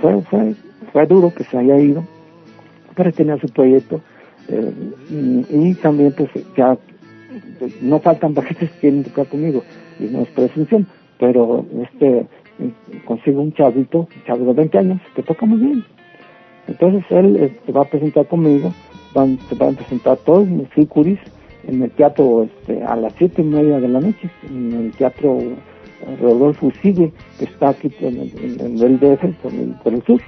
[0.00, 0.54] fue, fue,
[0.92, 2.04] fue duro que se haya ido,
[2.94, 4.00] pero tenía su proyecto,
[4.48, 4.72] eh,
[5.10, 6.76] y, también pues ya
[7.58, 9.62] pues, no faltan bajistas que quieren tocar conmigo,
[9.98, 10.86] y no es presunción,
[11.18, 12.26] pero este
[13.06, 15.84] consigo un chavito, un chavo de 20 años, que toca muy bien.
[16.68, 18.72] Entonces él eh, se va a presentar conmigo,
[19.14, 21.18] van, se van a presentar todos mis figuris
[21.66, 25.40] en el teatro este, a las siete y media de la noche, en el teatro
[25.40, 25.54] eh,
[26.20, 29.24] Rodolfo Sigue, que está aquí en el, en- el DF,
[29.82, 30.20] por el sur.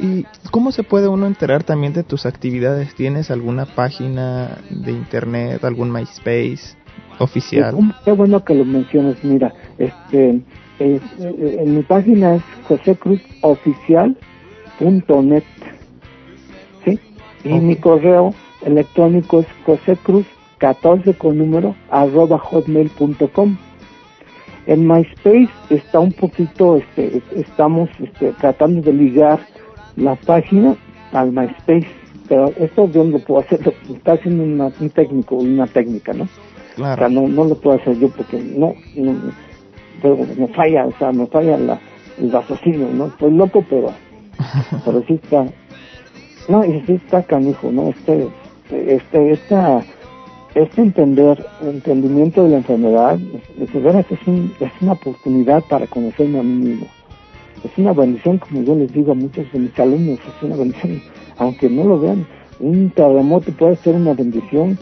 [0.00, 2.94] ¿Y cómo se puede uno enterar también de tus actividades?
[2.94, 6.76] ¿Tienes alguna página de internet, algún MySpace
[7.18, 7.74] oficial?
[8.04, 10.40] Qué- bueno que lo mencionas, mira, este,
[10.78, 15.42] eh, en mi página es josecruzoficial.net,
[16.84, 16.98] ¿sí?
[17.44, 18.34] Y mi correo
[18.64, 23.56] electrónico es josecruz14 con número arroba hotmail.com.
[24.66, 29.40] En MySpace está un poquito, este, estamos este, tratando de ligar
[29.98, 30.76] la página
[31.12, 31.86] al MySpace,
[32.28, 36.12] pero esto yo no lo puedo hacer, lo está haciendo una- un técnico, una técnica,
[36.12, 36.28] ¿no?
[36.76, 36.94] Claro.
[36.94, 39.14] O sea, no, no lo puedo hacer yo porque no, no
[40.00, 41.78] pero me falla, o sea, me falla la,
[42.20, 43.06] el raciocinio, ¿no?
[43.06, 43.90] Estoy loco, pero,
[44.84, 45.46] pero sí está,
[46.48, 47.88] no, y sí está canijo, ¿no?
[47.88, 48.28] Este,
[48.70, 49.84] este, esta,
[50.54, 53.18] este entender, entendimiento de la enfermedad,
[53.60, 56.86] es, de veras es, un, es una oportunidad para conocerme a mí mismo.
[57.64, 61.02] Es una bendición, como yo les digo a muchos de mis alumnos, es una bendición,
[61.38, 62.26] aunque no lo vean,
[62.60, 64.78] un terremoto puede ser una bendición,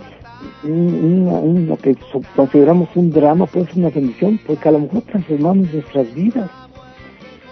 [0.65, 1.97] un, lo que
[2.35, 6.51] consideramos un drama puede ser una bendición, porque a lo mejor transformamos nuestras vidas.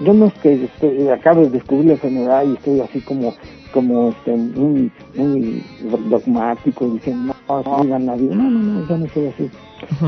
[0.01, 3.33] Yo no es que este, acabe de descubrir la enfermedad y estoy así como
[3.73, 5.65] como este, muy, muy
[6.09, 7.63] dogmático diciendo no,
[7.99, 8.35] no vida.
[8.37, 9.51] No, no, no, yo no soy así.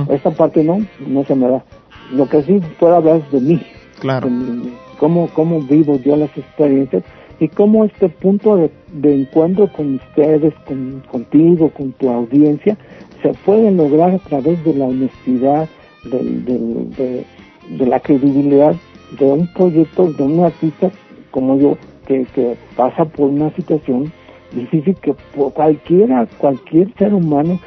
[0.09, 1.65] Esta parte no, no se me da.
[2.13, 3.63] Lo que sí puedo hablar es de mí.
[3.99, 4.29] Claro.
[4.29, 7.03] de mi- cómo, cómo vivo yo las experiencias
[7.39, 12.77] y cómo este punto de, de encuentro con ustedes, con, contigo, con tu audiencia,
[13.23, 15.69] se puede lograr a través de la honestidad,
[16.05, 17.25] de,
[17.71, 18.75] de la credibilidad
[19.19, 20.91] de un proyecto, de un artista
[21.31, 24.13] como yo, que, que pasa por una situación
[24.53, 25.15] difícil que
[25.55, 27.59] cualquiera, cualquier ser humano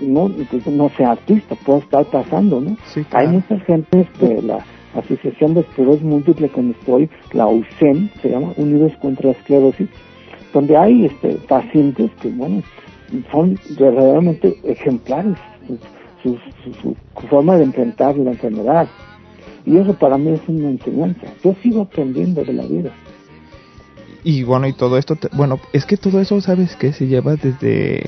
[0.00, 0.30] no,
[0.66, 2.76] no sea artista, puede estar pasando, ¿no?
[3.12, 4.06] Hay muchas gentes
[4.42, 4.64] la
[4.94, 9.88] Asociación de Esclerosis Múltiple con estoy, la USEM, se llama Unidos contra la Esclerosis,
[10.52, 12.62] donde hay este, pacientes que, bueno,
[13.32, 15.78] son verdaderamente ejemplares su,
[16.22, 18.88] su, su- su forma de enfrentar la enfermedad.
[19.66, 21.26] Y eso para mí es una enseñanza.
[21.42, 22.90] Yo sigo aprendiendo de la vida.
[24.22, 27.36] Y bueno, y todo esto, te- bueno, es que todo eso, ¿sabes que Se lleva
[27.36, 28.02] desde,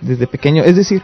[0.00, 0.62] desde pequeño.
[0.64, 1.02] Es decir,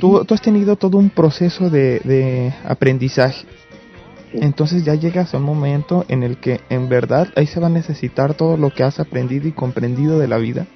[0.00, 3.46] tú, tú has tenido todo un proceso de, de aprendizaje.
[4.32, 7.70] Entonces ya llegas a un momento en el que en verdad ahí se va a
[7.70, 10.66] necesitar todo lo que has aprendido y comprendido de la vida,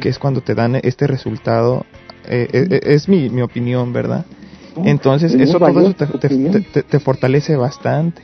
[0.00, 1.84] que es cuando te dan este resultado.
[2.28, 4.24] eh, eh, eh, es mi, mi opinión, ¿verdad?
[4.84, 8.22] Entonces eso todo eso te, te- te- te- fortalece bastante.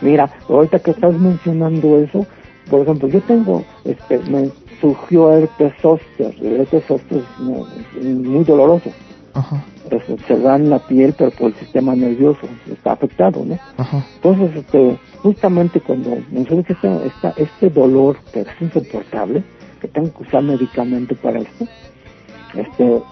[0.00, 2.26] Mira, ahorita que estás mencionando eso,
[2.70, 4.50] por ejemplo, yo tengo, este, me
[4.80, 6.34] surgió herpes zóster.
[6.40, 7.22] El herpes zóster
[7.98, 8.90] es muy doloroso.
[9.34, 13.58] Ajá, Eso, se da en la piel, pero por el sistema nervioso está afectado, ¿no?
[13.76, 14.02] ajá.
[14.16, 16.66] Entonces, este, justamente cuando nosotros
[17.04, 19.42] esta- este dolor que es insoportable,
[19.80, 21.66] que tengo que usar medicamento para esto,
[22.54, 23.02] este,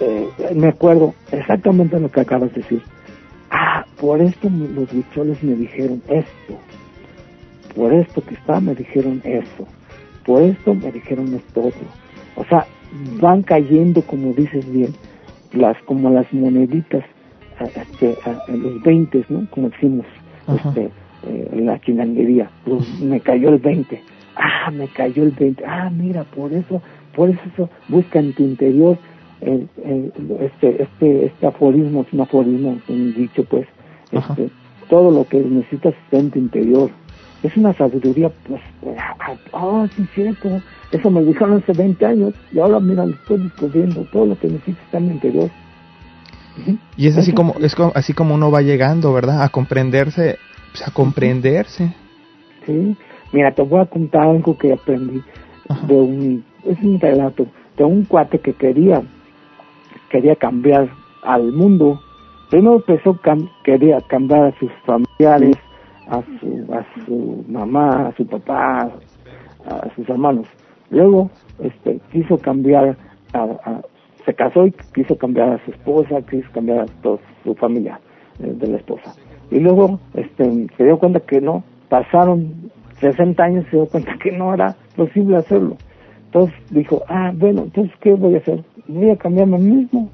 [0.00, 2.82] eh, me acuerdo exactamente lo que acabas de decir.
[3.50, 6.58] Ah, por esto los bicholes me dijeron esto.
[7.74, 9.66] Por esto que estaba me dijeron eso.
[10.24, 11.86] Por esto me dijeron esto otro.
[12.36, 12.66] O sea,
[13.20, 14.94] van cayendo, como dices bien,
[15.52, 17.04] las como las moneditas
[17.58, 19.46] a- este, a- los 20, ¿no?
[19.50, 20.06] Como decimos
[20.46, 20.68] Ajá.
[20.70, 20.90] este,
[21.26, 22.50] eh, en la chinanguería.
[22.64, 24.02] Pues, me cayó el 20.
[24.36, 25.64] Ah, me cayó el 20.
[25.66, 26.80] Ah, mira, por eso,
[27.14, 28.98] por eso, eso busca en tu interior
[29.40, 33.66] el, el- este, este, este aforismo, es un aforismo, un dicho, pues,
[34.12, 34.50] este,
[34.88, 36.90] todo lo que necesitas está en tu interior.
[37.42, 38.60] Es una sabiduría, pues,
[38.98, 40.60] ah, ah, sí, es cierto.
[40.90, 44.02] Eso me dijeron hace 20 años y ahora, mira, lo estoy descubriendo.
[44.12, 45.50] Todo lo que necesitas está en mi interior.
[46.96, 49.42] Y es así como es como, así como uno va llegando, ¿verdad?
[49.42, 50.38] A comprenderse,
[50.72, 51.94] pues, a comprenderse.
[52.66, 52.96] Sí,
[53.32, 55.22] mira, te voy a contar algo que aprendí
[55.86, 57.46] de un, es un relato
[57.76, 59.00] de un cuate que quería,
[60.10, 60.88] quería cambiar
[61.22, 62.00] al mundo.
[62.50, 65.56] Primero empezó, cam- quería cambiar a sus familiares,
[66.08, 68.90] a su, a su mamá, a su papá,
[69.66, 70.46] a sus hermanos.
[70.90, 71.30] Luego,
[71.60, 72.96] este, quiso cambiar
[73.34, 73.80] a,
[74.24, 78.00] se casó y quiso cambiar a su esposa, quiso cambiar a toda su familia
[78.40, 79.14] eh, de la esposa.
[79.50, 82.70] Y luego, este, se dio cuenta que no, pasaron
[83.00, 85.76] 60 años y se dio cuenta que no era posible hacerlo.
[86.26, 88.62] Entonces dijo, ah, bueno, entonces, ¿qué voy a hacer?
[88.86, 90.10] Voy a cambiarme a mí mismo.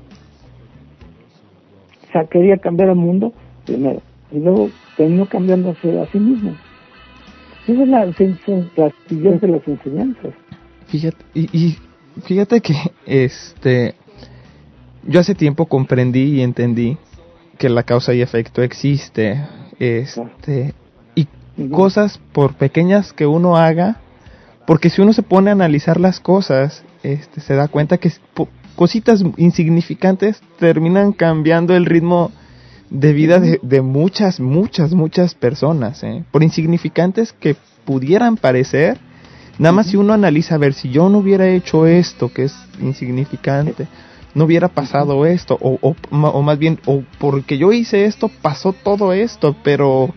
[2.08, 3.32] O sea, quería cambiar el mundo
[3.64, 4.00] primero.
[4.30, 6.56] Y luego terminó cambiándose a sí mismo.
[7.66, 10.34] Esa es la, siguientes de las enseñanzas.
[10.86, 11.78] Fíjate, y, y
[12.22, 12.74] fíjate que
[13.06, 13.94] este
[15.06, 16.96] yo hace tiempo comprendí y entendí
[17.58, 19.46] que la causa y efecto existe,
[19.78, 20.74] este
[21.14, 21.26] y
[21.70, 24.00] cosas por pequeñas que uno haga,
[24.66, 28.10] porque si uno se pone a analizar las cosas, este se da cuenta que
[28.74, 32.32] cositas insignificantes terminan cambiando el ritmo
[32.94, 36.22] de vida de, de muchas, muchas, muchas personas, ¿eh?
[36.30, 38.98] por insignificantes que pudieran parecer,
[39.58, 42.54] nada más si uno analiza a ver si yo no hubiera hecho esto que es
[42.80, 43.88] insignificante,
[44.34, 49.12] no hubiera pasado esto, o, o más bien, o porque yo hice esto, pasó todo
[49.12, 50.14] esto, pero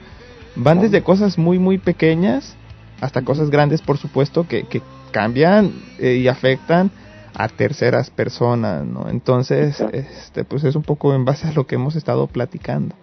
[0.55, 2.55] van desde cosas muy, muy pequeñas
[3.01, 6.91] hasta cosas grandes, por supuesto, que, que cambian eh, y afectan
[7.39, 9.09] a terceras personas, ¿no?
[9.09, 12.95] Entonces, este, pues es un poco en base a lo que hemos estado platicando.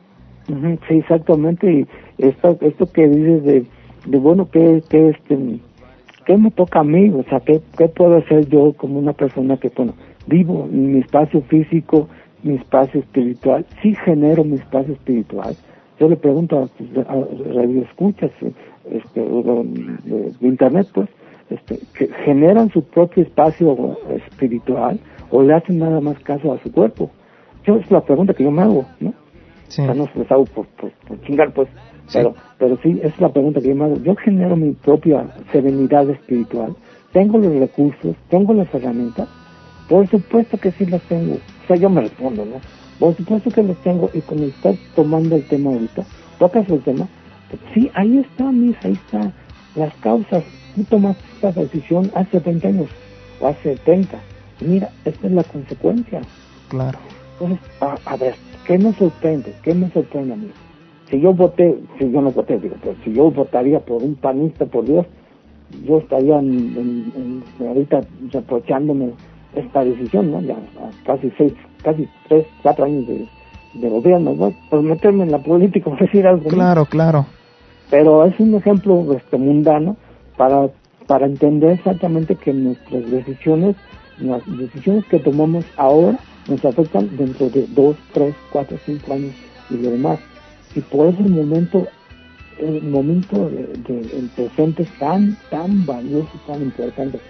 [0.89, 1.73] Sí, exactamente.
[1.73, 1.87] Y
[2.19, 3.65] esto, esto que dices de,
[4.07, 5.61] de bueno, ¿qué, qué, este,
[6.27, 7.11] ¿qué me toca a mí?
[7.11, 9.95] O sea, ¿qué, ¿qué puedo hacer yo como una persona que, bueno,
[10.27, 12.09] vivo en mi espacio físico,
[12.43, 13.65] mi espacio espiritual?
[13.83, 15.57] Sí genero mi espacio espiritual.
[16.01, 17.15] Yo le pregunto a, tus- a
[17.55, 18.33] radioescuchas
[18.91, 21.09] este, de internet, pues,
[21.51, 24.99] este, que generan su propio espacio espiritual
[25.31, 27.11] o le hacen nada más caso a su cuerpo.
[27.65, 29.11] Yo es la pregunta que yo me hago, ¿no?
[29.11, 31.69] O sea, no se hago por, por, por chingar, pues.
[32.13, 33.97] Pero, pero sí, esa es la pregunta que yo me hago.
[34.03, 36.77] Yo genero mi propia serenidad espiritual.
[37.13, 39.29] Tengo los recursos, tengo las herramientas.
[39.89, 41.35] Por supuesto que sí las tengo.
[41.35, 42.61] O sea, yo me respondo, ¿no?
[42.99, 44.11] Por supuesto que las tengo.
[44.13, 46.05] Y como estás tomando el tema ahorita,
[46.39, 47.09] tocas el tema.
[47.49, 49.33] pues sí, ahí está, mis, ahí está.
[49.75, 50.45] Las causas.
[50.75, 52.91] Tú tomaste esta decisión hace 20 años
[53.41, 54.23] o hace 30.
[54.61, 56.25] Mira, esta es la consecuencia.
[56.69, 56.99] Claro.
[57.39, 59.55] Entonces, a, a ver, ¿qué me sorprende?
[59.63, 60.51] ¿Qué me sorprende a mí?
[61.11, 64.65] Si yo voté, si yo no voté, digo, pero si yo votaría por un panista,
[64.67, 65.07] por Dios,
[65.87, 69.11] yo estaría en, en- en- ahorita reprochándome
[69.55, 70.41] esta decisión, ¿no?
[70.43, 70.57] Ya
[71.05, 71.53] casi seis,
[71.83, 73.27] casi tres, cuatro años de,
[73.75, 74.53] de gobierno, ¿no?
[74.71, 76.45] Por meterme en la política, por decir algo.
[76.51, 76.57] ¿no?
[76.57, 77.27] Claro, claro.
[77.91, 79.97] Pero es un ejemplo este, mundano
[80.37, 80.71] para
[81.07, 83.77] para entender exactamente que nuestras decisiones,
[84.19, 89.35] las decisiones que tomamos ahora nos afectan dentro de dos, tres, cuatro, cinco años
[89.69, 90.19] y lo demás.
[90.75, 91.89] Y por eso el momento,
[92.59, 97.21] el momento de, de- presente es tan, tan valioso, tan importante.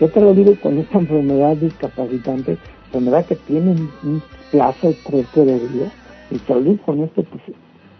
[0.00, 5.44] Yo te lo digo con esta enfermedad discapacitante, enfermedad que tiene un, un plazo cuerpo
[5.44, 5.92] de vida,
[6.30, 7.42] y digo con esto, pues,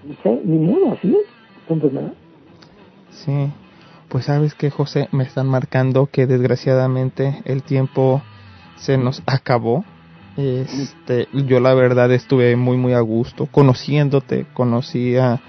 [0.08, 1.26] no sé, ni modo, así es,
[1.68, 2.12] enfermedad.
[3.10, 3.52] Sí,
[4.10, 8.22] pues sabes que José, me están marcando que desgraciadamente el tiempo
[8.76, 9.84] se nos acabó.
[10.36, 15.40] Este, yo la verdad estuve muy muy a gusto conociéndote, conocí a,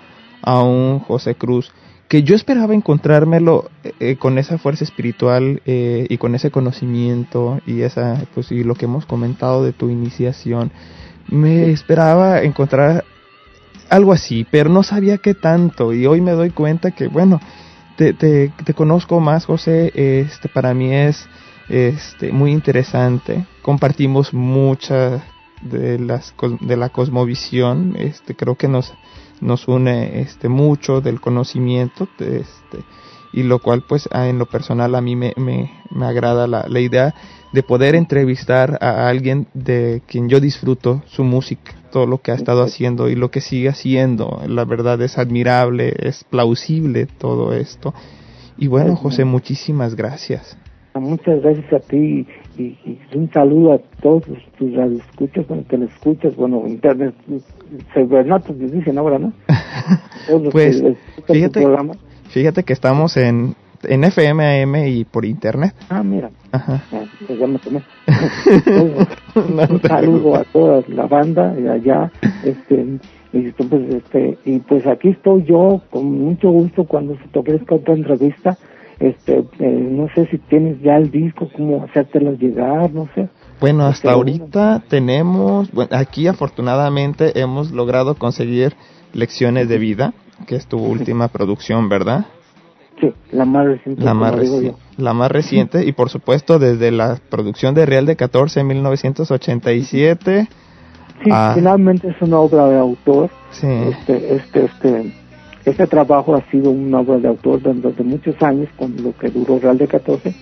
[0.41, 1.71] a un José Cruz
[2.11, 3.71] que yo esperaba encontrármelo
[4.01, 8.75] eh, con esa fuerza espiritual eh, y con ese conocimiento y esa pues y lo
[8.75, 10.71] que hemos comentado de tu iniciación.
[11.29, 13.05] Me esperaba encontrar
[13.89, 15.93] algo así, pero no sabía qué tanto.
[15.93, 17.39] Y hoy me doy cuenta que bueno,
[18.13, 21.27] te, te, conozco más José, este para mí es
[21.69, 25.23] este muy interesante, compartimos mucha
[25.61, 28.93] de las de la cosmovisión, este creo que nos
[29.39, 32.83] nos une este mucho del conocimiento, este
[33.33, 36.79] y lo cual pues en lo personal a mí me, me, me agrada la, la
[36.79, 37.13] idea
[37.53, 42.35] de poder entrevistar a alguien de quien yo disfruto su música, todo lo que ha
[42.35, 44.41] estado haciendo y lo que sigue haciendo.
[44.47, 47.93] La verdad es admirable, es plausible todo esto.
[48.57, 50.57] Y bueno, José, muchísimas gracias.
[50.93, 52.27] Muchas gracias a ti
[52.57, 54.23] y, y un saludo a todos
[54.57, 57.15] tus, radioescuchas, bueno, que les escuchas, bueno, internet,
[57.93, 59.31] cibernatos les dicen ahora, ¿no?
[60.27, 60.83] Todos Pues,
[61.27, 61.65] fíjate,
[62.29, 65.73] fíjate que estamos en, en FM, AM y por internet.
[65.89, 66.81] Ah, mira, Ajá.
[67.25, 67.81] pues ya me tomé.
[69.35, 72.11] Un saludo a toda la banda de allá,
[72.43, 72.99] este,
[73.33, 77.75] y pues, este, y pues aquí estoy yo con mucho gusto cuando se te ofrezca
[77.75, 78.57] otra entrevista,
[78.99, 83.29] este, eh, no sé si tienes ya el disco, cómo hacértelo llegar, no sé.
[83.59, 88.73] Bueno, hasta Este, ahorita tenemos, bueno, aquí afortunadamente hemos logrado conseguir
[89.13, 90.13] lecciones de vida,
[90.47, 92.25] que es tu última producción, ¿verdad?
[92.99, 94.03] Sí, la más reciente.
[94.03, 98.15] La más, reci- la más reciente y por supuesto desde la producción de Real de
[98.15, 100.47] 14 en 1987.
[101.23, 101.51] Sí, Ah.
[101.55, 103.29] finalmente es una obra de autor.
[103.51, 103.67] Sí.
[103.67, 105.13] Este, este, este,
[105.65, 109.59] este trabajo ha sido una obra de autor durante muchos años, con lo que duró
[109.59, 110.33] Real de 14.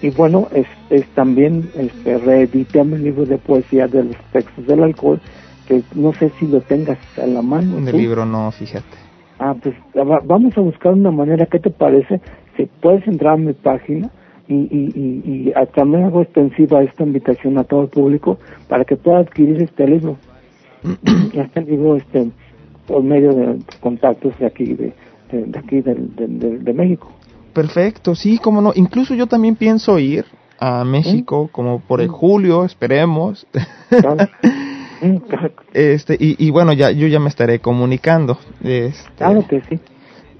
[0.00, 4.82] Y bueno, es, es también este, reedité mi libro de poesía de los textos del
[4.82, 5.20] alcohol,
[5.68, 7.76] que no sé si lo tengas a la mano.
[7.90, 7.96] ¿tú?
[7.96, 9.01] libro no, fíjate.
[9.44, 12.20] Ah, pues va- vamos a buscar una manera, ¿qué te parece?
[12.56, 14.08] Si puedes entrar a mi página
[14.46, 18.38] y, y, y, y a- también hago extensiva esta invitación a todo el público
[18.68, 20.16] para que pueda adquirir este libro.
[21.34, 22.30] este libro este,
[22.86, 24.92] por medio de contactos de aquí, de,
[25.32, 27.10] de, de aquí del- de, de- México.
[27.52, 28.70] Perfecto, sí, cómo no.
[28.76, 30.24] Incluso yo también pienso ir
[30.60, 33.44] a México como por el julio, esperemos.
[35.74, 38.38] este y, y bueno, ya yo ya me estaré comunicando.
[38.62, 39.78] Este, Claro que sí.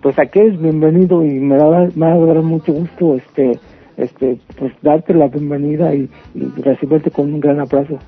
[0.00, 3.58] Pues aquí es bienvenido y me va, a- me va a dar mucho gusto este
[3.96, 7.98] este pues darte la bienvenida y, y recibirte con un gran abrazo.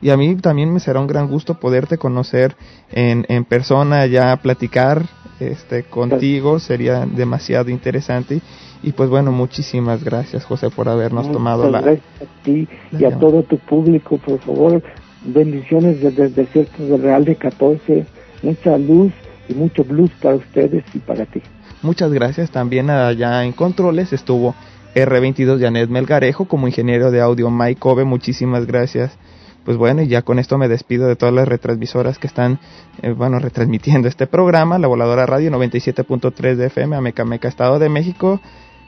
[0.00, 2.54] Y a mí también me será un gran gusto poderte conocer
[2.92, 5.02] en, en persona, ya platicar
[5.40, 8.40] este contigo, sería demasiado interesante.
[8.82, 11.80] Y pues bueno, muchísimas gracias José por habernos tomado la...
[11.80, 14.82] gracias a ti la y a todo tu público, por favor.
[15.24, 18.06] Bendiciones desde el desierto del Real de 14.
[18.42, 19.12] Mucha luz
[19.48, 21.40] y mucho blues para ustedes y para ti.
[21.82, 24.54] Muchas gracias también allá en Controles estuvo
[24.94, 29.18] R22 Janet Melgarejo como ingeniero de audio Mike Kobe, muchísimas gracias.
[29.64, 32.58] Pues bueno, y ya con esto me despido de todas las retransmisoras que están,
[33.02, 38.40] eh, bueno, retransmitiendo este programa, La Voladora Radio 97.3 de FM, Amecameca, Estado de México,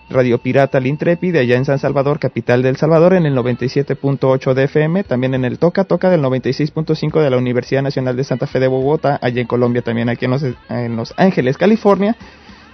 [0.09, 4.65] Radio Pirata El Intrépide, allá en San Salvador, capital del Salvador, en el 97.8 de
[4.65, 8.61] FM, también en el Toca Toca del 96.5 de la Universidad Nacional de Santa Fe
[8.61, 12.17] de Bogotá, allá en Colombia, también aquí en Los, en Los Ángeles, California,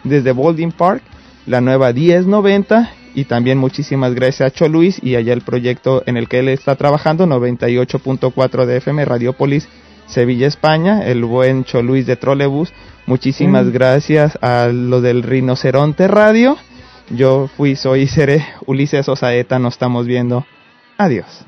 [0.04, 1.02] desde Baldwin Park,
[1.46, 6.16] la nueva 1090 y también muchísimas gracias a Cho Luis y allá el proyecto en
[6.16, 9.68] el que él está trabajando 98.4 de FM Radiopolis
[10.06, 12.72] Sevilla España el buen Cho Luis de Trolebus
[13.06, 13.70] muchísimas Mm.
[13.72, 16.56] gracias a lo del Rinoceronte Radio
[17.12, 20.44] yo fui soy y seré Ulises Osaeta nos estamos viendo.
[20.98, 21.46] Adiós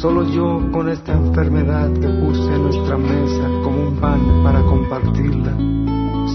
[0.00, 5.56] Solo yo con esta enfermedad que puse en nuestra mesa como un pan para compartirla.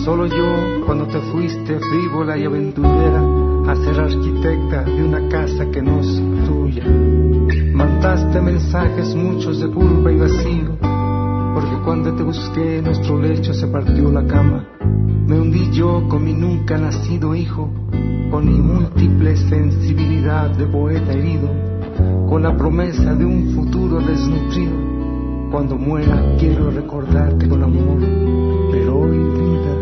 [0.04, 3.22] Solo yo cuando te fuiste frívola y aventurera
[3.68, 6.08] a ser arquitecta de una casa que no es
[6.48, 6.84] tuya.
[7.72, 10.78] Mandaste mensajes muchos de culpa y vacío,
[11.54, 14.66] porque cuando te busqué en nuestro lecho se partió la cama.
[15.28, 17.70] Me hundí yo con mi nunca nacido hijo,
[18.32, 21.71] con mi múltiple sensibilidad de poeta herido,
[22.28, 24.74] con la promesa de un futuro desnutrido.
[25.52, 28.00] Cuando muera quiero recordarte con amor,
[28.72, 29.76] pero hoy vida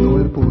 [0.00, 0.45] no he podido.